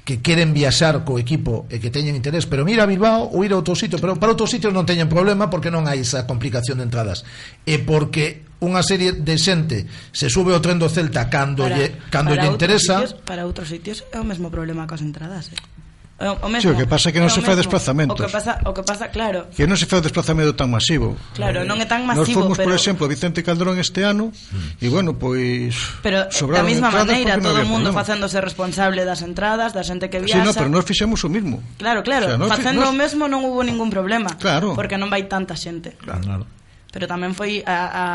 que 0.07 0.23
queren 0.23 0.55
viaxar 0.55 1.03
co 1.03 1.19
equipo 1.19 1.67
e 1.67 1.83
que 1.83 1.91
teñen 1.91 2.15
interés, 2.15 2.47
pero 2.47 2.63
mira 2.63 2.87
a 2.87 2.89
Bilbao 2.89 3.27
ou 3.27 3.43
ir 3.43 3.51
a 3.51 3.59
outro 3.59 3.75
sitio, 3.75 3.99
pero 3.99 4.15
para 4.15 4.31
outros 4.31 4.55
sitios 4.55 4.71
non 4.71 4.87
teñen 4.87 5.11
problema 5.11 5.51
porque 5.51 5.67
non 5.67 5.83
hai 5.83 5.99
esa 5.99 6.23
complicación 6.23 6.79
de 6.79 6.87
entradas. 6.87 7.27
E 7.67 7.83
porque 7.83 8.47
unha 8.63 8.87
serie 8.87 9.19
de 9.19 9.35
xente 9.35 9.83
se 10.15 10.31
sube 10.31 10.55
ao 10.55 10.63
tren 10.63 10.79
do 10.79 10.87
Celta 10.87 11.27
cando 11.27 11.67
para, 11.67 11.75
lle, 11.75 11.87
cando 12.07 12.31
para 12.31 12.47
lle 12.47 12.55
interesa... 12.55 13.03
Sitios, 13.03 13.19
para 13.27 13.43
outros 13.43 13.67
sitios 13.67 14.07
é 14.15 14.17
o 14.21 14.23
mesmo 14.23 14.47
problema 14.47 14.87
coas 14.87 15.03
entradas, 15.03 15.51
eh? 15.51 15.74
O 16.15 16.47
mesmo, 16.47 16.61
sí, 16.61 16.67
o 16.71 16.79
que 16.79 16.87
pasa 16.87 17.11
é 17.11 17.11
que 17.11 17.19
non 17.19 17.27
se 17.27 17.43
fai 17.43 17.59
desplazamentos. 17.59 18.15
O 18.15 18.23
que 18.23 18.31
pasa, 18.31 18.55
o 18.63 18.71
que 18.71 18.87
pasa, 18.87 19.11
claro. 19.11 19.51
Que 19.51 19.67
non 19.67 19.75
se 19.75 19.83
fai 19.83 19.99
desplazamento 19.99 20.55
tan 20.55 20.71
masivo. 20.71 21.19
Claro, 21.35 21.67
non 21.67 21.75
é 21.75 21.83
tan 21.83 22.07
eh, 22.07 22.15
masivo, 22.15 22.23
Nos 22.23 22.55
fomos, 22.55 22.55
pero... 22.55 22.71
por 22.71 22.75
exemplo, 22.79 23.03
a 23.03 23.11
Vicente 23.11 23.43
Calderón 23.43 23.75
este 23.83 24.07
ano 24.07 24.31
mm. 24.31 24.79
e, 24.79 24.87
bueno, 24.87 25.19
pois... 25.19 25.75
Pero 25.99 26.31
da 26.31 26.63
mesma 26.63 26.87
maneira, 26.87 27.35
todo 27.35 27.59
o 27.59 27.67
mundo 27.67 27.91
facéndose 27.91 28.39
responsable 28.39 29.03
das 29.03 29.27
entradas, 29.27 29.75
da 29.75 29.83
xente 29.83 30.07
que 30.07 30.23
viaxa... 30.23 30.39
Sí, 30.39 30.47
no, 30.47 30.55
pero 30.55 30.71
nós 30.71 30.87
fixemos 30.87 31.19
o 31.19 31.27
mismo. 31.27 31.59
Claro, 31.75 31.99
claro, 31.99 32.31
o 32.31 32.31
sea, 32.31 32.39
nós, 32.39 32.47
facendo 32.47 32.87
nós... 32.87 32.91
o 32.91 32.95
mesmo 32.95 33.27
non 33.27 33.43
hubo 33.43 33.59
ningún 33.59 33.91
problema. 33.91 34.31
Claro. 34.39 34.71
Porque 34.71 34.95
non 34.95 35.11
vai 35.11 35.27
tanta 35.27 35.59
xente. 35.59 35.99
Claro, 35.99 36.23
claro 36.23 36.43
pero 36.95 37.11
tamén 37.11 37.35
foi 37.35 37.59
a, 37.67 37.91
a 37.91 38.05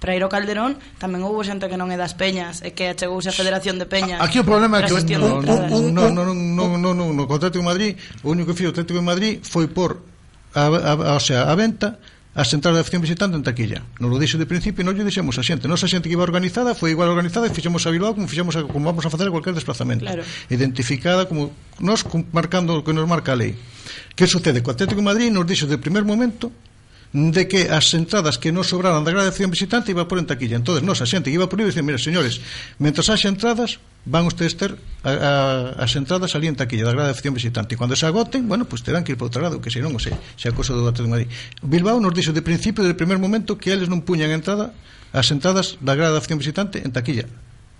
para 0.00 0.16
ir 0.16 0.24
ao 0.24 0.32
Calderón 0.32 0.80
tamén 0.96 1.20
houbo 1.20 1.44
xente 1.44 1.68
que 1.68 1.76
non 1.76 1.92
é 1.92 2.00
das 2.00 2.16
peñas 2.16 2.64
e 2.64 2.72
que 2.72 2.96
achegouse 2.96 3.28
a 3.28 3.36
Federación 3.36 3.76
de 3.76 3.84
Peñas 3.84 4.24
aquí 4.24 4.40
o 4.40 4.46
problema 4.48 4.80
é 4.80 4.88
que 4.88 5.20
non 5.20 5.44
non 5.92 6.16
non 6.16 6.32
non 6.56 6.80
non 6.80 6.96
no 7.12 7.24
contrato 7.28 7.60
con 7.60 7.68
Madrid 7.68 8.00
o 8.24 8.32
único 8.32 8.56
que 8.56 8.56
fixo 8.56 8.72
o 8.72 8.74
Atlético 8.74 9.04
de 9.04 9.04
Madrid 9.04 9.34
foi 9.44 9.68
por 9.68 10.00
a, 10.56 10.64
a, 10.64 10.92
a, 11.12 11.14
o 11.16 11.20
sea, 11.20 11.52
a 11.52 11.54
venta 11.54 12.00
as 12.36 12.52
entradas 12.52 12.76
de 12.76 12.80
afección 12.84 13.00
visitante 13.00 13.32
en 13.36 13.42
taquilla. 13.42 13.80
Nos 13.96 14.12
lo 14.12 14.20
dixo 14.20 14.36
de 14.36 14.44
principio 14.44 14.84
e 14.84 14.84
non 14.84 14.92
lle 14.92 15.08
dixemos 15.08 15.40
a 15.40 15.44
xente. 15.44 15.64
Nosa 15.64 15.88
xente 15.88 16.12
que 16.12 16.16
iba 16.20 16.20
organizada 16.20 16.76
foi 16.76 16.92
igual 16.92 17.08
organizada 17.08 17.48
e 17.48 17.52
fixemos 17.52 17.88
a 17.88 17.90
Bilbao 17.92 18.12
como 18.12 18.28
fixemos 18.28 18.60
a, 18.60 18.68
como 18.68 18.84
vamos 18.84 19.08
a 19.08 19.10
facer 19.12 19.28
a 19.28 19.32
cualquier 19.32 19.56
desplazamento. 19.56 20.04
Claro. 20.04 20.20
Identificada 20.52 21.24
como 21.24 21.56
nos 21.80 22.04
marcando 22.36 22.76
o 22.76 22.84
que 22.84 22.92
nos 22.92 23.08
marca 23.08 23.32
a 23.32 23.40
lei. 23.40 23.56
Que 24.12 24.28
sucede? 24.28 24.60
Co 24.60 24.76
Atlético 24.76 25.00
de 25.00 25.08
Madrid 25.08 25.32
nos 25.32 25.48
dixo 25.48 25.64
de 25.64 25.80
primer 25.80 26.04
momento 26.04 26.52
de 27.12 27.48
que 27.48 27.70
as 27.70 27.86
entradas 27.94 28.36
que 28.36 28.50
non 28.50 28.66
sobraran 28.66 29.06
da 29.06 29.14
gradación 29.14 29.48
visitante 29.48 29.94
iba 29.94 30.04
a 30.04 30.08
por 30.08 30.18
en 30.18 30.26
taquilla. 30.26 30.58
Entonces, 30.58 30.82
nos, 30.82 31.00
a 31.00 31.06
xente 31.06 31.30
que 31.30 31.36
iba 31.38 31.48
por 31.48 31.60
aí, 31.60 31.66
dicen, 31.66 31.86
mira, 31.86 31.96
señores, 31.96 32.42
mentras 32.82 33.08
haxa 33.08 33.30
entradas, 33.30 33.78
van 34.06 34.26
ustedes 34.26 34.54
ter 34.54 34.78
a, 35.02 35.10
a, 35.10 35.84
as 35.84 35.92
entradas 35.96 36.34
ali 36.34 36.46
en 36.46 36.56
taquilla 36.58 36.86
da 36.86 36.94
gradación 36.94 37.34
visitante. 37.34 37.74
E 37.74 37.78
cando 37.78 37.96
se 37.98 38.06
agoten, 38.06 38.46
bueno, 38.46 38.66
pues 38.66 38.82
terán 38.82 39.02
que 39.02 39.14
ir 39.14 39.18
para 39.18 39.30
outro 39.30 39.40
lado, 39.42 39.62
que 39.62 39.70
se 39.70 39.82
non 39.82 39.94
o 39.94 40.00
sei, 40.02 40.14
se 40.36 40.50
a 40.50 40.54
cosa 40.54 40.74
do 40.74 40.84
dato 40.84 41.02
de 41.02 41.10
Madrid. 41.10 41.28
Bilbao 41.62 41.98
nos 41.98 42.14
dixo 42.14 42.36
de 42.36 42.42
principio, 42.44 42.84
del 42.84 42.98
primer 42.98 43.18
momento, 43.18 43.58
que 43.58 43.74
eles 43.74 43.90
non 43.90 44.04
puñan 44.04 44.30
entrada 44.30 44.76
as 45.14 45.30
entradas 45.32 45.80
da 45.80 45.96
gradación 45.96 46.38
visitante 46.38 46.82
en 46.84 46.92
taquilla 46.92 47.26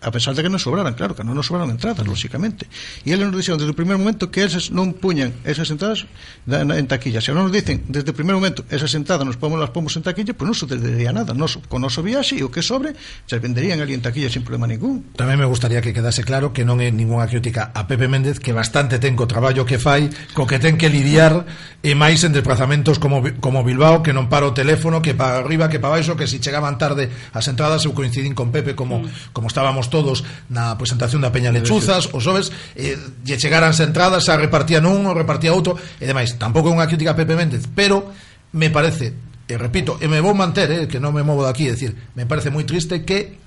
a 0.03 0.11
pesar 0.11 0.35
de 0.35 0.43
que 0.43 0.49
nos 0.49 0.63
sobraran, 0.63 0.95
claro, 0.95 1.17
que 1.17 1.25
non 1.25 1.35
nos 1.35 1.49
sobraron 1.49 1.73
entradas, 1.73 2.05
lóxicamente. 2.07 2.69
E 3.03 3.11
eles 3.11 3.27
nos 3.27 3.35
dixeron 3.35 3.59
desde 3.59 3.73
o 3.73 3.79
primer 3.79 3.97
momento 3.99 4.31
que 4.31 4.45
esas 4.45 4.71
non 4.71 4.95
puñan 4.95 5.35
esas 5.43 5.73
entradas 5.73 6.07
en 6.47 6.87
taquilla. 6.87 7.19
Se 7.19 7.35
non 7.35 7.49
nos 7.49 7.53
dicen 7.53 7.83
desde 7.91 8.13
o 8.13 8.17
primer 8.17 8.37
momento 8.39 8.63
esas 8.71 8.93
entradas 8.95 9.27
nos 9.27 9.41
pomos, 9.41 9.59
las 9.59 9.75
pomos 9.75 9.97
en 9.99 10.07
taquilla, 10.07 10.37
pois 10.37 10.47
pues 10.47 10.49
non 10.53 10.57
sucedería 10.57 11.11
nada. 11.11 11.35
Nos, 11.35 11.59
con 11.67 11.83
noso 11.83 12.05
viaxe 12.07 12.39
e 12.39 12.47
o 12.47 12.53
que 12.53 12.63
sobre 12.63 12.95
se 13.27 13.37
venderían 13.43 13.83
ali 13.83 13.97
en 13.97 14.05
taquilla 14.05 14.31
sin 14.31 14.47
problema 14.47 14.71
ningún. 14.71 15.17
Tamén 15.19 15.41
me 15.41 15.49
gustaría 15.49 15.83
que 15.83 15.91
quedase 15.91 16.23
claro 16.23 16.55
que 16.55 16.63
non 16.63 16.79
é 16.79 16.93
ninguna 16.93 17.27
crítica 17.27 17.75
a 17.75 17.91
Pepe 17.91 18.07
Méndez, 18.07 18.39
que 18.39 18.55
bastante 18.55 19.03
ten 19.03 19.19
co 19.19 19.27
traballo 19.27 19.67
que 19.67 19.83
fai, 19.83 20.13
co 20.39 20.47
que 20.47 20.63
ten 20.63 20.79
que 20.79 20.87
lidiar 20.87 21.49
e 21.83 21.99
máis 21.99 22.23
en 22.23 22.31
desplazamentos 22.31 23.03
como, 23.03 23.25
como 23.43 23.67
Bilbao, 23.67 24.05
que 24.05 24.15
non 24.15 24.31
para 24.31 24.47
o 24.47 24.55
teléfono, 24.55 25.03
que 25.03 25.19
para 25.19 25.43
arriba, 25.43 25.67
que 25.67 25.83
para 25.83 25.99
baixo, 25.99 26.15
que 26.15 26.31
se 26.31 26.37
si 26.37 26.45
chegaban 26.45 26.79
tarde 26.79 27.09
as 27.33 27.49
entradas 27.49 27.89
eu 27.89 27.97
coincidín 27.97 28.37
con 28.37 28.53
Pepe 28.53 28.77
como, 28.77 29.03
mm. 29.03 29.33
como 29.33 29.49
estábamos 29.49 29.89
todos 29.89 29.96
todos 29.97 30.21
na 30.53 30.77
presentación 30.77 31.25
da 31.25 31.33
Peña 31.33 31.49
Lechuzas, 31.49 32.13
os 32.13 32.21
xoves, 32.21 32.53
eh, 32.77 33.01
lle 33.25 33.41
chegaran 33.41 33.73
as 33.73 33.81
entradas, 33.81 34.29
a 34.29 34.37
repartían 34.37 34.85
un, 34.85 35.09
o 35.09 35.17
repartía 35.17 35.57
outro, 35.57 35.81
e 35.97 36.05
demais. 36.05 36.37
Tampouco 36.37 36.69
é 36.69 36.77
unha 36.77 36.85
crítica 36.85 37.17
a 37.17 37.19
Pepe 37.19 37.33
Méndez, 37.33 37.65
pero 37.73 38.13
me 38.53 38.69
parece, 38.69 39.17
e 39.49 39.55
repito, 39.57 39.97
e 39.97 40.07
me 40.13 40.21
vou 40.21 40.37
manter, 40.37 40.69
eh, 40.69 40.85
que 40.85 41.01
non 41.01 41.17
me 41.17 41.25
movo 41.25 41.49
daqui, 41.49 41.65
é 41.65 41.73
dicir, 41.73 41.97
me 42.13 42.29
parece 42.29 42.53
moi 42.53 42.69
triste 42.69 43.09
que 43.09 43.41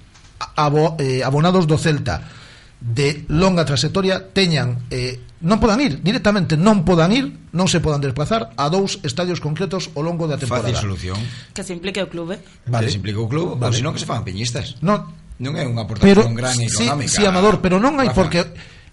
abo, 0.58 0.98
eh, 0.98 1.22
abonados 1.22 1.70
do 1.70 1.78
Celta 1.78 2.26
de 2.80 3.28
longa 3.28 3.68
trayectoria 3.68 4.32
teñan 4.32 4.88
eh, 4.88 5.20
non 5.44 5.60
podan 5.60 5.80
ir 5.84 6.00
directamente 6.04 6.56
non 6.56 6.84
podan 6.84 7.12
ir, 7.12 7.32
non 7.52 7.68
se 7.68 7.84
podan 7.84 8.04
desplazar 8.04 8.56
a 8.56 8.68
dous 8.72 9.00
estadios 9.04 9.44
concretos 9.44 9.92
ao 9.96 10.04
longo 10.04 10.28
da 10.28 10.36
temporada. 10.36 10.72
Fácil 10.72 10.84
solución. 10.88 11.20
Que 11.56 11.64
se 11.64 11.76
implique 11.76 12.00
o 12.04 12.08
clube. 12.12 12.40
Vale. 12.68 12.88
Que 12.88 12.92
se 12.92 13.00
implique 13.00 13.20
o 13.20 13.28
clube, 13.28 13.56
vale. 13.56 13.72
ou 13.72 13.76
senón 13.76 13.96
que 13.96 14.04
se 14.04 14.08
fan 14.08 14.24
peñistas. 14.24 14.80
Non, 14.84 15.12
Non 15.40 15.56
é 15.56 15.64
unha 15.64 15.88
aportación 15.88 16.36
pero, 16.36 16.36
gran 16.36 16.56
económica. 16.60 17.08
Sí, 17.08 17.24
sí, 17.24 17.24
Amador, 17.24 17.64
pero 17.64 17.80
non 17.80 17.96
hai 17.96 18.12
Rafa. 18.12 18.20
porque 18.20 18.44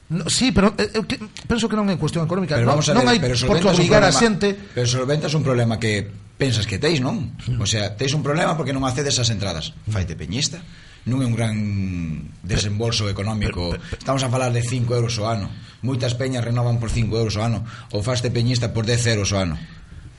No, 0.08 0.30
sí, 0.30 0.52
pero 0.52 0.70
eh, 0.78 0.90
eu 0.94 1.02
que, 1.02 1.18
penso 1.50 1.66
que 1.66 1.74
non 1.74 1.90
é 1.90 1.98
cuestión 1.98 2.22
económica. 2.22 2.54
Pero 2.54 2.70
vamos 2.70 2.86
non, 2.86 3.02
a 3.02 3.02
ver, 3.02 3.02
non 3.02 3.10
hai 3.10 3.18
pero 3.18 3.34
por 3.42 3.58
que 3.58 3.66
obrigar 3.66 4.06
a 4.06 4.14
xente. 4.14 4.54
Pero 4.54 4.86
solventas 4.86 5.34
un 5.34 5.42
problema 5.42 5.82
que 5.82 6.06
pensas 6.38 6.62
que 6.62 6.78
teis, 6.78 7.02
non? 7.02 7.34
O 7.58 7.66
sea, 7.66 7.98
teis 7.98 8.14
un 8.14 8.22
problema 8.22 8.54
porque 8.54 8.70
non 8.70 8.86
accedes 8.86 9.18
ás 9.18 9.34
entradas. 9.34 9.74
Faite 9.90 10.14
peñista. 10.14 10.62
Non 11.10 11.22
é 11.22 11.26
un 11.26 11.34
gran 11.34 11.54
desembolso 12.46 13.10
económico. 13.10 13.74
Estamos 13.98 14.22
a 14.22 14.30
falar 14.30 14.54
de 14.54 14.62
5 14.62 14.94
euros 14.94 15.18
o 15.18 15.26
ano. 15.26 15.50
Moitas 15.82 16.14
peñas 16.14 16.46
renovan 16.46 16.78
por 16.78 16.94
5 16.94 17.10
euros 17.18 17.34
o 17.34 17.42
ano. 17.42 17.66
Ou 17.90 17.98
faste 18.06 18.30
peñista 18.30 18.70
por 18.70 18.86
10 18.86 19.18
euros 19.18 19.34
o 19.34 19.42
ano. 19.42 19.58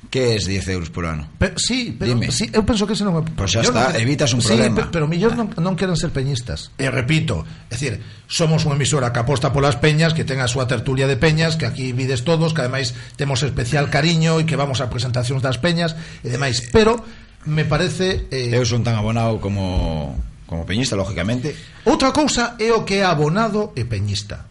Que 0.09 0.35
es 0.35 0.47
10 0.47 0.67
euros 0.69 0.89
por 0.89 1.05
ano? 1.05 1.27
Pero, 1.37 1.59
sí, 1.59 1.95
pero 1.97 2.13
Dime. 2.15 2.31
sí, 2.31 2.49
eu 2.55 2.63
penso 2.63 2.87
que 2.87 2.95
ese 2.95 3.03
non 3.03 3.19
é... 3.19 3.23
Pois 3.27 3.35
pues 3.35 3.51
xa 3.51 3.61
está, 3.61 3.91
non, 3.91 3.99
evitas 3.99 4.31
un 4.31 4.39
sí, 4.39 4.55
problema. 4.55 4.87
pero 4.87 5.03
millor 5.03 5.35
non, 5.35 5.51
non 5.59 5.75
queren 5.75 5.99
ser 5.99 6.15
peñistas. 6.15 6.71
E 6.79 6.87
repito, 6.87 7.43
é 7.67 7.75
dicir, 7.75 7.99
somos 8.31 8.63
unha 8.63 8.79
emisora 8.79 9.11
que 9.11 9.19
aposta 9.19 9.51
polas 9.51 9.75
peñas, 9.75 10.15
que 10.15 10.23
ten 10.23 10.39
a 10.39 10.47
súa 10.47 10.63
tertulia 10.63 11.11
de 11.11 11.19
peñas, 11.19 11.59
que 11.59 11.67
aquí 11.67 11.91
vides 11.91 12.23
todos, 12.23 12.55
que 12.55 12.63
ademais 12.63 12.95
temos 13.19 13.43
especial 13.43 13.91
cariño 13.91 14.39
e 14.39 14.47
que 14.47 14.55
vamos 14.55 14.79
a 14.79 14.87
presentacións 14.87 15.43
das 15.43 15.59
peñas 15.59 15.99
e 16.23 16.31
demais, 16.31 16.63
eh, 16.63 16.71
pero 16.71 17.03
me 17.43 17.67
parece... 17.67 18.31
Eh... 18.31 18.55
Eu 18.55 18.63
son 18.63 18.87
tan 18.87 18.95
abonado 18.95 19.43
como 19.43 20.15
como 20.47 20.65
peñista, 20.65 20.95
lógicamente. 20.95 21.53
Outra 21.83 22.15
cousa 22.15 22.55
é 22.57 22.71
o 22.71 22.87
que 22.87 23.03
é 23.03 23.05
abonado 23.05 23.75
e 23.75 23.83
peñista 23.83 24.47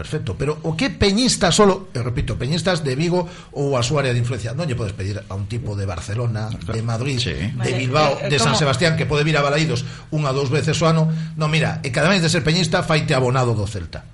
perfecto. 0.00 0.32
Pero 0.32 0.56
o 0.64 0.72
que 0.72 0.88
peñista 0.88 1.52
solo, 1.52 1.92
eu 1.92 2.00
repito, 2.00 2.40
peñistas 2.40 2.80
de 2.80 2.96
Vigo 2.96 3.28
ou 3.52 3.76
a 3.76 3.84
súa 3.84 4.00
área 4.00 4.16
de 4.16 4.20
influencia, 4.24 4.56
non 4.56 4.64
lle 4.64 4.72
podes 4.72 4.96
pedir 4.96 5.20
a 5.20 5.34
un 5.36 5.44
tipo 5.44 5.76
de 5.76 5.84
Barcelona, 5.84 6.48
de 6.48 6.80
Madrid, 6.80 7.20
sí. 7.20 7.36
de 7.36 7.70
Bilbao, 7.76 8.16
de. 8.16 8.40
San 8.40 8.56
Sebastián 8.56 8.96
que 8.96 9.04
pode 9.04 9.28
vir 9.28 9.36
a 9.36 9.44
Balaídos 9.44 9.84
unha 10.08 10.32
ou 10.32 10.40
dous 10.40 10.48
veces 10.48 10.80
o 10.80 10.88
ano. 10.88 11.12
No, 11.36 11.52
mira, 11.52 11.84
e 11.84 11.92
cada 11.92 12.08
vez 12.08 12.24
de 12.24 12.32
ser 12.32 12.40
peñista 12.40 12.80
faite 12.80 13.12
abonado 13.12 13.52
do 13.52 13.68
Celta. 13.68 14.08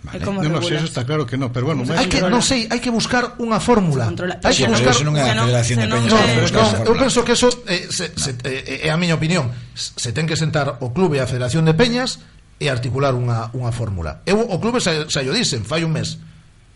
Vale. 0.00 0.24
No, 0.24 0.32
no, 0.40 0.62
si 0.64 0.72
eso 0.72 0.88
está 0.88 1.04
claro 1.04 1.28
que 1.28 1.36
no, 1.36 1.52
pero 1.52 1.66
bueno, 1.66 1.84
hai 1.92 2.08
que, 2.08 2.24
non 2.24 2.40
sei, 2.40 2.64
hai 2.72 2.80
que 2.80 2.88
buscar 2.88 3.36
unha 3.36 3.60
fórmula. 3.60 4.08
Hai 4.08 4.56
que 4.56 4.64
buscar 4.64 4.96
non 5.04 5.20
é 5.20 5.28
a 5.28 5.36
Federación 5.36 5.84
de 5.84 5.88
Peñas. 5.92 6.48
No, 6.56 6.64
eu 6.88 6.96
penso 6.96 7.20
que 7.20 7.36
eso 7.36 7.52
eh, 7.68 7.92
se, 7.92 8.08
no. 8.08 8.16
se, 8.16 8.32
eh, 8.48 8.88
eh, 8.88 8.88
é 8.88 8.88
a 8.88 8.96
miña 8.96 9.20
opinión. 9.20 9.52
Se 9.76 10.16
ten 10.16 10.24
que 10.24 10.40
sentar 10.40 10.80
o 10.80 10.96
clube 10.96 11.20
e 11.20 11.20
a 11.20 11.28
Federación 11.28 11.68
de 11.68 11.76
Peñas 11.76 12.24
e 12.60 12.68
articular 12.68 13.16
unha, 13.16 13.48
unha 13.56 13.72
fórmula. 13.72 14.20
Eu, 14.28 14.36
o 14.44 14.60
clube 14.60 14.84
xa, 14.84 15.08
xa 15.08 15.24
yo 15.24 15.32
dicen, 15.32 15.64
fai 15.64 15.80
un 15.82 15.96
mes. 15.96 16.20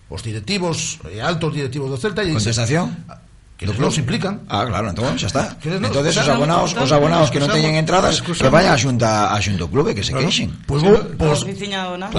Os 0.08 0.24
directivos, 0.24 0.98
e 1.12 1.20
altos 1.20 1.52
directivos 1.52 1.92
do 1.92 2.00
Celta... 2.00 2.24
Contestación? 2.24 2.88
Dicen, 2.88 3.23
Eles 3.64 3.80
non 3.80 3.88
se 3.88 4.04
implican. 4.04 4.44
Ah, 4.52 4.68
claro, 4.68 4.92
entón 4.92 5.16
xa 5.16 5.32
está. 5.32 5.56
Entonces 5.64 6.12
os 6.20 6.28
abonados, 6.28 6.76
os 6.76 6.92
abonados 6.92 7.32
que 7.32 7.40
non 7.40 7.48
teñen 7.48 7.80
entradas, 7.80 8.20
que 8.20 8.52
vayan 8.52 8.76
a 8.76 8.78
xunta 8.78 9.32
a 9.32 9.38
xunto 9.40 9.72
clube 9.72 9.96
que 9.96 10.04
se 10.04 10.12
queixen. 10.12 10.52
Pois 10.68 10.84
vou, 10.84 11.00
pois 11.16 11.40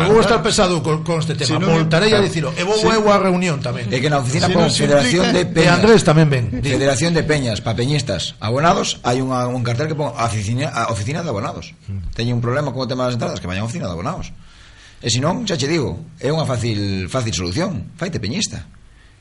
vou 0.10 0.20
estar 0.20 0.42
pesado 0.42 0.82
con, 0.82 1.06
con 1.06 1.22
este 1.22 1.38
tema. 1.38 1.48
Si 1.48 1.56
no, 1.62 1.70
Voltarei 1.70 2.18
a 2.18 2.20
dicilo. 2.20 2.50
E 2.58 2.66
vou 2.66 2.82
eu 2.82 3.06
a 3.14 3.18
reunión 3.22 3.62
tamén. 3.62 3.86
É 3.94 4.02
que 4.02 4.10
na 4.10 4.18
oficina 4.18 4.50
si 4.74 4.90
Federación 4.90 5.30
de 5.30 5.46
Peñas. 5.46 5.78
Andrés 5.78 6.02
tamén 6.02 6.28
ven. 6.34 6.46
Federación 6.66 7.14
de 7.14 7.22
Peñas, 7.22 7.62
papeñistas, 7.62 8.34
abonados, 8.42 8.98
hai 9.06 9.22
un, 9.22 9.30
un 9.30 9.62
cartel 9.62 9.86
que 9.94 9.98
pon 9.98 10.10
oficina, 10.18 10.74
oficina 10.90 11.22
de 11.22 11.30
abonados. 11.30 11.78
Teñen 12.18 12.42
un 12.42 12.44
problema 12.44 12.74
con 12.74 12.82
o 12.82 12.90
tema 12.90 13.06
das 13.06 13.14
entradas, 13.14 13.38
que 13.38 13.46
vayan 13.46 13.64
a 13.64 13.70
oficina 13.70 13.86
de 13.86 13.94
abonados. 13.94 14.34
E 15.04 15.14
se 15.14 15.22
non, 15.22 15.46
xa 15.46 15.54
che 15.54 15.70
digo, 15.70 16.18
é 16.18 16.34
unha 16.34 16.50
fácil 16.50 17.06
fácil 17.06 17.34
solución. 17.36 17.94
Faite 17.94 18.18
peñista. 18.18 18.66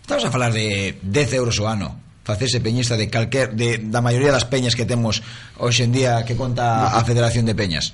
Estamos 0.01 0.25
a 0.25 0.31
falar 0.33 0.53
de 0.53 1.01
10 1.01 1.33
euros 1.41 1.57
o 1.61 1.68
ano 1.68 2.04
facerse 2.25 2.61
peñista 2.61 2.97
de 2.97 3.12
calquer 3.12 3.53
de, 3.53 3.79
da 3.79 4.01
maioría 4.01 4.33
das 4.33 4.49
peñas 4.49 4.72
que 4.75 4.89
temos 4.89 5.20
hoxe 5.61 5.85
en 5.85 5.93
día 5.93 6.25
que 6.25 6.35
conta 6.35 6.91
a 6.97 7.01
Federación 7.05 7.45
de 7.45 7.55
Peñas. 7.55 7.93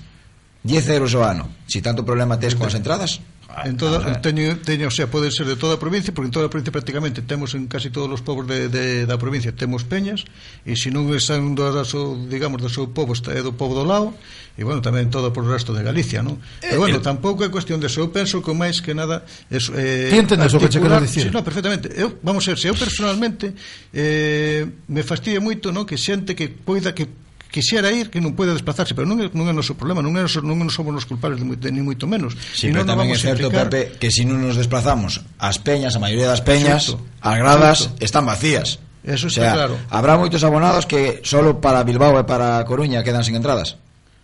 10 0.62 0.88
euros 0.96 1.12
o 1.18 1.24
ano. 1.26 1.50
Si 1.66 1.82
tanto 1.82 2.06
problema 2.06 2.38
tes 2.38 2.54
coas 2.54 2.78
entradas 2.78 3.18
Ah, 3.54 3.68
en 3.68 3.76
toda, 3.76 4.22
teño, 4.22 4.58
teño, 4.62 4.86
o 4.86 4.94
sea, 4.94 5.10
pode 5.10 5.30
ser 5.34 5.46
de 5.46 5.56
toda 5.56 5.74
a 5.74 5.80
provincia, 5.82 6.14
porque 6.14 6.30
en 6.30 6.34
toda 6.34 6.46
a 6.46 6.50
provincia 6.50 6.70
prácticamente 6.70 7.18
temos 7.22 7.54
en 7.58 7.66
casi 7.66 7.90
todos 7.90 8.06
os 8.06 8.22
povos 8.22 8.46
de, 8.46 8.70
de, 8.70 9.06
da 9.10 9.18
provincia 9.18 9.50
temos 9.50 9.82
peñas, 9.82 10.22
e 10.62 10.78
se 10.78 10.94
non 10.94 11.10
están 11.10 11.58
do, 11.58 11.66
da 11.66 11.82
so, 11.82 12.14
digamos, 12.30 12.62
do 12.62 12.70
seu 12.70 12.86
povo, 12.94 13.10
está, 13.10 13.34
é 13.34 13.42
do 13.42 13.50
povo 13.50 13.74
do 13.74 13.82
lado, 13.82 14.14
e 14.54 14.62
bueno, 14.62 14.78
tamén 14.78 15.10
todo 15.10 15.34
por 15.34 15.42
o 15.42 15.50
resto 15.50 15.74
de 15.74 15.82
Galicia, 15.82 16.22
non? 16.22 16.38
Eh, 16.62 16.70
Pero 16.70 16.86
bueno, 16.86 17.02
eh. 17.02 17.04
tampouco 17.04 17.42
é 17.42 17.50
cuestión 17.50 17.82
de 17.82 17.90
eso, 17.90 17.98
eu 17.98 18.14
penso 18.14 18.38
que 18.38 18.54
máis 18.54 18.78
que 18.78 18.94
nada 18.94 19.26
es, 19.50 19.66
eh, 19.74 20.14
Ti 20.14 20.18
entendes 20.22 20.54
o 20.54 20.62
que 20.62 20.70
che 20.70 20.78
quero 20.78 21.02
dicir? 21.02 21.26
Sí, 21.26 21.34
no, 21.34 21.42
perfectamente, 21.42 21.90
eu, 21.98 22.22
vamos 22.22 22.46
a 22.46 22.54
ver, 22.54 22.58
se 22.62 22.70
eu 22.70 22.76
personalmente 22.78 23.50
eh, 23.90 24.62
me 24.86 25.02
fastidia 25.02 25.42
moito, 25.42 25.74
non, 25.74 25.82
que 25.82 25.98
xente 25.98 26.38
que 26.38 26.46
poida 26.46 26.94
que 26.94 27.10
quixera 27.50 27.90
ir, 27.90 28.08
que 28.08 28.22
non 28.22 28.38
pode 28.38 28.54
desplazarse, 28.54 28.94
pero 28.94 29.04
non 29.04 29.18
é, 29.18 29.26
non 29.34 29.44
é 29.46 29.52
o 29.52 29.56
noso 29.58 29.74
problema, 29.74 30.00
non 30.00 30.14
é 30.14 30.22
noso, 30.24 30.40
non, 30.40 30.56
non 30.56 30.70
somos 30.70 30.94
nos 30.94 31.04
culpables 31.04 31.42
de, 31.42 31.44
de, 31.44 31.68
ni 31.74 31.82
moito 31.82 32.06
menos. 32.06 32.38
Sí, 32.54 32.70
pero 32.70 32.86
tamén 32.86 33.10
é 33.10 33.18
certo, 33.18 33.50
implicar... 33.50 33.68
Pepe, 33.68 33.98
que 33.98 34.08
se 34.08 34.22
si 34.22 34.28
non 34.28 34.38
nos 34.38 34.54
desplazamos, 34.54 35.26
as 35.42 35.58
peñas, 35.58 35.98
a 35.98 36.00
maioría 36.00 36.30
das 36.30 36.40
peñas, 36.40 36.94
certo, 36.94 37.02
as 37.20 37.36
gradas 37.36 37.78
certo. 37.90 38.00
están 38.00 38.24
vacías. 38.24 38.78
Eso 39.02 39.26
está 39.26 39.40
o 39.40 39.44
sea, 39.44 39.52
claro. 39.54 39.74
Habrá 39.90 40.14
moitos 40.20 40.44
abonados 40.44 40.84
que 40.86 41.24
solo 41.26 41.58
para 41.58 41.82
Bilbao 41.82 42.20
e 42.20 42.24
para 42.24 42.62
Coruña 42.68 43.02
quedan 43.02 43.24
sin 43.26 43.34
entradas. 43.34 43.80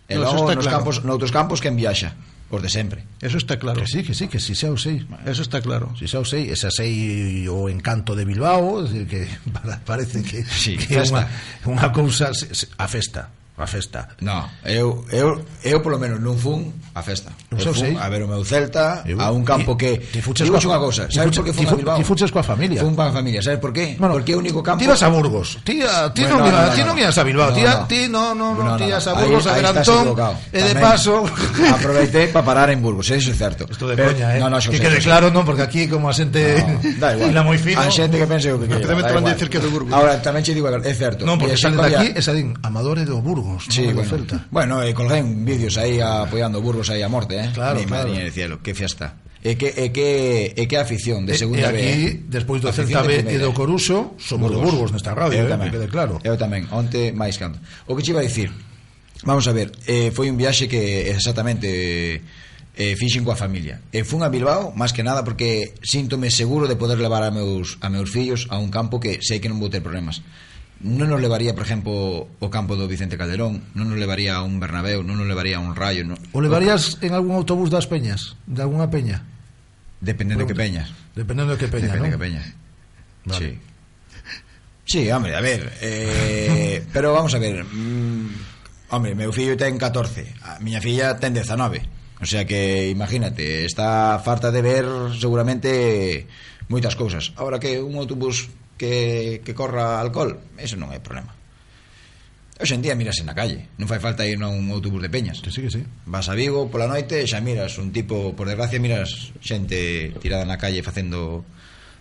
E 0.07 0.15
no, 0.15 0.23
logo 0.23 0.53
nos 0.55 0.63
claro. 0.63 0.79
campos, 0.79 1.03
noutros 1.03 1.33
campos 1.35 1.59
que 1.59 1.67
viaxa 1.73 2.15
os 2.49 2.61
de 2.61 2.69
sempre. 2.69 3.03
Eso 3.21 3.37
está 3.37 3.59
claro. 3.59 3.81
Que 3.81 3.87
sí, 3.87 4.03
que 4.03 4.13
sí, 4.13 4.27
que 4.27 4.39
si 4.39 4.55
xa 4.55 4.71
o 4.71 4.77
sei. 4.79 5.03
Eso 5.27 5.43
está 5.43 5.59
claro. 5.59 5.91
Si 5.99 6.07
xa 6.07 6.23
o 6.23 6.27
sei, 6.27 6.47
esa 6.47 6.71
sei 6.71 7.43
o 7.51 7.67
encanto 7.67 8.15
de 8.15 8.23
Bilbao, 8.23 8.87
que 8.87 9.27
parece 9.89 10.23
que, 10.23 10.47
sí, 10.47 10.79
que 10.79 10.95
é 10.95 11.03
unha, 11.03 11.27
unha 11.67 11.87
cousa 11.91 12.31
a 12.31 12.87
festa 12.87 13.27
a 13.57 13.65
festa. 13.65 14.07
No, 14.21 14.45
eu, 14.63 15.03
eu, 15.11 15.41
eu 15.65 15.81
polo 15.81 15.97
menos 15.97 16.21
non 16.21 16.37
fun 16.37 16.69
a 16.93 17.01
festa. 17.01 17.33
Non 17.49 17.57
eu 17.57 17.73
sei. 17.73 17.97
a 17.97 18.05
ver 18.05 18.21
o 18.21 18.29
meu 18.29 18.45
Celta, 18.45 19.01
eu, 19.09 19.17
a 19.17 19.33
un 19.33 19.41
campo 19.41 19.73
que... 19.73 19.97
Ti 19.97 20.21
fuches 20.21 20.45
coa 20.45 20.61
unha 20.61 20.77
cosa, 20.77 21.09
sabes 21.09 21.33
por 21.33 21.45
que 21.49 21.53
fun 21.57 21.65
a 21.65 21.73
Bilbao? 21.73 21.97
Ti 21.97 22.05
fuches 22.05 22.29
coa 22.29 22.45
familia. 22.45 22.85
Fun 22.85 22.93
coa 22.93 23.09
familia, 23.09 23.41
sabes 23.41 23.57
por 23.57 23.73
que? 23.73 23.97
Bueno, 23.97 24.13
Porque 24.13 24.33
é 24.33 24.37
o 24.37 24.41
único 24.45 24.61
campo... 24.61 24.85
Tiras 24.85 25.01
a 25.01 25.09
Burgos, 25.09 25.57
ti, 25.65 25.81
eh, 25.81 25.89
ti 26.13 26.21
bueno, 26.29 26.45
non, 26.45 26.53
no, 26.53 26.61
no, 26.61 26.69
no, 26.69 26.85
non 26.93 26.95
ibas 27.01 27.17
a 27.17 27.23
Bilbao, 27.25 27.49
no, 27.49 27.57
no. 27.57 27.85
ti 27.89 28.01
no 28.05 28.23
no 28.37 28.47
no, 28.53 28.77
ti 28.77 28.85
ibas 28.85 29.05
a 29.09 29.13
Burgos, 29.17 29.45
ahí, 29.49 29.57
a 29.57 29.73
Berantón, 29.73 30.05
e 30.53 30.61
de 30.61 30.73
paso... 30.77 31.25
Aproveitei 31.77 32.29
para 32.29 32.45
parar 32.45 32.69
en 32.69 32.77
Burgos, 32.77 33.09
eso 33.09 33.33
é 33.33 33.37
certo. 33.37 33.65
Isto 33.65 33.89
de 33.89 33.97
coña, 33.97 34.37
eh? 34.37 34.39
No, 34.39 34.53
no, 34.53 34.61
que 34.61 34.77
quede 34.77 35.01
claro, 35.01 35.33
non, 35.33 35.41
porque 35.41 35.65
aquí 35.65 35.89
como 35.89 36.09
a 36.09 36.13
xente... 36.13 36.61
Da 37.01 37.13
igual. 37.13 37.33
moi 37.41 37.57
fino. 37.57 37.81
A 37.81 37.89
xente 37.89 38.21
que 38.21 38.27
pense 38.29 38.53
o 38.53 38.61
que 38.61 38.69
queira. 38.69 38.85
Tamén 38.85 39.05
te 39.05 39.13
van 39.17 39.25
dicir 39.25 39.49
que 39.49 39.57
é 39.57 39.63
do 39.63 39.69
Burgos. 39.73 39.93
Ahora, 39.93 40.21
tamén 40.21 40.45
che 40.45 40.53
digo, 40.53 40.69
é 40.69 40.93
certo. 40.93 41.25
Non, 41.25 41.39
porque 41.41 41.57
salen 41.57 41.79
de 41.81 41.89
aquí 41.89 42.07
esa 42.13 42.35
din, 42.35 42.53
amadores 42.61 43.05
do 43.07 43.17
Burgos. 43.23 43.46
Burgos, 43.47 43.65
sí, 43.69 43.87
no 43.87 43.93
bueno. 43.93 44.09
Celta. 44.09 44.47
Bueno, 44.51 44.83
eh, 44.83 44.91
e 44.91 44.93
colguén 44.93 45.47
vídeos 45.47 45.79
aí 45.79 46.03
apoiando 46.03 46.59
Burgos 46.59 46.91
aí 46.91 46.99
a 46.99 47.07
morte, 47.07 47.39
eh? 47.39 47.49
Claro, 47.55 47.79
Mi 47.79 47.87
claro. 47.87 48.11
Madre 48.11 48.31
cielo, 48.31 48.59
que 48.59 48.75
fiesta. 48.75 49.23
Eh, 49.43 49.51
e 49.51 49.55
que, 49.55 49.71
e 49.71 49.87
eh, 49.87 49.91
que, 49.95 50.53
e 50.57 50.63
que 50.67 50.77
afición 50.77 51.23
de 51.23 51.37
segunda 51.39 51.71
e, 51.71 51.79
e 51.79 51.87
aquí, 51.87 52.03
B. 52.27 52.35
despois 52.35 52.59
do 52.59 52.73
Celta 52.73 53.05
B 53.05 53.23
e 53.23 53.37
do 53.39 53.55
Coruso, 53.55 54.19
somos 54.19 54.51
Burgos, 54.51 54.75
Burgos 54.75 54.89
nesta 54.91 55.15
radio, 55.15 55.39
eu 55.39 55.47
eh, 55.47 55.53
tamén, 55.55 55.71
que 55.71 55.79
quede 55.79 55.87
claro. 55.87 56.19
Eu 56.25 56.35
tamén, 56.35 56.67
onte 56.73 57.15
máis 57.15 57.39
canto. 57.39 57.61
O 57.87 57.95
que 57.95 58.03
che 58.03 58.11
iba 58.11 58.19
a 58.19 58.27
dicir, 58.27 58.51
vamos 59.23 59.47
a 59.47 59.53
ver, 59.55 59.71
eh, 59.87 60.11
foi 60.11 60.27
un 60.27 60.35
viaxe 60.35 60.67
que 60.67 61.07
exactamente 61.13 62.19
eh, 62.77 62.93
fixen 62.99 63.23
coa 63.23 63.37
familia. 63.39 63.81
E 63.93 64.01
eh, 64.01 64.03
fun 64.03 64.25
a 64.25 64.29
Bilbao, 64.29 64.75
máis 64.75 64.91
que 64.91 65.05
nada, 65.05 65.23
porque 65.23 65.77
síntome 65.85 66.29
seguro 66.33 66.67
de 66.67 66.75
poder 66.75 66.99
levar 66.99 67.23
a 67.23 67.31
meus, 67.31 67.77
a 67.79 67.87
meus 67.87 68.09
fillos 68.11 68.49
a 68.51 68.59
un 68.59 68.73
campo 68.73 68.99
que 68.99 69.23
sei 69.23 69.39
que 69.39 69.47
non 69.47 69.61
vou 69.61 69.69
ter 69.69 69.85
problemas 69.85 70.19
non 70.81 71.09
nos 71.09 71.17
levaría, 71.17 71.57
por 71.57 71.65
exemplo, 71.65 72.29
o 72.29 72.47
campo 72.53 72.77
do 72.77 72.85
Vicente 72.85 73.17
Calderón, 73.17 73.65
non 73.73 73.89
nos 73.89 73.97
levaría 73.97 74.37
a 74.37 74.45
un 74.45 74.61
Bernabéu, 74.61 75.01
non 75.01 75.17
nos 75.17 75.25
levaría 75.25 75.57
a 75.57 75.63
un 75.63 75.73
Rayo. 75.73 76.05
Non... 76.05 76.21
O 76.33 76.39
levarías 76.39 77.01
en 77.01 77.17
algún 77.17 77.33
autobús 77.33 77.73
das 77.73 77.89
peñas, 77.89 78.37
de 78.45 78.61
algunha 78.61 78.85
peña? 78.93 79.25
Dependendo 79.97 80.45
de 80.45 80.53
que 80.53 80.57
peñas. 80.57 80.93
Dependendo 81.17 81.57
de 81.57 81.59
que 81.59 81.69
peña, 81.69 81.97
Depende 81.97 82.05
non? 82.05 82.09
de 82.09 82.13
que 82.13 82.21
peña. 82.21 82.43
Vale. 83.25 83.41
Sí. 83.41 83.49
Sí, 84.87 85.01
hombre, 85.11 85.35
a 85.35 85.41
ver, 85.41 85.73
eh, 85.81 86.85
pero 86.93 87.11
vamos 87.11 87.33
a 87.33 87.39
ver. 87.41 87.65
Mm, 87.65 88.93
hombre, 88.93 89.17
meu 89.17 89.33
fillo 89.33 89.57
ten 89.57 89.81
14, 89.81 90.45
a 90.45 90.61
miña 90.61 90.79
filla 90.79 91.17
ten 91.17 91.33
19. 91.33 92.21
O 92.21 92.25
sea 92.25 92.45
que 92.45 92.89
imagínate, 92.89 93.65
está 93.65 94.17
farta 94.21 94.53
de 94.53 94.61
ver 94.61 94.85
seguramente 95.17 96.25
moitas 96.69 96.93
cousas. 96.93 97.33
Ahora 97.37 97.57
que 97.57 97.81
un 97.81 97.97
autobús 97.97 98.49
que, 98.77 99.41
que 99.43 99.53
corra 99.57 99.99
alcohol, 99.99 100.37
eso 100.57 100.77
non 100.77 100.93
é 100.93 101.01
problema. 101.01 101.33
Hoxe 102.57 102.73
en 102.73 102.81
día 102.81 102.97
miras 102.97 103.21
na 103.21 103.37
calle, 103.37 103.69
non 103.77 103.85
fai 103.85 104.01
falta 104.01 104.25
ir 104.25 104.41
a 104.41 104.49
un 104.49 104.73
autobús 104.73 105.01
de 105.01 105.13
peñas. 105.13 105.45
Que 105.45 105.53
sí, 105.53 105.61
que 105.61 105.69
sí. 105.69 105.85
Vas 106.09 106.25
a 106.25 106.33
Vigo 106.33 106.69
pola 106.73 106.89
noite 106.89 107.21
e 107.21 107.29
xa 107.29 107.37
miras 107.37 107.77
un 107.77 107.93
tipo, 107.93 108.33
por 108.33 108.49
desgracia, 108.49 108.81
miras 108.81 109.29
xente 109.41 110.13
tirada 110.17 110.41
na 110.41 110.57
calle 110.57 110.81
facendo 110.81 111.45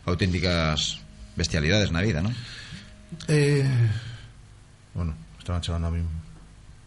auténticas 0.08 1.04
bestialidades 1.36 1.92
na 1.92 2.00
vida, 2.00 2.24
non? 2.24 2.32
Eh, 3.28 3.68
bueno, 4.96 5.12
estaban 5.36 5.60
chamando 5.60 5.88
a 5.88 5.92
mí 5.92 6.00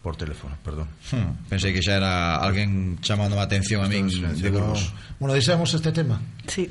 por 0.02 0.16
teléfono, 0.18 0.58
perdón. 0.66 0.90
Hmm, 1.14 1.46
pensei 1.46 1.70
que 1.70 1.78
xa 1.78 2.02
era 2.02 2.42
alguén 2.42 2.98
chamando 2.98 3.38
a 3.38 3.46
atención 3.46 3.86
a 3.86 3.88
min 3.88 4.10
de 4.10 4.50
Burgos. 4.50 4.90
Bueno, 5.22 5.38
deixamos 5.38 5.70
este 5.70 5.94
tema. 5.94 6.18
Sí. 6.50 6.66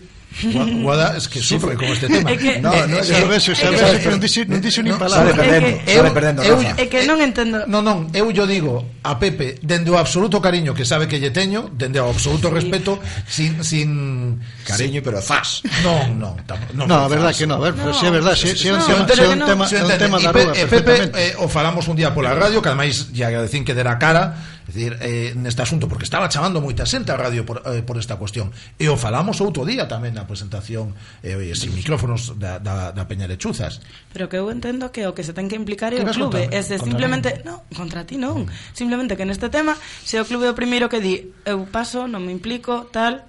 Guada, 0.82 1.18
es 1.18 1.28
que 1.28 1.42
sufre 1.42 1.76
con 1.76 1.86
este 1.86 2.08
tema. 2.08 2.32
É 2.32 2.38
que, 2.38 2.62
no, 2.62 2.70
no, 2.70 2.98
é, 2.98 3.02
que, 3.02 3.26
vexo, 3.26 3.52
xa 3.58 3.74
vexo, 3.74 4.10
non 4.14 4.20
dixo, 4.22 4.46
non 4.46 4.62
dixo 4.62 4.80
nin 4.86 4.96
palabra. 4.96 5.34
Sale 5.34 5.34
perdendo, 5.36 5.68
eu, 5.84 5.98
sale 6.00 6.12
perdendo, 6.14 6.40
eu, 6.46 6.56
Rafa. 6.56 6.76
É 6.80 6.86
que 6.86 7.00
non 7.04 7.18
entendo. 7.20 7.58
Non, 7.66 7.82
non, 7.82 8.08
eu 8.14 8.30
yo 8.32 8.46
digo 8.46 9.02
a 9.04 9.18
Pepe, 9.18 9.58
dende 9.66 9.90
o 9.90 9.98
absoluto 9.98 10.40
cariño 10.40 10.72
que 10.78 10.86
sabe 10.86 11.10
que 11.10 11.18
lle 11.18 11.34
teño, 11.34 11.68
dende 11.74 12.00
o 12.00 12.08
absoluto 12.08 12.54
respeto, 12.54 13.02
sin... 13.26 13.60
sin 13.66 14.40
cariño, 14.64 15.02
sin, 15.02 15.04
pero 15.04 15.20
faz. 15.20 15.66
Non, 15.84 16.16
non, 16.16 16.34
tam, 16.46 16.62
non. 16.78 16.86
No, 16.88 17.04
a 17.04 17.10
verdad 17.10 17.34
que 17.34 17.50
non, 17.50 17.60
a 17.60 17.74
ver, 17.74 17.76
no. 17.76 17.92
se 17.92 18.08
é 18.08 18.12
verdad, 18.14 18.38
se, 18.38 18.54
se, 18.56 18.70
no, 18.70 18.80
se, 18.80 18.94
un 18.96 19.10
tema, 19.44 19.66
se 19.66 19.82
un 19.82 19.92
tema 19.98 20.22
da 20.22 20.30
rúa, 20.32 20.54
eh, 20.56 20.70
Pepe, 20.70 21.10
eh, 21.10 21.34
o 21.42 21.50
falamos 21.50 21.90
un 21.90 21.98
día 21.98 22.14
pola 22.14 22.32
radio, 22.38 22.62
que 22.62 22.70
ademais 22.70 23.12
ya 23.12 23.28
agradecín 23.34 23.66
que 23.66 23.74
dera 23.74 23.98
cara, 23.98 24.60
Es 24.70 24.76
decir, 24.76 24.98
eh, 25.02 25.34
neste 25.36 25.64
asunto, 25.64 25.90
porque 25.90 26.06
estaba 26.06 26.30
chamando 26.30 26.62
moita 26.62 26.86
xente 26.86 27.10
a 27.10 27.18
radio 27.18 27.42
por, 27.42 27.66
eh, 27.66 27.82
por 27.82 27.98
esta 27.98 28.22
cuestión. 28.22 28.54
E 28.78 28.86
o 28.86 28.94
falamos 28.94 29.42
outro 29.42 29.66
día 29.66 29.90
tamén 29.90 30.19
na 30.20 30.28
presentación 30.28 30.92
eh, 31.24 31.56
sin 31.56 31.72
micrófonos 31.72 32.36
da, 32.36 32.60
da, 32.60 32.92
da 32.92 33.08
Peña 33.08 33.24
Lechuzas. 33.24 33.80
Pero 34.12 34.28
que 34.28 34.36
eu 34.36 34.52
entendo 34.52 34.92
que 34.92 35.08
o 35.08 35.16
que 35.16 35.24
se 35.24 35.32
ten 35.32 35.48
que 35.48 35.56
implicar 35.56 35.96
é 35.96 36.04
o 36.04 36.12
clube. 36.12 36.52
Contra, 36.52 36.60
ese, 36.60 36.76
simplemente, 36.76 37.40
non, 37.48 37.64
contra 37.72 38.04
ti 38.04 38.20
non. 38.20 38.44
Mm. 38.44 38.76
Simplemente 38.76 39.16
que 39.16 39.24
neste 39.24 39.48
tema, 39.48 39.80
se 40.04 40.20
o 40.20 40.28
clube 40.28 40.44
é 40.44 40.52
o 40.52 40.58
primeiro 40.58 40.92
que 40.92 41.00
di, 41.00 41.32
eu 41.48 41.64
paso, 41.72 42.12
non 42.12 42.28
me 42.28 42.36
implico, 42.36 42.92
tal, 42.92 43.24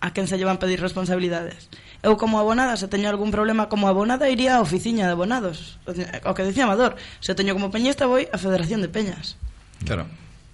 a 0.00 0.08
quen 0.16 0.24
se 0.24 0.40
llevan 0.40 0.56
pedir 0.56 0.80
responsabilidades. 0.80 1.68
Eu 2.00 2.14
como 2.14 2.38
abonada, 2.38 2.78
se 2.78 2.86
teño 2.86 3.10
algún 3.10 3.34
problema 3.34 3.68
como 3.68 3.90
abonada, 3.90 4.30
iría 4.30 4.56
á 4.56 4.64
oficiña 4.64 5.10
de 5.10 5.18
abonados. 5.18 5.82
O 6.24 6.32
que 6.32 6.46
dicía 6.46 6.64
Amador, 6.64 6.94
se 7.20 7.34
teño 7.34 7.58
como 7.58 7.74
peñista, 7.74 8.06
voi 8.06 8.30
á 8.30 8.38
Federación 8.38 8.80
de 8.80 8.88
Peñas. 8.88 9.34
Claro. 9.82 10.06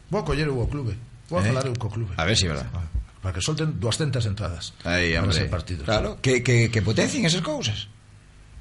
Vou 0.08 0.20
a 0.20 0.24
coller 0.24 0.48
o 0.48 0.64
clube. 0.66 0.96
Vou 1.28 1.40
a 1.40 1.44
falar 1.44 1.68
eh? 1.68 1.70
eu 1.70 1.76
co 1.76 1.92
clube. 1.92 2.16
A 2.16 2.24
ver 2.24 2.36
si, 2.36 2.48
verdad 2.48 2.64
para 3.24 3.32
que 3.32 3.40
solten 3.40 3.80
200 3.80 4.20
entradas 4.28 4.76
Aí, 4.84 5.16
para 5.16 5.32
ese 5.32 5.48
partido. 5.48 5.80
Claro, 5.88 6.20
que, 6.20 6.44
que, 6.44 6.68
que 6.68 6.82
potencien 6.84 7.24
esas 7.24 7.40
cousas. 7.40 7.88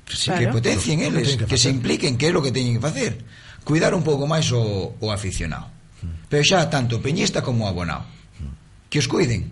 Sí, 0.08 0.32
claro. 0.32 0.40
Que 0.40 0.48
potencien 0.48 1.04
claro, 1.04 1.20
eles, 1.20 1.36
que, 1.36 1.38
que, 1.44 1.46
que 1.52 1.58
se 1.60 1.68
impliquen, 1.68 2.16
que 2.16 2.28
é 2.28 2.32
lo 2.32 2.40
que 2.40 2.56
teñen 2.56 2.80
que 2.80 2.84
facer. 2.88 3.20
Cuidar 3.68 3.92
un 3.92 4.08
pouco 4.08 4.24
máis 4.24 4.48
o, 4.56 4.96
o 4.96 5.12
aficionado. 5.12 5.68
Pero 6.32 6.48
xa 6.48 6.72
tanto 6.72 7.04
peñista 7.04 7.44
como 7.44 7.68
abonado. 7.68 8.08
Que 8.88 9.04
os 9.04 9.08
cuiden. 9.12 9.52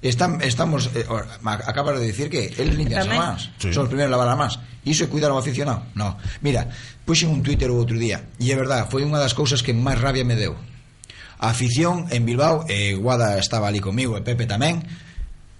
Están, 0.00 0.40
estamos 0.40 0.88
eh, 0.96 1.04
acaba 1.44 1.92
de 1.92 2.00
decir 2.00 2.32
que 2.32 2.48
el 2.56 2.80
limpia 2.80 3.04
as 3.04 3.10
mans 3.12 3.52
sí. 3.60 3.74
son 3.74 3.84
os 3.84 3.90
primeiros 3.92 4.08
a 4.08 4.16
lavar 4.16 4.30
as 4.32 4.38
mans 4.38 4.54
iso 4.86 5.02
é 5.04 5.10
cuidar 5.10 5.34
ao 5.34 5.42
aficionado 5.42 5.90
no. 5.98 6.14
mira, 6.38 6.70
puxen 7.02 7.34
un 7.34 7.42
Twitter 7.42 7.66
o 7.66 7.82
outro 7.82 7.98
día 7.98 8.30
e 8.38 8.46
é 8.46 8.54
verdade, 8.54 8.86
foi 8.86 9.02
unha 9.02 9.18
das 9.18 9.34
cousas 9.34 9.58
que 9.58 9.74
máis 9.74 9.98
rabia 9.98 10.22
me 10.22 10.38
deu 10.38 10.54
a 11.38 11.54
afición 11.54 12.10
en 12.10 12.26
Bilbao, 12.26 12.66
e 12.66 12.98
Guada 12.98 13.38
estaba 13.38 13.70
ali 13.70 13.78
comigo 13.78 14.18
e 14.18 14.26
Pepe 14.26 14.44
tamén, 14.50 14.82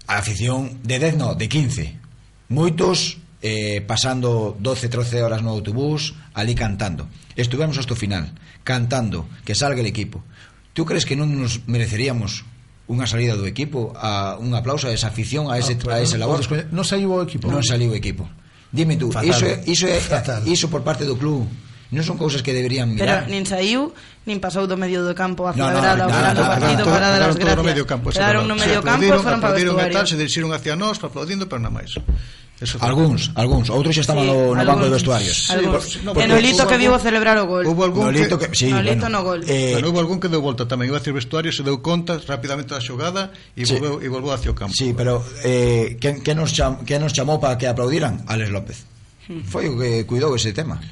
a 0.05 0.19
afición 0.19 0.83
de 0.83 0.99
10 0.99 1.15
no, 1.15 1.29
de 1.39 1.47
15. 1.47 2.51
Moitos 2.51 3.23
eh, 3.39 3.79
pasando 3.87 4.57
12, 4.59 4.91
13 4.91 5.23
horas 5.23 5.39
no 5.39 5.55
autobús, 5.55 6.19
ali 6.35 6.55
cantando. 6.55 7.07
Estuvemos 7.39 7.79
hasta 7.79 7.95
o 7.95 7.99
final, 7.99 8.35
cantando, 8.67 9.31
que 9.47 9.55
salga 9.55 9.79
el 9.79 9.87
equipo. 9.87 10.19
Tú 10.75 10.83
crees 10.83 11.07
que 11.07 11.15
non 11.15 11.31
nos 11.31 11.63
mereceríamos 11.63 12.43
unha 12.89 13.07
salida 13.07 13.39
do 13.39 13.47
equipo, 13.47 13.95
a 13.95 14.35
un 14.41 14.51
aplauso 14.57 14.89
a 14.89 14.91
esa 14.91 15.13
afición, 15.13 15.47
a 15.47 15.61
ese, 15.61 15.79
ah, 15.87 15.95
a 15.95 16.03
ese 16.03 16.19
labor? 16.19 16.43
Non 16.73 16.83
saiu 16.83 17.15
o 17.15 17.23
equipo. 17.23 17.47
Non 17.47 17.63
saiu 17.63 17.93
o 17.93 17.95
equipo. 17.95 18.27
Dime 18.73 18.97
tú, 18.99 19.13
Fatal. 19.13 19.29
iso, 19.29 19.45
eh. 19.47 19.63
iso, 19.65 19.85
é, 19.87 19.97
iso 20.45 20.67
por 20.67 20.83
parte 20.83 21.07
do 21.07 21.15
club 21.15 21.47
non 21.89 22.05
son 22.05 22.21
cousas 22.21 22.45
que 22.45 22.53
deberían 22.53 22.93
mirar. 22.93 23.25
Pero 23.25 23.33
nin 23.33 23.49
saiu, 23.49 23.89
nin 24.29 24.37
pasou 24.37 24.69
do 24.69 24.77
medio 24.77 25.01
do 25.01 25.17
campo 25.17 25.49
a 25.49 25.57
no, 25.57 25.73
no, 25.73 25.81
grada, 25.81 26.05
no, 26.05 26.13
no, 26.13 26.33
no, 26.37 26.43
partido 26.45 26.83
no, 26.85 26.93
para 26.93 27.07
dar 27.09 27.21
as 27.25 27.37
gracias. 27.37 27.65
Medio 27.65 27.85
campo, 27.89 28.13
Quedaron 28.13 28.45
no 28.45 28.53
medio 28.53 28.85
campo 28.85 29.09
e 29.09 29.17
foron 29.17 29.41
para 29.41 29.57
vestuario. 29.57 29.97
Tal, 29.97 30.05
se 30.05 30.13
dirixiron 30.13 30.53
hacia 30.53 30.77
nós, 30.77 31.01
aplaudindo, 31.01 31.49
pero 31.49 31.57
nada 31.57 31.73
máis. 31.73 31.97
Eso 32.59 32.75
algúns, 32.83 33.31
outros 33.71 33.95
xa 33.95 34.03
estaban 34.03 34.27
sí, 34.27 34.35
no, 34.35 34.51
no 34.51 34.61
banco 34.67 34.83
de 34.83 34.91
vestuarios. 34.91 35.47
Sí, 35.47 35.55
sí, 35.55 35.99
no, 36.03 36.11
en 36.11 36.29
Olito 36.29 36.67
que 36.67 36.75
vivo 36.75 36.99
celebrar 36.99 37.39
o 37.39 37.47
gol. 37.47 37.63
Hubo 37.63 37.87
algún 37.87 38.11
Nolito 38.11 38.35
que, 38.35 38.51
que 38.51 38.55
sí, 38.55 38.67
Nolito 38.67 39.07
bueno, 39.07 39.17
no 39.17 39.23
gol. 39.23 39.39
Eh, 39.47 39.79
bueno, 39.79 39.89
hubo 39.95 39.99
algún 40.03 40.19
que 40.19 40.27
deu 40.27 40.43
volta 40.43 40.67
tamén, 40.67 40.91
iba 40.91 40.99
a 40.99 41.01
decir 41.01 41.15
vestuario, 41.15 41.55
se 41.55 41.63
deu 41.63 41.79
conta 41.79 42.19
rapidamente 42.19 42.75
da 42.75 42.83
xogada 42.83 43.31
e 43.55 43.63
sí, 43.63 43.79
volveu 43.79 44.03
e 44.03 44.07
volveu 44.11 44.35
hacia 44.35 44.51
o 44.51 44.55
campo. 44.59 44.75
Sí, 44.75 44.91
pero 44.91 45.23
eh 45.39 45.95
que 46.03 46.19
que 46.19 46.35
nos 46.35 46.51
cham, 46.51 46.83
que 46.83 46.99
nos 46.99 47.15
chamou 47.15 47.39
para 47.39 47.55
que 47.55 47.71
aplaudiran? 47.71 48.27
Alex 48.27 48.51
López. 48.51 48.77
Hmm. 49.31 49.47
Foi 49.47 49.71
o 49.71 49.79
que 49.79 50.03
cuidou 50.03 50.35
ese 50.35 50.51
tema. 50.51 50.83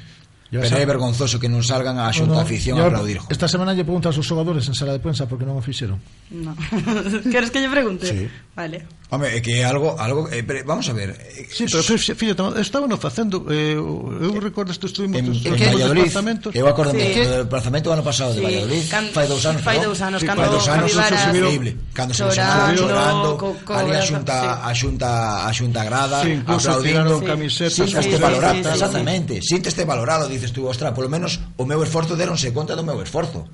Pero 0.50 0.64
sabe. 0.64 0.82
é 0.82 0.86
vergonzoso 0.88 1.36
que 1.36 1.48
non 1.48 1.60
salgan 1.60 2.00
a 2.00 2.08
xunta 2.08 2.40
bueno, 2.40 2.48
afición 2.48 2.80
a 2.80 2.88
aplaudir. 2.88 3.20
Esta 3.28 3.44
semana 3.44 3.76
lle 3.76 3.84
preguntas 3.84 4.16
aos 4.16 4.24
xogadores 4.24 4.64
en 4.64 4.72
sala 4.72 4.96
de 4.96 5.00
prensa 5.04 5.28
porque 5.28 5.44
non 5.44 5.60
o 5.60 5.62
fixeron. 5.62 6.00
No. 6.32 6.56
Queres 7.32 7.52
que 7.52 7.60
lle 7.60 7.68
pregunte? 7.68 8.08
Sí. 8.08 8.24
Vale. 8.56 8.88
Home, 9.10 9.24
é 9.24 9.40
que 9.40 9.64
algo, 9.64 9.96
algo 9.96 10.28
eh, 10.28 10.44
pero 10.44 10.64
vamos 10.68 10.88
a 10.88 10.92
ver. 10.92 11.16
Eh, 11.16 11.48
sí, 11.48 11.64
pero 11.64 11.80
fíjate, 11.80 12.60
estaban 12.60 12.92
facendo 13.00 13.44
eh, 13.48 13.72
eu 13.72 14.36
recordo 14.36 14.68
isto 14.68 14.84
estuvimos 14.84 15.16
en, 15.16 15.32
en, 15.32 15.62
en 15.62 15.72
Valladolid. 15.72 16.12
Eu 16.52 16.68
acordo 16.68 16.92
sí. 16.92 17.16
que 17.16 17.24
do 17.24 17.48
desplazamento 17.48 17.88
ano 17.88 18.04
pasado 18.04 18.36
sí. 18.36 18.40
de 18.40 18.44
Valladolid, 18.44 18.84
can, 18.92 19.04
fai 19.08 19.24
dous 19.24 19.44
anos. 19.48 19.62
Fai 19.64 19.80
dous 19.80 20.00
anos, 20.04 20.20
sí, 20.20 20.26
cando 20.28 20.44
dous 20.52 20.68
anos 20.68 20.92
increíble. 20.92 21.70
Cando 21.96 22.12
se 22.12 22.20
chorando, 22.20 22.76
chorando 22.76 23.28
co, 23.40 23.56
co, 23.64 23.72
ali 23.72 23.96
a 23.96 24.04
xunta, 24.04 24.60
a 24.60 24.72
xunta, 24.76 25.08
a 25.48 25.50
xunta 25.56 25.80
grada, 25.88 26.20
sí, 26.20 26.44
aplaudindo, 26.44 27.16
sí, 27.20 27.24
camisetas, 27.24 27.88
sí, 27.88 27.88
sí, 27.88 28.16
valorado, 28.20 28.60
sí, 28.60 28.64
sí, 28.64 28.68
exactamente. 28.76 29.34
Sí. 29.40 29.48
Sínteste 29.56 29.88
valorado, 29.88 30.28
dices 30.38 30.54
tú, 30.54 30.70
ostra, 30.70 30.94
polo 30.94 31.10
menos 31.10 31.42
o 31.58 31.66
meu 31.66 31.82
esforzo 31.82 32.14
deronse 32.14 32.54
conta 32.54 32.78
do 32.78 32.86
meu 32.86 33.02
esforzo. 33.02 33.50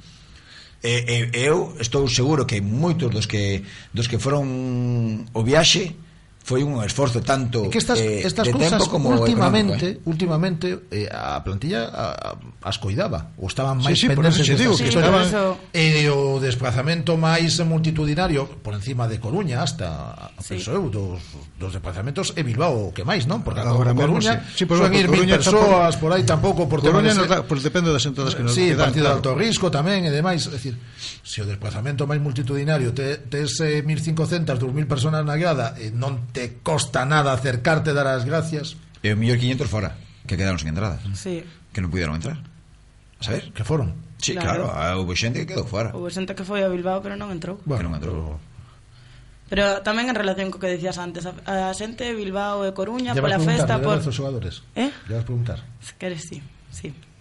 E, 0.84 1.32
e 1.32 1.40
eu 1.40 1.72
estou 1.80 2.04
seguro 2.12 2.44
que 2.44 2.60
moitos 2.60 3.08
dos 3.08 3.24
que 3.24 3.64
dos 3.96 4.04
que 4.04 4.20
foron 4.20 5.24
o 5.32 5.40
viaxe 5.40 5.96
foi 6.44 6.60
un 6.60 6.76
esforzo 6.84 7.24
tanto 7.24 7.72
que 7.72 7.80
estas, 7.80 7.96
eh, 7.96 8.20
estas 8.20 8.44
de 8.44 8.52
cousas 8.52 8.76
tempo 8.76 8.92
como 8.92 9.08
últimamente, 9.08 9.96
económico, 9.96 10.04
eh? 10.04 10.12
últimamente 10.12 10.66
eh, 10.92 11.08
a 11.08 11.40
plantilla 11.40 11.88
a, 11.88 12.36
a, 12.36 12.68
as 12.68 12.76
coidaba 12.76 13.32
ou 13.40 13.48
estaban 13.48 13.80
máis 13.80 13.96
sí, 13.96 14.04
sí, 14.04 14.12
pendentes 14.12 14.44
sí, 14.44 14.52
digo, 14.52 14.76
sí, 14.76 14.84
que 14.84 14.92
estaban, 14.92 15.24
eso... 15.24 15.56
e 15.72 16.04
o 16.12 16.36
desplazamento 16.44 17.16
máis 17.16 17.56
multitudinario 17.64 18.44
por 18.60 18.76
encima 18.76 19.08
de 19.08 19.16
Coruña 19.16 19.64
hasta 19.64 20.36
sí. 20.36 20.60
penso 20.60 20.76
eu, 20.76 20.92
dos, 20.92 21.24
dos 21.56 21.72
desplazamentos 21.72 22.36
e 22.36 22.44
Bilbao 22.44 22.92
que 22.92 23.08
máis, 23.08 23.24
non? 23.24 23.40
Porque 23.40 23.64
agora 23.64 23.90
a 23.90 23.96
Coruña 23.96 24.44
sí. 24.52 24.62
Sí, 24.62 24.64
por 24.68 24.84
son 24.84 24.92
ir 24.92 25.08
mil 25.08 25.24
persoas 25.24 25.96
por 25.96 26.12
aí 26.12 26.28
tampouco 26.28 26.68
por 26.68 26.84
Coruña 26.84 27.16
no, 27.16 27.24
da, 27.24 27.40
pues 27.48 27.64
depende 27.64 27.88
das 27.88 28.04
entradas 28.04 28.36
que 28.36 28.44
nos 28.44 28.52
sí, 28.52 28.76
dan, 28.76 28.92
partido 28.92 29.08
claro. 29.08 29.16
alto 29.16 29.32
risco 29.32 29.72
tamén 29.72 30.04
e 30.04 30.12
demais 30.12 30.44
é 30.44 30.60
dicir, 30.60 30.76
se 31.24 31.40
o 31.40 31.48
desplazamento 31.48 32.04
máis 32.04 32.20
multitudinario 32.20 32.92
tes 32.92 33.24
te, 33.32 33.80
te 33.80 33.80
1.500, 33.80 34.60
2.000 34.60 34.84
personas 34.84 35.24
na 35.24 35.40
grada 35.40 35.72
e 35.80 35.88
non 35.88 36.33
te 36.34 36.58
costa 36.60 37.06
nada 37.06 37.32
acercarte, 37.32 37.94
dar 37.94 38.10
as 38.10 38.26
gracias. 38.26 38.74
E 39.00 39.14
o 39.14 39.16
millor 39.16 39.38
500 39.38 39.70
fora, 39.70 39.94
que 40.26 40.34
quedaron 40.34 40.58
sin 40.58 40.74
entradas. 40.74 41.00
Sí. 41.14 41.46
Que 41.70 41.78
non 41.78 41.94
puderon 41.94 42.18
entrar. 42.18 42.42
A 43.20 43.22
saber? 43.22 43.54
Que 43.54 43.62
foron. 43.62 43.94
Sí, 44.18 44.34
claro, 44.34 44.66
claro 44.68 45.00
houve 45.00 45.14
xente 45.14 45.46
que 45.46 45.54
quedou 45.54 45.64
fora. 45.64 45.94
Houve 45.94 46.10
xente 46.10 46.34
que 46.34 46.42
foi 46.42 46.66
a 46.66 46.68
Bilbao, 46.68 46.98
pero 46.98 47.14
non 47.14 47.30
entrou. 47.30 47.62
Bueno, 47.62 47.86
que 47.86 47.86
non 47.86 47.94
entrou. 47.94 48.42
Pero... 49.46 49.84
Tamén 49.86 50.10
en 50.10 50.16
relación 50.18 50.50
co 50.50 50.58
que 50.58 50.66
decías 50.66 50.98
antes, 50.98 51.22
a, 51.28 51.36
a 51.46 51.72
xente 51.76 52.02
de 52.02 52.18
Bilbao 52.18 52.66
e 52.66 52.74
Coruña 52.74 53.14
ya 53.14 53.22
pola 53.22 53.38
festa 53.38 53.78
por 53.78 54.02
os 54.02 54.10
xogadores. 54.10 54.66
Eh? 54.74 54.90
Ya 55.06 55.22
vas 55.22 55.28
preguntar. 55.28 55.62
Se 55.78 55.94
queres 55.94 56.26
si, 56.26 56.42
sí. 56.74 56.90
Sí. 56.90 57.14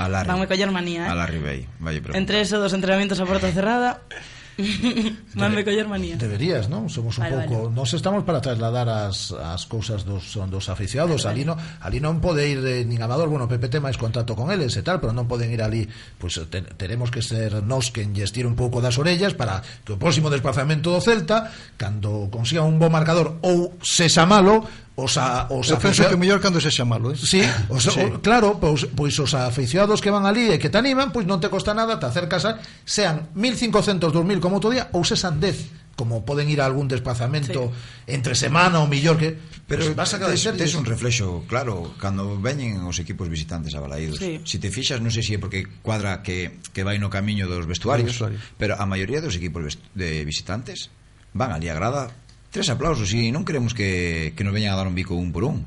A 0.00 0.08
la 0.08 0.24
Vanme 0.24 0.48
coller 0.48 0.72
manía, 0.72 1.06
eh. 1.06 1.12
A 1.12 1.14
la 1.14 1.28
Ribey, 1.28 1.68
Vaya 1.78 2.00
pregunta. 2.00 2.18
Entre 2.18 2.40
eso 2.40 2.58
dos 2.58 2.72
entrenamientos 2.72 3.20
a 3.20 3.28
porta 3.28 3.52
cerrada. 3.52 4.00
Mande 5.34 5.64
coller 5.64 5.88
manía. 5.88 6.16
Deberías, 6.16 6.68
non? 6.68 6.88
Somos 6.90 7.18
un 7.18 7.26
vale, 7.26 7.46
pouco, 7.46 7.68
vale. 7.68 7.76
nos 7.76 7.90
estamos 7.94 8.22
para 8.24 8.42
trasladar 8.42 8.88
as 8.88 9.32
as 9.32 9.64
cousas 9.66 10.04
dos 10.04 10.24
dos 10.48 10.66
aficionados, 10.68 11.24
vale, 11.24 11.40
ali 11.40 11.42
non, 11.46 11.56
ali 11.84 11.98
non 11.98 12.18
pode 12.18 12.46
ir 12.46 12.60
eh, 12.62 12.82
nin 12.84 13.00
amador, 13.00 13.30
bueno, 13.30 13.48
Pepe 13.48 13.72
ten 13.72 13.82
máis 13.82 13.96
contacto 13.96 14.36
con 14.36 14.52
eles 14.52 14.74
e 14.76 14.82
tal, 14.82 15.00
pero 15.00 15.14
non 15.14 15.26
poden 15.30 15.50
ir 15.50 15.62
ali, 15.64 15.86
pois 16.18 16.36
pues, 16.38 16.50
te, 16.50 16.60
teremos 16.76 17.08
que 17.08 17.24
ser 17.24 17.62
nós 17.64 17.90
que 17.90 18.04
lles 18.04 18.30
tire 18.30 18.46
un 18.46 18.58
pouco 18.58 18.82
das 18.84 18.98
orellas 19.00 19.32
para 19.34 19.62
que 19.84 19.94
o 19.94 20.00
próximo 20.00 20.28
desplazamento 20.28 20.90
do 20.92 21.00
Celta, 21.00 21.50
cando 21.78 22.28
consiga 22.28 22.66
un 22.66 22.76
bo 22.76 22.92
marcador 22.92 23.40
ou 23.42 23.76
se 23.80 24.10
xa 24.10 24.26
malo, 24.26 24.66
os 24.96 25.16
a, 25.16 25.46
os 25.50 25.70
Eu 25.70 25.78
penso 25.78 26.02
que 26.04 26.16
mellor 26.16 26.40
cando 26.40 26.60
se 26.60 26.70
chamalo, 26.70 27.12
eh? 27.12 27.16
Sí, 27.16 27.40
os, 27.70 27.84
sí. 27.84 28.00
O, 28.00 28.20
claro, 28.20 28.58
pois, 28.58 28.86
pois 28.92 29.14
os 29.18 29.32
aficionados 29.34 30.02
que 30.02 30.10
van 30.10 30.26
ali 30.26 30.50
e 30.52 30.58
que 30.58 30.68
te 30.68 30.78
animan, 30.78 31.14
pois 31.14 31.24
non 31.24 31.38
te 31.38 31.48
costa 31.48 31.72
nada, 31.72 31.96
te 31.96 32.06
acercas 32.06 32.44
a 32.44 32.58
sean 32.84 33.30
1500, 33.38 34.10
2000 34.12 34.42
como 34.42 34.58
outro 34.58 34.74
día 34.74 34.90
ou 34.92 35.06
sexan 35.06 35.38
10 35.38 35.80
como 36.00 36.24
poden 36.24 36.48
ir 36.48 36.64
a 36.64 36.66
algún 36.66 36.88
desplazamento 36.88 37.68
sí. 37.68 38.16
entre 38.16 38.32
semana 38.32 38.80
ou 38.80 38.88
millor 38.88 39.20
que 39.20 39.36
pero 39.68 39.84
pues 39.84 39.92
vas 39.92 40.16
a 40.16 40.18
cada 40.18 40.32
tes, 40.32 40.48
tes 40.56 40.72
un 40.72 40.88
reflexo 40.88 41.44
claro 41.44 41.92
cando 42.00 42.40
veñen 42.40 42.80
os 42.88 42.96
equipos 42.96 43.28
visitantes 43.28 43.76
a 43.76 43.84
Balaídos 43.84 44.16
sí. 44.16 44.40
si 44.48 44.56
te 44.56 44.72
fixas 44.72 45.04
non 45.04 45.12
sei 45.12 45.20
se 45.20 45.36
é 45.36 45.38
porque 45.42 45.68
cuadra 45.84 46.24
que, 46.24 46.56
que 46.72 46.88
vai 46.88 46.96
no 46.96 47.12
camiño 47.12 47.44
dos 47.44 47.68
vestuarios, 47.68 48.16
vestuarios. 48.16 48.40
pero 48.56 48.80
a 48.80 48.84
maioría 48.88 49.20
dos 49.20 49.36
equipos 49.36 49.76
de 49.92 50.24
visitantes 50.24 50.88
van 51.36 51.52
ali 51.52 51.68
a 51.68 51.76
grada 51.76 52.08
Tres 52.50 52.66
aplausos, 52.68 53.14
e 53.14 53.30
non 53.30 53.46
queremos 53.46 53.72
que, 53.72 54.34
que 54.34 54.42
nos 54.42 54.50
veñan 54.50 54.74
a 54.74 54.78
dar 54.78 54.90
un 54.90 54.94
bico 54.98 55.14
un 55.14 55.30
por 55.30 55.46
un. 55.46 55.62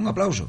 Un 0.00 0.04
aplauso 0.08 0.48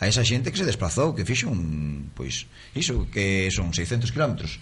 a 0.00 0.08
esa 0.08 0.24
xente 0.24 0.48
que 0.48 0.56
se 0.56 0.64
desplazou, 0.64 1.12
que 1.12 1.28
fixo 1.28 1.52
un, 1.52 2.08
pois, 2.16 2.48
iso 2.72 3.04
que 3.12 3.52
son 3.52 3.76
600 3.76 4.08
kilómetros. 4.08 4.56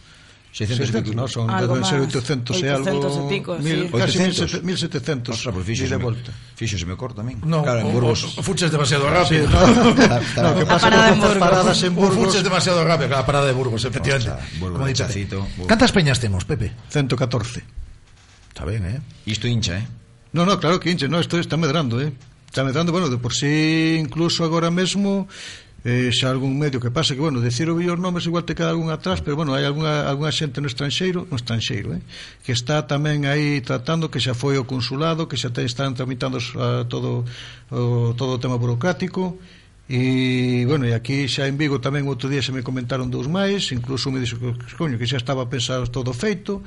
600, 0.51 0.91
600 0.91 1.15
non, 1.15 1.29
son 1.31 1.47
algo 1.47 1.79
máis, 1.79 1.95
800 1.95 2.59
e 2.59 2.67
algo, 2.67 2.91
e 2.91 3.23
pico, 3.31 3.55
mil, 3.63 3.87
sí. 3.87 3.95
casi 3.95 4.19
1700 4.19 5.31
Ostras, 5.31 5.55
pues 5.55 5.63
fixo, 5.63 5.87
de 5.87 6.01
volta. 6.01 6.35
Fixo 6.59 6.75
se 6.75 6.89
me 6.89 6.99
corto 6.99 7.23
tamén. 7.23 7.39
No, 7.47 7.63
claro, 7.63 7.87
en 7.87 7.95
Burgos. 7.95 8.35
O, 8.35 8.41
o 8.41 8.43
fuches 8.43 8.67
demasiado 8.73 9.07
rápido. 9.07 9.47
Sí, 9.47 9.55
no, 9.55 10.43
no, 10.43 10.51
que 10.59 10.67
pasa 10.67 10.91
parada 10.91 11.15
en 11.15 11.21
Burgos. 11.23 11.39
paradas 11.39 11.79
en 11.87 11.93
Burgos. 11.95 12.19
O 12.19 12.21
fuches 12.27 12.43
demasiado 12.43 12.81
rápido, 12.83 13.15
a 13.15 13.23
parada 13.23 13.47
de 13.47 13.55
Burgos, 13.55 13.87
efectivamente. 13.87 14.35
Osta, 14.35 14.43
Burgos, 14.59 14.83
Como 14.83 14.91
dices. 14.91 15.15
Cantas 15.71 15.93
peñas 15.95 16.19
temos, 16.19 16.43
Pepe? 16.43 16.75
114. 16.91 17.63
Está 18.51 18.67
ben, 18.67 18.83
eh? 18.91 18.99
Isto 19.31 19.47
hincha, 19.47 19.79
eh? 19.79 19.87
No, 20.39 20.47
no, 20.47 20.61
claro 20.61 20.79
que 20.79 20.89
inche, 20.89 21.09
no, 21.09 21.19
isto 21.19 21.37
está 21.37 21.57
medrando, 21.57 22.01
eh? 22.01 22.13
Está 22.47 22.63
medrando, 22.63 22.93
bueno, 22.93 23.09
de 23.09 23.19
por 23.19 23.35
sí 23.35 23.99
incluso 23.99 24.45
agora 24.45 24.71
mesmo 24.71 25.27
eh, 25.83 26.15
xa 26.15 26.31
algún 26.31 26.55
medio 26.55 26.79
que 26.79 26.95
pasa 26.95 27.19
que, 27.19 27.21
bueno, 27.21 27.43
decir 27.43 27.67
o 27.67 27.75
mellor 27.75 27.99
nomes 27.99 28.23
igual 28.31 28.47
te 28.47 28.55
queda 28.55 28.71
algún 28.71 28.95
atrás, 28.95 29.19
pero, 29.19 29.35
bueno, 29.35 29.51
hai 29.59 29.67
alguna, 29.67 30.07
alguna 30.07 30.31
xente 30.31 30.63
no 30.63 30.71
estranxeiro, 30.71 31.27
no 31.27 31.35
estranxeiro, 31.35 31.91
eh, 31.91 32.03
que 32.47 32.55
está 32.55 32.87
tamén 32.87 33.27
aí 33.27 33.59
tratando, 33.67 34.15
que 34.15 34.23
xa 34.23 34.31
foi 34.31 34.55
o 34.63 34.63
consulado, 34.63 35.27
que 35.27 35.35
xa 35.35 35.51
te 35.51 35.67
están 35.67 35.99
tramitando 35.99 36.39
uh, 36.39 36.87
todo, 36.87 37.27
o, 37.75 38.15
todo 38.15 38.39
o 38.39 38.39
tema 38.39 38.55
burocrático, 38.55 39.43
E, 39.91 40.69
bueno, 40.69 40.85
e 40.85 40.93
aquí 40.93 41.25
xa 41.27 41.49
en 41.49 41.57
Vigo 41.57 41.81
tamén 41.81 42.05
outro 42.07 42.29
día 42.29 42.45
se 42.45 42.53
me 42.53 42.61
comentaron 42.61 43.09
dous 43.09 43.25
máis, 43.27 43.73
incluso 43.73 44.13
me 44.13 44.21
dixo 44.21 44.37
que, 44.37 44.55
coño, 44.77 45.01
que 45.01 45.09
xa 45.09 45.17
estaba 45.17 45.49
pensado 45.49 45.89
todo 45.89 46.13
feito, 46.13 46.61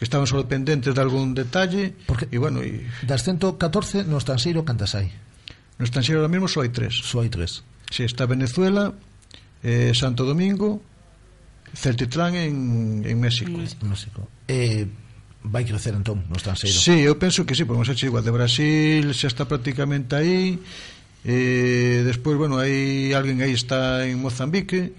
que 0.00 0.08
estaban 0.08 0.24
solo 0.24 0.48
pendentes 0.48 0.96
de 0.96 1.00
algún 1.04 1.36
detalle 1.36 1.92
Porque 2.08 2.24
e 2.32 2.40
bueno, 2.40 2.64
e... 2.64 2.88
das 3.04 3.20
114 3.20 4.08
no 4.08 4.16
estanxeiro 4.16 4.64
cantas 4.64 4.96
hai? 4.96 5.12
No 5.76 5.84
estanxeiro 5.84 6.24
ahora 6.24 6.32
mismo 6.32 6.48
só 6.48 6.64
hai 6.64 6.72
tres. 6.72 6.96
Só 7.04 7.20
hai 7.20 7.28
tres. 7.28 7.60
Si, 7.92 8.08
está 8.08 8.24
Venezuela, 8.24 8.96
eh, 9.60 9.92
Santo 9.92 10.24
Domingo, 10.24 10.80
Celtitlán 11.76 12.32
en, 12.32 13.04
en 13.04 13.16
México. 13.20 13.52
México. 13.84 14.24
Eh, 14.48 14.88
vai 15.44 15.64
crecer 15.64 15.92
entón 15.92 16.24
no 16.28 16.36
Estanseiro. 16.36 16.76
Sí, 16.76 17.04
eu 17.04 17.16
penso 17.16 17.44
que 17.44 17.52
sí, 17.52 17.64
porque 17.64 17.92
xa 17.92 18.08
igual 18.08 18.24
de 18.24 18.32
Brasil, 18.32 19.04
xa 19.12 19.28
está 19.28 19.44
prácticamente 19.44 20.16
aí. 20.16 20.60
Eh, 21.24 22.00
despois, 22.04 22.36
bueno, 22.40 22.56
hai 22.56 23.12
alguén 23.12 23.40
aí 23.40 23.52
está 23.52 24.04
en 24.08 24.20
Mozambique 24.20 24.92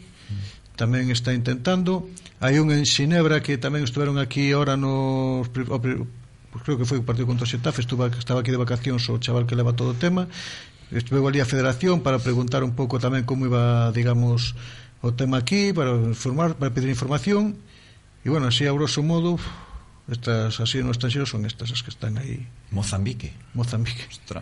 tamén 0.81 1.13
está 1.13 1.29
intentando. 1.29 2.09
Hai 2.41 2.57
un 2.57 2.73
en 2.73 2.89
Xinebra 2.89 3.45
que 3.45 3.61
tamén 3.61 3.85
estuveron 3.85 4.17
aquí 4.17 4.49
ahora 4.49 4.73
no 4.73 5.45
o, 5.45 5.77
pues 5.77 6.61
creo 6.65 6.81
que 6.81 6.89
foi 6.89 6.97
o 6.97 7.05
partido 7.05 7.29
contra 7.29 7.45
o 7.45 7.51
Xetafe, 7.51 7.85
estuvo, 7.85 8.09
estaba 8.09 8.41
aquí 8.41 8.49
de 8.49 8.57
vacacións 8.57 9.05
o 9.13 9.21
chaval 9.21 9.45
que 9.45 9.53
leva 9.53 9.77
todo 9.77 9.93
o 9.93 9.99
tema. 10.01 10.25
estuve 10.89 11.21
ali 11.21 11.39
a 11.39 11.45
Federación 11.45 12.01
para 12.01 12.17
preguntar 12.17 12.65
un 12.65 12.73
pouco 12.73 12.97
tamén 12.97 13.23
como 13.29 13.45
iba, 13.45 13.93
digamos, 13.93 14.57
o 15.05 15.13
tema 15.13 15.37
aquí, 15.37 15.69
para 15.71 15.93
informar, 15.93 16.57
para 16.57 16.73
pedir 16.73 16.89
información. 16.89 17.61
E 18.25 18.27
bueno, 18.33 18.49
así 18.49 18.65
a 18.65 18.73
grosso 18.73 19.05
modo, 19.05 19.37
estas 20.09 20.59
así 20.59 20.81
no 20.81 20.89
estranxeros 20.89 21.29
son 21.29 21.45
estas 21.45 21.69
as 21.69 21.85
que 21.85 21.93
están 21.93 22.17
aí. 22.17 22.41
Mozambique. 22.73 23.37
Mozambique. 23.53 24.03
Ostra. 24.09 24.41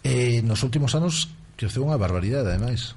Eh, 0.00 0.40
nos 0.42 0.64
últimos 0.64 0.96
anos 0.96 1.28
que 1.60 1.68
creceu 1.68 1.84
unha 1.84 2.00
barbaridade, 2.00 2.56
ademais. 2.56 2.96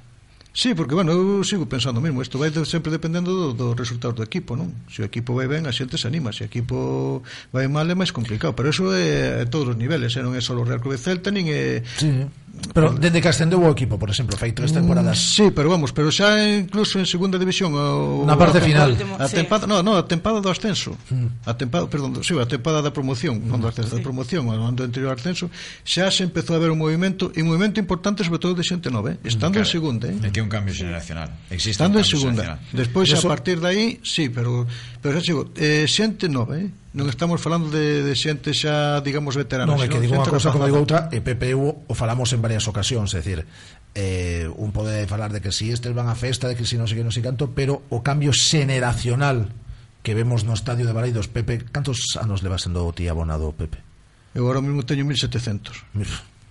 Sí, 0.51 0.73
porque, 0.73 0.95
bueno, 0.95 1.13
eu 1.13 1.43
sigo 1.43 1.69
pensando 1.69 2.01
mesmo 2.01 2.21
Isto 2.21 2.41
vai 2.41 2.49
de, 2.49 2.65
sempre 2.65 2.89
dependendo 2.89 3.53
do, 3.53 3.53
do 3.53 3.67
resultado 3.77 4.17
do 4.17 4.25
equipo 4.25 4.57
non 4.57 4.73
Se 4.89 5.01
o 5.01 5.05
equipo 5.05 5.37
vai 5.37 5.45
ben, 5.45 5.69
a 5.69 5.71
xente 5.71 5.93
se 5.95 6.09
anima 6.09 6.33
Se 6.33 6.41
o 6.41 6.49
equipo 6.49 7.21
vai 7.53 7.69
mal, 7.69 7.85
é 7.85 7.93
máis 7.93 8.09
complicado 8.09 8.57
Pero 8.57 8.73
eso 8.73 8.89
é 8.89 9.43
a 9.43 9.45
todos 9.45 9.73
os 9.73 9.77
niveles 9.77 10.17
eh? 10.17 10.25
Non 10.25 10.33
é 10.33 10.41
só 10.41 10.57
o 10.57 10.65
Real 10.65 10.81
Club 10.81 10.97
Celta, 10.97 11.29
nin 11.29 11.53
é 11.53 11.85
sí. 11.85 12.25
Pero 12.73 12.93
desde 12.93 13.21
que 13.21 13.29
ascendeu 13.29 13.59
o 13.59 13.71
equipo, 13.71 13.97
por 13.97 14.09
exemplo, 14.09 14.37
fai 14.37 14.53
tres 14.53 14.71
temporadas. 14.71 15.17
Mm, 15.17 15.25
sí, 15.35 15.45
pero 15.51 15.69
vamos, 15.69 15.91
pero 15.91 16.13
xa 16.13 16.37
incluso 16.37 17.01
en 17.01 17.07
segunda 17.09 17.41
división 17.41 17.73
o, 17.73 18.23
na 18.27 18.37
parte 18.37 18.59
a 18.59 18.63
final. 18.63 18.93
A 19.17 19.25
tempada, 19.25 19.65
sí. 19.65 19.69
no, 19.69 19.81
no, 19.81 19.97
a 19.97 20.05
tempada 20.05 20.37
do 20.37 20.49
ascenso. 20.51 20.93
Mm. 21.09 21.49
A 21.49 21.53
tempada, 21.57 21.89
perdón, 21.89 22.21
sí, 22.21 22.37
a 22.37 22.45
tempada 22.45 22.85
da 22.85 22.93
promoción, 22.93 23.41
mm. 23.41 23.49
non 23.49 23.57
do 23.57 23.67
ascenso, 23.67 23.95
sí. 23.95 23.97
da 23.97 24.05
promoción, 24.05 24.45
o 24.47 24.53
ano 24.53 24.69
anterior 24.69 25.11
ascenso, 25.15 25.49
xa 25.81 26.13
se 26.13 26.21
empezou 26.23 26.55
a 26.55 26.61
ver 26.61 26.69
un 26.69 26.77
movimento 26.77 27.33
e 27.33 27.41
un 27.41 27.49
movimento 27.49 27.81
importante 27.81 28.21
sobre 28.21 28.37
todo 28.37 28.53
de 28.53 28.61
xente 28.61 28.93
nova, 28.93 29.17
eh? 29.17 29.17
estando 29.25 29.57
claro, 29.57 29.65
en 29.65 29.69
segunda, 29.69 30.05
eh. 30.05 30.29
Aquí 30.29 30.39
un 30.39 30.51
cambio 30.51 30.71
xeneracional. 30.75 31.33
Existe 31.49 31.81
estando 31.81 31.97
un 31.97 32.05
en 32.05 32.07
segunda. 32.07 32.43
Despois 32.69 33.09
a 33.09 33.21
partir 33.25 33.57
de 33.59 33.67
aí, 33.67 33.85
sí, 34.05 34.29
pero 34.29 34.69
pero 35.01 35.17
xa 35.17 35.25
digo, 35.25 35.41
eh, 35.57 35.89
xente 35.89 36.29
nova, 36.29 36.59
eh 36.59 36.69
Non 36.89 37.05
estamos 37.05 37.37
falando 37.37 37.69
de, 37.69 38.01
de 38.01 38.13
xente 38.17 38.49
xa, 38.49 38.97
digamos, 39.05 39.37
veterana. 39.37 39.69
Non, 39.69 39.77
é 39.77 39.85
que 39.85 40.01
digo 40.01 40.17
unha 40.17 40.25
cosa 40.25 40.49
como 40.49 40.65
digo 40.65 40.81
outra, 40.81 41.05
e 41.13 41.21
PPU 41.21 41.85
o 41.85 41.93
falamos 41.93 42.33
en 42.33 42.41
varias 42.41 42.65
ocasións, 42.65 43.13
é 43.13 43.21
dicir, 43.21 43.45
eh, 43.93 44.49
un 44.57 44.73
pode 44.73 45.05
falar 45.05 45.29
de 45.29 45.37
que 45.37 45.53
si 45.53 45.69
estes 45.69 45.93
van 45.93 46.09
a 46.09 46.17
festa, 46.17 46.49
de 46.49 46.57
que 46.57 46.65
si 46.65 46.81
non 46.81 46.89
sei 46.89 46.97
que 46.97 47.05
non 47.05 47.13
sei 47.13 47.21
canto, 47.21 47.53
pero 47.53 47.85
o 47.93 48.01
cambio 48.01 48.33
xeneracional 48.33 49.53
que 50.01 50.17
vemos 50.17 50.41
no 50.49 50.57
estadio 50.57 50.89
de 50.89 50.93
Baleidos, 50.97 51.29
Pepe, 51.29 51.61
cantos 51.69 52.17
anos 52.17 52.41
leva 52.41 52.57
sendo 52.57 52.81
o 52.81 52.89
ti 52.89 53.05
abonado, 53.05 53.53
Pepe? 53.53 53.85
Eu 54.33 54.49
agora 54.49 54.57
mesmo 54.65 54.81
teño 54.81 55.05
1700. 55.05 55.93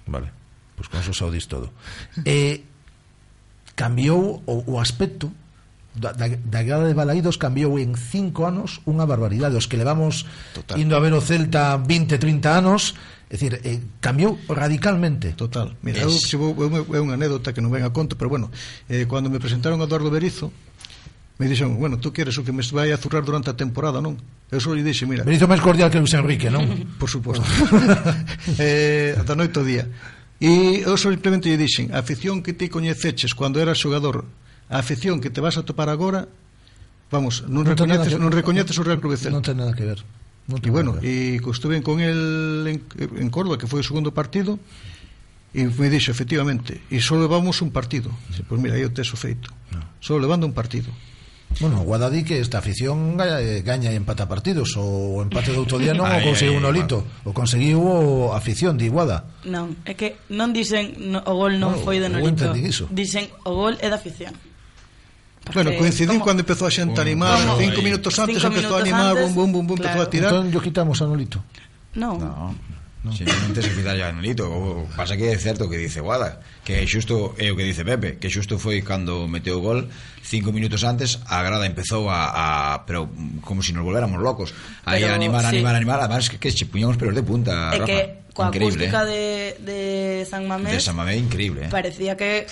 Vale, 0.07 0.31
pois 0.79 0.87
pues 0.87 1.03
con 1.03 1.03
eso 1.03 1.35
dis 1.35 1.51
todo. 1.51 1.75
Eh, 2.23 2.63
cambiou 3.75 4.39
o, 4.47 4.55
o 4.71 4.79
aspecto 4.79 5.35
da, 5.99 6.15
da, 6.15 6.31
da 6.31 6.61
grada 6.63 6.87
de 6.87 6.95
Balaídos 6.95 7.37
cambiou 7.37 7.77
en 7.77 7.99
cinco 7.99 8.47
anos 8.47 8.81
unha 8.87 9.05
barbaridade 9.05 9.59
os 9.59 9.67
que 9.67 9.77
levamos 9.77 10.25
Total. 10.55 10.79
indo 10.79 10.95
a 10.95 11.03
ver 11.03 11.13
o 11.13 11.21
Celta 11.21 11.77
20, 11.77 12.17
30 12.17 12.49
anos 12.55 12.95
É 13.29 13.37
dicir, 13.37 13.61
eh, 13.61 14.01
cambiou 14.01 14.41
radicalmente. 14.49 15.37
Total. 15.37 15.77
Mira, 15.83 16.01
es... 16.01 16.05
eu, 16.05 16.11
se 16.13 16.37
vou, 16.41 16.57
eu, 16.57 16.97
é 16.97 17.01
unha 17.05 17.13
anécdota 17.13 17.53
que 17.53 17.61
non 17.61 17.69
ven 17.69 17.85
a 17.85 17.93
conto, 17.93 18.17
pero 18.17 18.33
bueno, 18.33 18.49
eh, 18.89 19.05
cando 19.05 19.29
me 19.29 19.37
presentaron 19.37 19.77
a 19.81 19.85
Eduardo 19.85 20.09
Berizo, 20.09 20.49
me 21.37 21.47
dixen, 21.47 21.77
bueno, 21.77 22.01
tú 22.01 22.11
queres 22.11 22.41
o 22.41 22.43
que 22.43 22.57
me 22.57 22.65
vai 22.73 22.91
a 22.91 22.97
zurrar 22.97 23.29
durante 23.29 23.53
a 23.53 23.55
temporada, 23.55 24.01
non? 24.01 24.17
Eu 24.49 24.65
só 24.65 24.73
lle 24.73 24.81
dixe, 24.81 25.05
mira... 25.05 25.29
Berizo 25.29 25.45
máis 25.45 25.61
cordial 25.61 25.93
que 25.93 26.01
Luis 26.01 26.17
Enrique, 26.17 26.49
non? 26.49 26.65
Por 27.01 27.13
suposto. 27.13 27.45
eh, 28.59 29.13
da 29.21 29.37
noite 29.37 29.61
ao 29.61 29.65
día. 29.69 29.85
E 30.41 30.83
eu 30.89 30.97
só 30.97 31.13
simplemente 31.13 31.53
lle 31.53 31.61
dixen, 31.61 31.93
a 31.93 32.01
afición 32.01 32.41
que 32.41 32.57
ti 32.57 32.73
coñeceches 32.73 33.37
cando 33.37 33.61
eras 33.61 33.77
xogador, 33.77 34.25
a 34.69 34.79
afección 34.79 35.21
que 35.21 35.31
te 35.31 35.41
vas 35.41 35.57
a 35.57 35.65
topar 35.65 35.89
agora 35.89 36.29
vamos, 37.11 37.45
non, 37.49 37.65
non 37.65 37.73
recoñeces, 37.73 38.13
que, 38.15 38.21
non 38.21 38.31
recoñeces 38.33 38.77
o 38.77 38.83
Real 38.85 39.01
Club 39.01 39.17
de 39.17 39.21
Celta. 39.21 39.37
Non 39.37 39.45
ten 39.45 39.57
nada 39.57 39.73
que 39.73 39.85
ver. 39.85 40.05
Non 40.49 40.61
e 40.61 40.69
bueno, 40.73 40.97
e 41.01 41.41
estuve 41.41 41.81
con 41.85 42.01
el 42.01 42.65
en, 42.69 42.79
en 42.97 43.29
Córdoba, 43.33 43.57
que 43.57 43.69
foi 43.69 43.81
o 43.81 43.87
segundo 43.87 44.13
partido, 44.13 44.61
e 45.57 45.65
me 45.65 45.89
dixo, 45.89 46.13
efectivamente, 46.13 46.85
e 46.93 47.01
só 47.01 47.17
levamos 47.17 47.65
un 47.65 47.73
partido. 47.73 48.13
Dice, 48.29 48.45
pois 48.45 48.61
pues 48.61 48.61
mira, 48.61 48.77
o 48.81 48.93
teso 48.93 49.17
feito. 49.17 49.49
No. 49.73 49.81
Só 50.01 50.21
levando 50.21 50.45
un 50.45 50.53
partido. 50.53 50.93
Bueno, 51.61 51.81
Guada 51.81 52.11
di 52.11 52.29
que 52.29 52.45
esta 52.45 52.59
afición 52.59 53.17
eh, 53.25 53.65
gaña 53.65 53.89
e 53.89 53.97
empata 53.97 54.29
partidos 54.29 54.77
O 54.77 55.25
empate 55.25 55.57
do 55.57 55.65
outro 55.65 55.81
día 55.81 55.97
non 55.97 56.05
o 56.05 56.21
conseguiu 56.29 56.61
un 56.61 56.69
olito 56.69 57.01
O 57.25 57.33
conseguiu 57.33 57.81
a 58.31 58.37
afición 58.37 58.77
di 58.77 58.93
Guada 58.93 59.25
Non, 59.49 59.73
é 59.89 59.97
que 59.97 60.21
non 60.29 60.53
dicen 60.53 61.01
no, 61.09 61.25
o 61.25 61.33
gol 61.33 61.57
non 61.57 61.73
bueno, 61.73 61.85
foi 61.89 61.97
de 62.05 62.13
nolito 62.13 62.53
Dicen 62.93 63.33
o 63.49 63.57
gol 63.57 63.81
é 63.81 63.89
da 63.89 63.97
afición 63.97 64.37
Bueno, 65.55 65.71
coincidí 65.79 66.13
como... 66.19 66.25
cando 66.25 66.41
empezou 66.43 66.69
a 66.69 66.71
xente 66.71 66.99
a 66.99 67.03
animar, 67.03 67.39
¿Cómo? 67.41 67.59
cinco 67.59 67.81
minutos 67.83 68.13
antes 68.19 68.37
cinco 68.43 68.49
empezou 68.53 68.77
minutos 68.77 68.79
a 68.79 68.83
animar, 68.85 69.13
antes, 69.17 69.35
bum, 69.35 69.35
bum, 69.35 69.51
bum, 69.53 69.67
bum, 69.67 69.77
claro. 69.77 69.89
empezou 69.89 70.07
a 70.07 70.11
tirar. 70.11 70.31
Entón, 70.33 70.53
yo 70.53 70.61
quitamos 70.61 70.97
a 71.01 71.07
Nolito. 71.07 71.39
No. 71.95 72.19
no. 72.19 72.55
Simplemente 73.15 73.63
se 73.63 73.73
quita 73.73 73.95
ya 73.97 74.13
Nolito 74.13 74.45
o 74.51 74.85
Pasa 74.97 75.17
que 75.17 75.31
é 75.31 75.39
certo 75.39 75.71
que 75.71 75.79
dice 75.79 76.03
Guada 76.03 76.43
Que 76.67 76.83
xusto 76.85 77.33
é 77.39 77.49
o 77.49 77.57
que 77.57 77.63
dice 77.63 77.87
Pepe 77.87 78.19
Que 78.19 78.29
xusto 78.29 78.59
foi 78.59 78.83
cando 78.83 79.31
meteu 79.31 79.59
o 79.59 79.63
gol 79.63 79.87
Cinco 80.21 80.51
minutos 80.51 80.83
antes 80.83 81.23
a 81.31 81.41
grada 81.47 81.65
empezou 81.65 82.11
a, 82.11 82.29
a 82.75 82.85
Pero 82.85 83.09
como 83.41 83.63
se 83.63 83.71
si 83.71 83.73
nos 83.73 83.87
volvéramos 83.87 84.19
locos 84.21 84.53
Aí 84.85 85.07
a 85.07 85.15
animar, 85.15 85.47
sí. 85.47 85.57
animar, 85.57 85.79
animar 85.79 86.03
Además 86.03 86.29
que, 86.29 86.37
que 86.43 86.51
puñamos 86.67 86.99
pelos 86.99 87.15
de 87.15 87.23
punta 87.23 87.71
É 87.73 87.79
Rafa. 87.79 87.87
que 87.87 87.99
coa 88.35 88.51
increíble, 88.51 88.91
acústica 88.91 89.01
eh? 89.07 89.57
de, 89.63 89.73
de 89.73 89.79
San 90.27 90.45
Mamés 90.51 90.75
De 90.75 90.83
San 90.83 90.99
Mamés 90.99 91.23
increíble 91.23 91.67
eh? 91.67 91.71
Parecía 91.71 92.19
que 92.19 92.51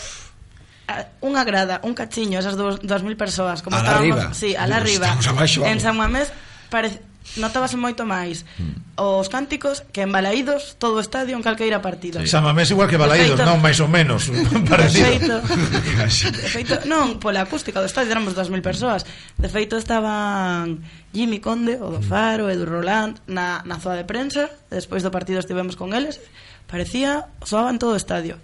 unha 1.18 1.42
grada, 1.42 1.82
un 1.82 1.98
cachiño, 1.98 2.38
esas 2.38 2.54
2000 2.54 2.86
persoas, 3.18 3.62
como 3.62 3.74
a 3.74 3.82
estábamos, 3.82 4.18
arriba. 4.18 4.34
sí, 4.34 4.54
a 4.54 4.66
la 4.70 4.78
arriba. 4.78 5.18
Abaixo, 5.18 5.66
en 5.66 5.82
San 5.82 5.98
Mamés 5.98 6.30
parece 6.70 7.02
notabase 7.34 7.74
moito 7.74 8.06
máis 8.06 8.46
mm. 8.56 8.96
os 8.96 9.26
cánticos 9.26 9.82
que 9.90 10.06
en 10.06 10.14
Balaídos 10.14 10.78
todo 10.78 10.96
o 10.96 11.02
estadio 11.02 11.34
en 11.34 11.42
calqueira 11.42 11.82
partido. 11.82 12.22
Sí. 12.22 12.30
San 12.30 12.46
Mamés 12.46 12.70
igual 12.70 12.86
que 12.86 12.96
Balaídos, 12.96 13.34
feito, 13.34 13.50
non 13.50 13.58
máis 13.58 13.82
ou 13.82 13.90
menos, 13.90 14.30
parecido. 14.70 15.42
De 15.42 15.50
feito, 15.50 16.38
de 16.38 16.48
feito, 16.48 16.74
non, 16.86 17.18
pola 17.18 17.42
acústica 17.42 17.82
do 17.82 17.90
estadio 17.90 18.14
éramos 18.14 18.38
2000 18.38 18.62
persoas. 18.62 19.02
De 19.36 19.50
feito 19.50 19.74
estaban 19.74 20.86
Jimmy 21.10 21.42
Conde, 21.42 21.82
o 21.82 21.98
do 21.98 22.00
mm. 22.00 22.06
Faro, 22.06 22.46
Edu 22.46 22.64
Roland 22.64 23.18
na, 23.26 23.66
na 23.66 23.76
zoa 23.82 23.98
de 23.98 24.06
prensa, 24.06 24.48
despois 24.70 25.02
do 25.02 25.10
partido 25.10 25.42
estivemos 25.42 25.74
con 25.74 25.92
eles, 25.92 26.22
parecía 26.70 27.26
soaban 27.42 27.82
todo 27.82 27.98
o 27.98 28.00
estadio. 28.00 28.38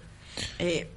Eh, 0.59 0.91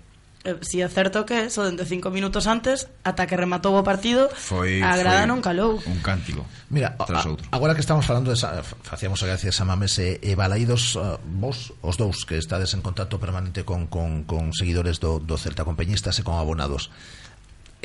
eh, 0.46 0.56
si 0.62 0.78
é 0.78 0.86
certo 0.86 1.26
que 1.26 1.50
so 1.50 1.66
dende 1.66 1.82
cinco 1.82 2.14
minutos 2.14 2.46
antes 2.46 2.86
ata 3.02 3.26
que 3.26 3.34
rematou 3.34 3.74
o 3.74 3.82
partido 3.82 4.30
foi, 4.30 4.78
a 4.78 4.94
grada 4.94 5.26
foi 5.26 5.28
non 5.28 5.42
calou 5.42 5.82
un 5.82 5.98
cántico 6.06 6.46
mira 6.70 6.94
tras 7.02 7.26
a, 7.26 7.34
outro. 7.34 7.44
agora 7.50 7.74
que 7.74 7.82
estamos 7.82 8.06
falando 8.06 8.30
de 8.30 8.38
esa, 8.38 8.62
facíamos 8.62 9.18
a 9.26 9.26
gracia 9.26 9.50
Samames 9.50 9.98
e, 9.98 10.22
e 10.22 10.38
Balaídos 10.38 10.94
uh, 10.94 11.18
vos 11.26 11.74
os 11.82 11.98
dous 11.98 12.22
que 12.22 12.38
estades 12.38 12.70
en 12.78 12.80
contacto 12.86 13.18
permanente 13.18 13.66
con, 13.66 13.90
con, 13.90 14.22
con 14.22 14.54
seguidores 14.54 15.02
do, 15.02 15.18
do 15.18 15.34
Celta 15.34 15.66
con 15.66 15.74
peñistas 15.74 16.16
e 16.18 16.22
con 16.22 16.38
abonados 16.38 16.94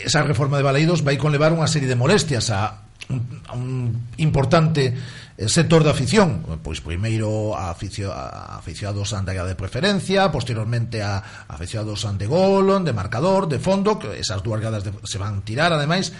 esa 0.05 0.25
reforma 0.25 0.57
de 0.57 0.65
Baleidos 0.65 1.05
vai 1.05 1.17
conlevar 1.17 1.53
unha 1.53 1.69
serie 1.69 1.89
de 1.89 1.97
molestias 1.97 2.49
a 2.49 2.91
a 3.47 3.55
un 3.55 4.07
importante 4.17 4.93
eh, 5.37 5.49
sector 5.49 5.83
da 5.83 5.91
afición 5.91 6.45
Pois 6.61 6.79
primeiro 6.79 7.57
a, 7.57 7.73
aficio, 7.73 8.13
a 8.13 8.57
aficionados 8.57 9.13
ante 9.13 9.33
de 9.33 9.55
preferencia 9.55 10.31
Posteriormente 10.31 11.01
a, 11.01 11.17
a 11.47 11.53
aficionados 11.53 12.05
ante 12.05 12.27
golon, 12.27 12.85
de 12.85 12.93
marcador, 12.93 13.47
de 13.47 13.59
fondo 13.59 13.97
que 13.99 14.19
Esas 14.19 14.43
dúas 14.43 14.61
gradas 14.61 14.83
de, 14.83 14.93
se 15.03 15.17
van 15.17 15.41
tirar 15.41 15.73
ademais 15.73 16.13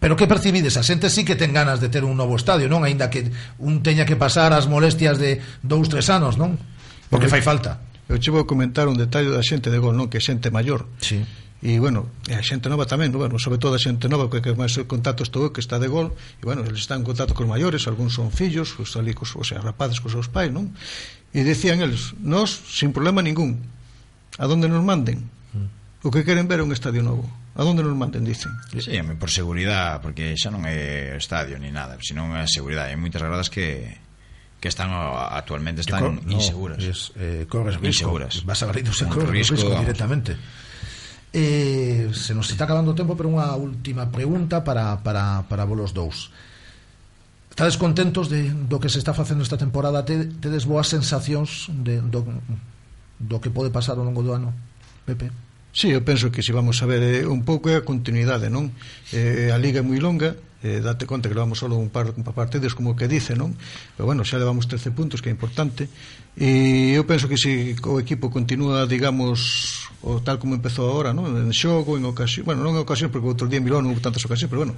Pero 0.00 0.16
que 0.16 0.26
percibides? 0.26 0.74
A 0.78 0.82
xente 0.82 1.10
sí 1.10 1.22
que 1.22 1.38
ten 1.38 1.52
ganas 1.54 1.78
de 1.78 1.86
ter 1.92 2.02
un 2.02 2.18
novo 2.18 2.34
estadio, 2.34 2.66
non? 2.66 2.82
Aínda 2.82 3.06
que 3.06 3.30
un 3.62 3.86
teña 3.86 4.02
que 4.02 4.18
pasar 4.18 4.50
as 4.50 4.66
molestias 4.66 5.14
de 5.20 5.38
dous, 5.62 5.86
tres 5.86 6.10
anos, 6.10 6.34
non? 6.40 6.58
Porque 7.06 7.30
fai 7.30 7.44
falta 7.44 7.82
Eu 8.06 8.18
che 8.18 8.30
vou 8.30 8.46
comentar 8.46 8.86
un 8.90 8.98
detalle 8.98 9.30
da 9.30 9.42
xente 9.42 9.70
de 9.70 9.78
gol, 9.78 9.94
non? 9.94 10.10
Que 10.10 10.18
xente 10.18 10.50
maior 10.50 10.90
Sí 10.98 11.22
e 11.64 11.80
bueno, 11.80 12.12
e 12.28 12.36
a 12.36 12.44
xente 12.44 12.68
nova 12.68 12.84
tamén, 12.84 13.08
no? 13.08 13.18
bueno, 13.22 13.40
sobre 13.40 13.56
todo 13.56 13.72
a 13.72 13.80
xente 13.80 14.12
nova 14.12 14.28
que, 14.28 14.44
que 14.44 14.52
máis 14.52 14.76
contacto 14.84 15.24
estou 15.24 15.48
eu, 15.48 15.50
que 15.56 15.64
está 15.64 15.80
de 15.80 15.88
gol 15.88 16.12
e 16.40 16.44
bueno, 16.44 16.60
eles 16.60 16.84
están 16.84 17.00
en 17.00 17.06
contacto 17.08 17.32
con 17.32 17.48
maiores 17.48 17.88
algúns 17.88 18.12
son 18.12 18.28
fillos, 18.28 18.76
os 18.76 18.92
ali, 19.00 19.16
cos, 19.16 19.32
o 19.32 19.44
sea, 19.44 19.64
rapaces 19.64 20.04
cos 20.04 20.12
seus 20.12 20.28
pais, 20.28 20.52
non? 20.52 20.76
E 21.32 21.40
decían 21.40 21.80
eles 21.80 22.12
nós, 22.20 22.52
sin 22.52 22.92
problema 22.92 23.24
ningún 23.24 23.64
a 24.36 24.44
donde 24.44 24.68
nos 24.68 24.84
manden 24.84 25.32
o 26.04 26.12
que 26.12 26.22
queren 26.22 26.46
ver 26.46 26.60
é 26.60 26.64
un 26.64 26.76
estadio 26.76 27.00
novo 27.00 27.24
a 27.56 27.64
donde 27.64 27.80
nos 27.80 27.96
manden, 27.96 28.20
dicen 28.28 28.52
sí, 28.76 28.92
por 29.16 29.32
seguridade, 29.32 30.04
porque 30.04 30.36
xa 30.36 30.52
non 30.52 30.68
é 30.68 31.16
estadio 31.16 31.56
ni 31.56 31.72
nada, 31.72 31.96
senón 32.04 32.36
é 32.36 32.44
seguridade 32.44 32.92
hai 32.92 33.00
moitas 33.00 33.24
gradas 33.24 33.48
que 33.48 33.96
que 34.60 34.68
están 34.68 34.92
actualmente 34.92 35.80
están 35.80 36.20
que 36.20 36.24
cor, 36.24 36.32
inseguras. 36.32 36.78
No, 36.80 36.90
es, 36.90 37.12
eh, 37.16 37.46
corres 37.48 37.76
risco, 37.76 37.86
inseguras. 37.86 38.44
vas 38.44 38.60
a 38.62 38.66
Garrido 38.66 38.92
se 38.92 39.04
corre 39.06 39.30
risco, 39.30 39.54
risco 39.54 39.72
directamente. 39.78 40.36
Eh, 41.36 42.08
se 42.16 42.32
nos 42.32 42.48
está 42.48 42.64
acabando 42.64 42.92
o 42.92 42.96
tempo, 42.96 43.12
pero 43.12 43.28
unha 43.28 43.52
última 43.60 44.08
pregunta 44.08 44.64
para, 44.64 45.04
para, 45.04 45.44
para 45.44 45.68
vos 45.68 45.92
dous. 45.92 46.32
Estades 47.52 47.76
contentos 47.76 48.32
de, 48.32 48.48
do 48.48 48.80
que 48.80 48.88
se 48.88 48.96
está 48.96 49.12
facendo 49.12 49.44
esta 49.44 49.60
temporada? 49.60 50.00
Te, 50.00 50.32
tedes 50.40 50.64
boas 50.64 50.88
sensacións 50.88 51.68
de, 51.68 52.00
do, 52.00 52.24
do 53.20 53.36
que 53.36 53.52
pode 53.52 53.68
pasar 53.68 54.00
ao 54.00 54.08
longo 54.08 54.24
do 54.24 54.32
ano, 54.32 54.56
Pepe? 55.04 55.28
Sí, 55.76 55.92
eu 55.92 56.00
penso 56.00 56.32
que 56.32 56.40
se 56.40 56.56
vamos 56.56 56.80
a 56.80 56.88
ver 56.88 57.04
eh, 57.04 57.28
un 57.28 57.44
pouco 57.44 57.68
é 57.68 57.76
a 57.76 57.84
continuidade, 57.84 58.48
non? 58.48 58.72
Eh, 59.12 59.52
a 59.52 59.60
liga 59.60 59.80
é 59.80 59.84
moi 59.84 60.00
longa, 60.00 60.40
eh, 60.66 60.80
date 60.82 61.06
conta 61.06 61.30
que 61.30 61.38
levamos 61.38 61.62
solo 61.62 61.78
un 61.78 61.94
par, 61.94 62.10
un 62.10 62.26
par 62.26 62.34
partidos 62.34 62.74
como 62.74 62.98
que 62.98 63.06
dice, 63.06 63.38
non? 63.38 63.54
Pero 63.94 64.10
bueno, 64.10 64.26
xa 64.26 64.42
levamos 64.42 64.66
13 64.66 64.90
puntos, 64.90 65.22
que 65.22 65.30
é 65.30 65.32
importante 65.32 65.86
e 66.34 66.92
eu 66.98 67.06
penso 67.06 67.30
que 67.30 67.38
se 67.38 67.78
o 67.86 68.02
equipo 68.02 68.28
continúa, 68.28 68.84
digamos 68.84 69.86
o 70.02 70.20
tal 70.20 70.36
como 70.42 70.58
empezou 70.58 70.90
agora, 70.90 71.14
non? 71.14 71.30
En 71.30 71.54
xogo, 71.54 71.94
en 71.94 72.04
ocasión, 72.04 72.44
bueno, 72.44 72.66
non 72.66 72.74
en 72.74 72.82
ocasión 72.82 73.14
porque 73.14 73.30
outro 73.30 73.46
día 73.46 73.62
en 73.62 73.64
Milón 73.64 73.86
non 73.86 73.94
houve 73.94 74.02
tantas 74.02 74.26
ocasións, 74.26 74.50
pero 74.50 74.66
bueno, 74.66 74.74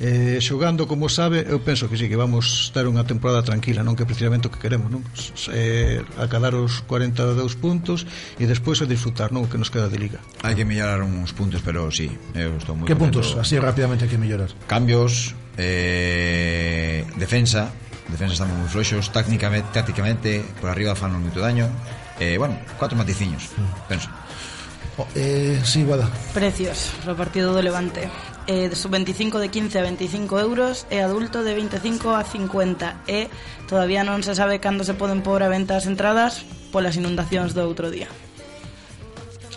eh, 0.00 0.38
xogando 0.40 0.88
como 0.88 1.08
sabe, 1.08 1.44
eu 1.44 1.60
penso 1.60 1.88
que 1.88 1.96
sí, 1.96 2.08
que 2.08 2.16
vamos 2.16 2.72
ter 2.72 2.88
unha 2.88 3.04
temporada 3.04 3.44
tranquila, 3.44 3.84
non 3.84 3.92
que 3.92 4.08
precisamente 4.08 4.48
o 4.48 4.50
que 4.52 4.56
queremos, 4.56 4.88
non? 4.88 5.04
Eh, 5.52 6.00
acadar 6.16 6.56
os 6.56 6.80
42 6.88 7.36
puntos 7.60 8.08
e 8.40 8.48
despois 8.48 8.80
a 8.80 8.86
disfrutar, 8.88 9.30
non? 9.30 9.44
O 9.44 9.48
que 9.52 9.60
nos 9.60 9.68
queda 9.68 9.92
de 9.92 10.00
liga. 10.00 10.18
Hai 10.40 10.56
que 10.56 10.64
mellorar 10.64 11.04
uns 11.04 11.36
puntos, 11.36 11.60
pero 11.60 11.92
sí, 11.92 12.08
eu 12.32 12.56
estou 12.56 12.72
moi 12.72 12.88
Que 12.88 12.96
puntos? 12.96 13.36
Así 13.36 13.60
rapidamente 13.60 14.08
hai 14.08 14.10
que 14.10 14.18
mellorar. 14.18 14.48
Cambios, 14.64 15.36
eh, 15.60 17.04
defensa, 17.20 17.68
defensa 18.08 18.40
estamos 18.40 18.56
moi 18.56 18.70
floxos, 18.72 19.12
tácticamente, 19.12 19.68
tácticamente 19.76 20.40
por 20.58 20.72
arriba 20.72 20.96
fan 20.96 21.12
moito 21.20 21.38
daño. 21.38 21.68
Eh, 22.16 22.40
bueno, 22.40 22.56
cuatro 22.80 22.96
maticiños, 22.96 23.50
mm. 23.54 23.88
penso. 23.88 24.08
Oh, 24.96 25.06
eh, 25.14 25.60
sí, 25.64 25.84
Guada. 25.84 26.08
Precios, 26.34 26.92
repartido 27.04 27.52
do 27.52 27.62
Levante 27.62 28.31
eh, 28.46 28.68
de 28.68 28.76
sub 28.76 28.92
25 28.92 29.38
de 29.38 29.48
15 29.48 29.78
a 29.78 29.82
25 29.82 30.40
euros. 30.40 30.86
E 30.90 30.98
adulto 31.00 31.42
de 31.42 31.54
25 31.54 32.14
a 32.14 32.24
50 32.24 33.06
e 33.10 33.28
todavía 33.66 34.02
non 34.02 34.22
se 34.22 34.34
sabe 34.34 34.58
cando 34.58 34.82
se 34.82 34.94
poden 34.94 35.22
pôr 35.22 35.42
a 35.42 35.48
venta 35.50 35.78
as 35.78 35.86
entradas 35.86 36.44
polas 36.72 36.96
inundacións 36.96 37.52
do 37.52 37.62
outro 37.62 37.92
día. 37.92 38.08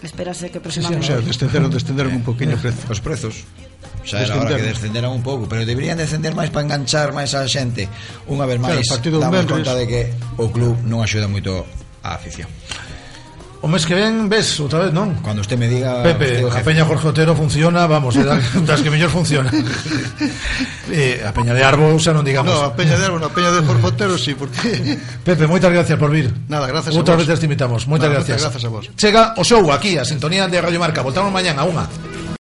Espérase 0.04 0.52
que 0.52 0.60
aproximadamente... 0.60 1.08
Sí, 1.08 1.14
sí, 1.14 1.18
o 1.18 1.22
sea, 1.22 1.26
descenderon, 1.26 1.70
descenderon 1.72 2.12
un 2.14 2.24
poquinho 2.28 2.60
os 2.62 3.00
prezos. 3.02 3.48
Xa 4.06 4.22
era 4.22 4.38
hora 4.38 4.54
que 4.54 4.70
descenderan 4.70 5.10
un 5.10 5.26
pouco 5.26 5.50
Pero 5.50 5.66
deberían 5.66 5.98
descender 5.98 6.38
máis 6.38 6.54
para 6.54 6.62
enganchar 6.62 7.10
máis 7.10 7.34
a 7.34 7.42
xente 7.50 7.90
Unha 8.30 8.46
vez 8.46 8.62
máis. 8.62 8.86
claro, 8.86 9.18
damos 9.18 9.50
conta 9.50 9.74
de 9.74 9.86
que 9.90 10.02
o 10.38 10.54
club 10.54 10.78
non 10.86 11.02
axuda 11.02 11.26
moito 11.26 11.66
a 12.06 12.14
afición. 12.14 12.46
O 13.66 13.68
mes 13.68 13.82
que 13.82 13.98
ven, 13.98 14.30
ves, 14.30 14.62
outra 14.62 14.78
vez, 14.86 14.94
non? 14.94 15.18
Cando 15.26 15.42
usted 15.42 15.58
me 15.58 15.66
diga... 15.66 16.06
Pepe, 16.06 16.46
a 16.46 16.62
Peña 16.62 16.86
Jorge 16.86 17.10
Otero 17.10 17.34
funciona, 17.34 17.90
vamos, 17.90 18.14
é 18.14 18.22
das 18.22 18.78
que 18.86 18.94
mellor 18.94 19.10
funciona. 19.10 19.50
eh, 20.94 21.26
a 21.26 21.34
Peña 21.34 21.58
de 21.58 21.66
Arbo, 21.66 21.90
xa 21.98 22.14
non 22.14 22.22
digamos... 22.22 22.54
No, 22.54 22.62
a 22.62 22.78
Peña 22.78 22.94
de 22.94 23.10
Arbo, 23.10 23.18
no, 23.18 23.26
a 23.26 23.34
Peña 23.34 23.50
de 23.50 23.66
Jorge 23.66 23.90
Otero, 23.90 24.22
sí, 24.22 24.38
porque... 24.38 25.02
Pepe, 25.26 25.50
moitas 25.50 25.74
gracias 25.74 25.98
por 25.98 26.14
vir. 26.14 26.30
Nada, 26.46 26.70
gracias 26.70 26.94
Outras 26.94 27.18
a 27.18 27.18
vos. 27.18 27.26
veces 27.26 27.42
te 27.42 27.50
invitamos, 27.50 27.90
moitas 27.90 28.06
Nada, 28.06 28.22
gracias. 28.22 28.38
Moitas 28.38 28.54
gracias 28.54 28.70
a 28.70 28.70
vos. 28.70 28.86
Chega 29.02 29.34
o 29.34 29.42
show 29.42 29.66
aquí, 29.74 29.98
a 29.98 30.06
sintonía 30.06 30.46
de 30.46 30.62
Radio 30.62 30.78
Marca. 30.78 31.02
Voltamos 31.02 31.34
mañán 31.34 31.58
a 31.58 31.66
unha. 31.66 31.90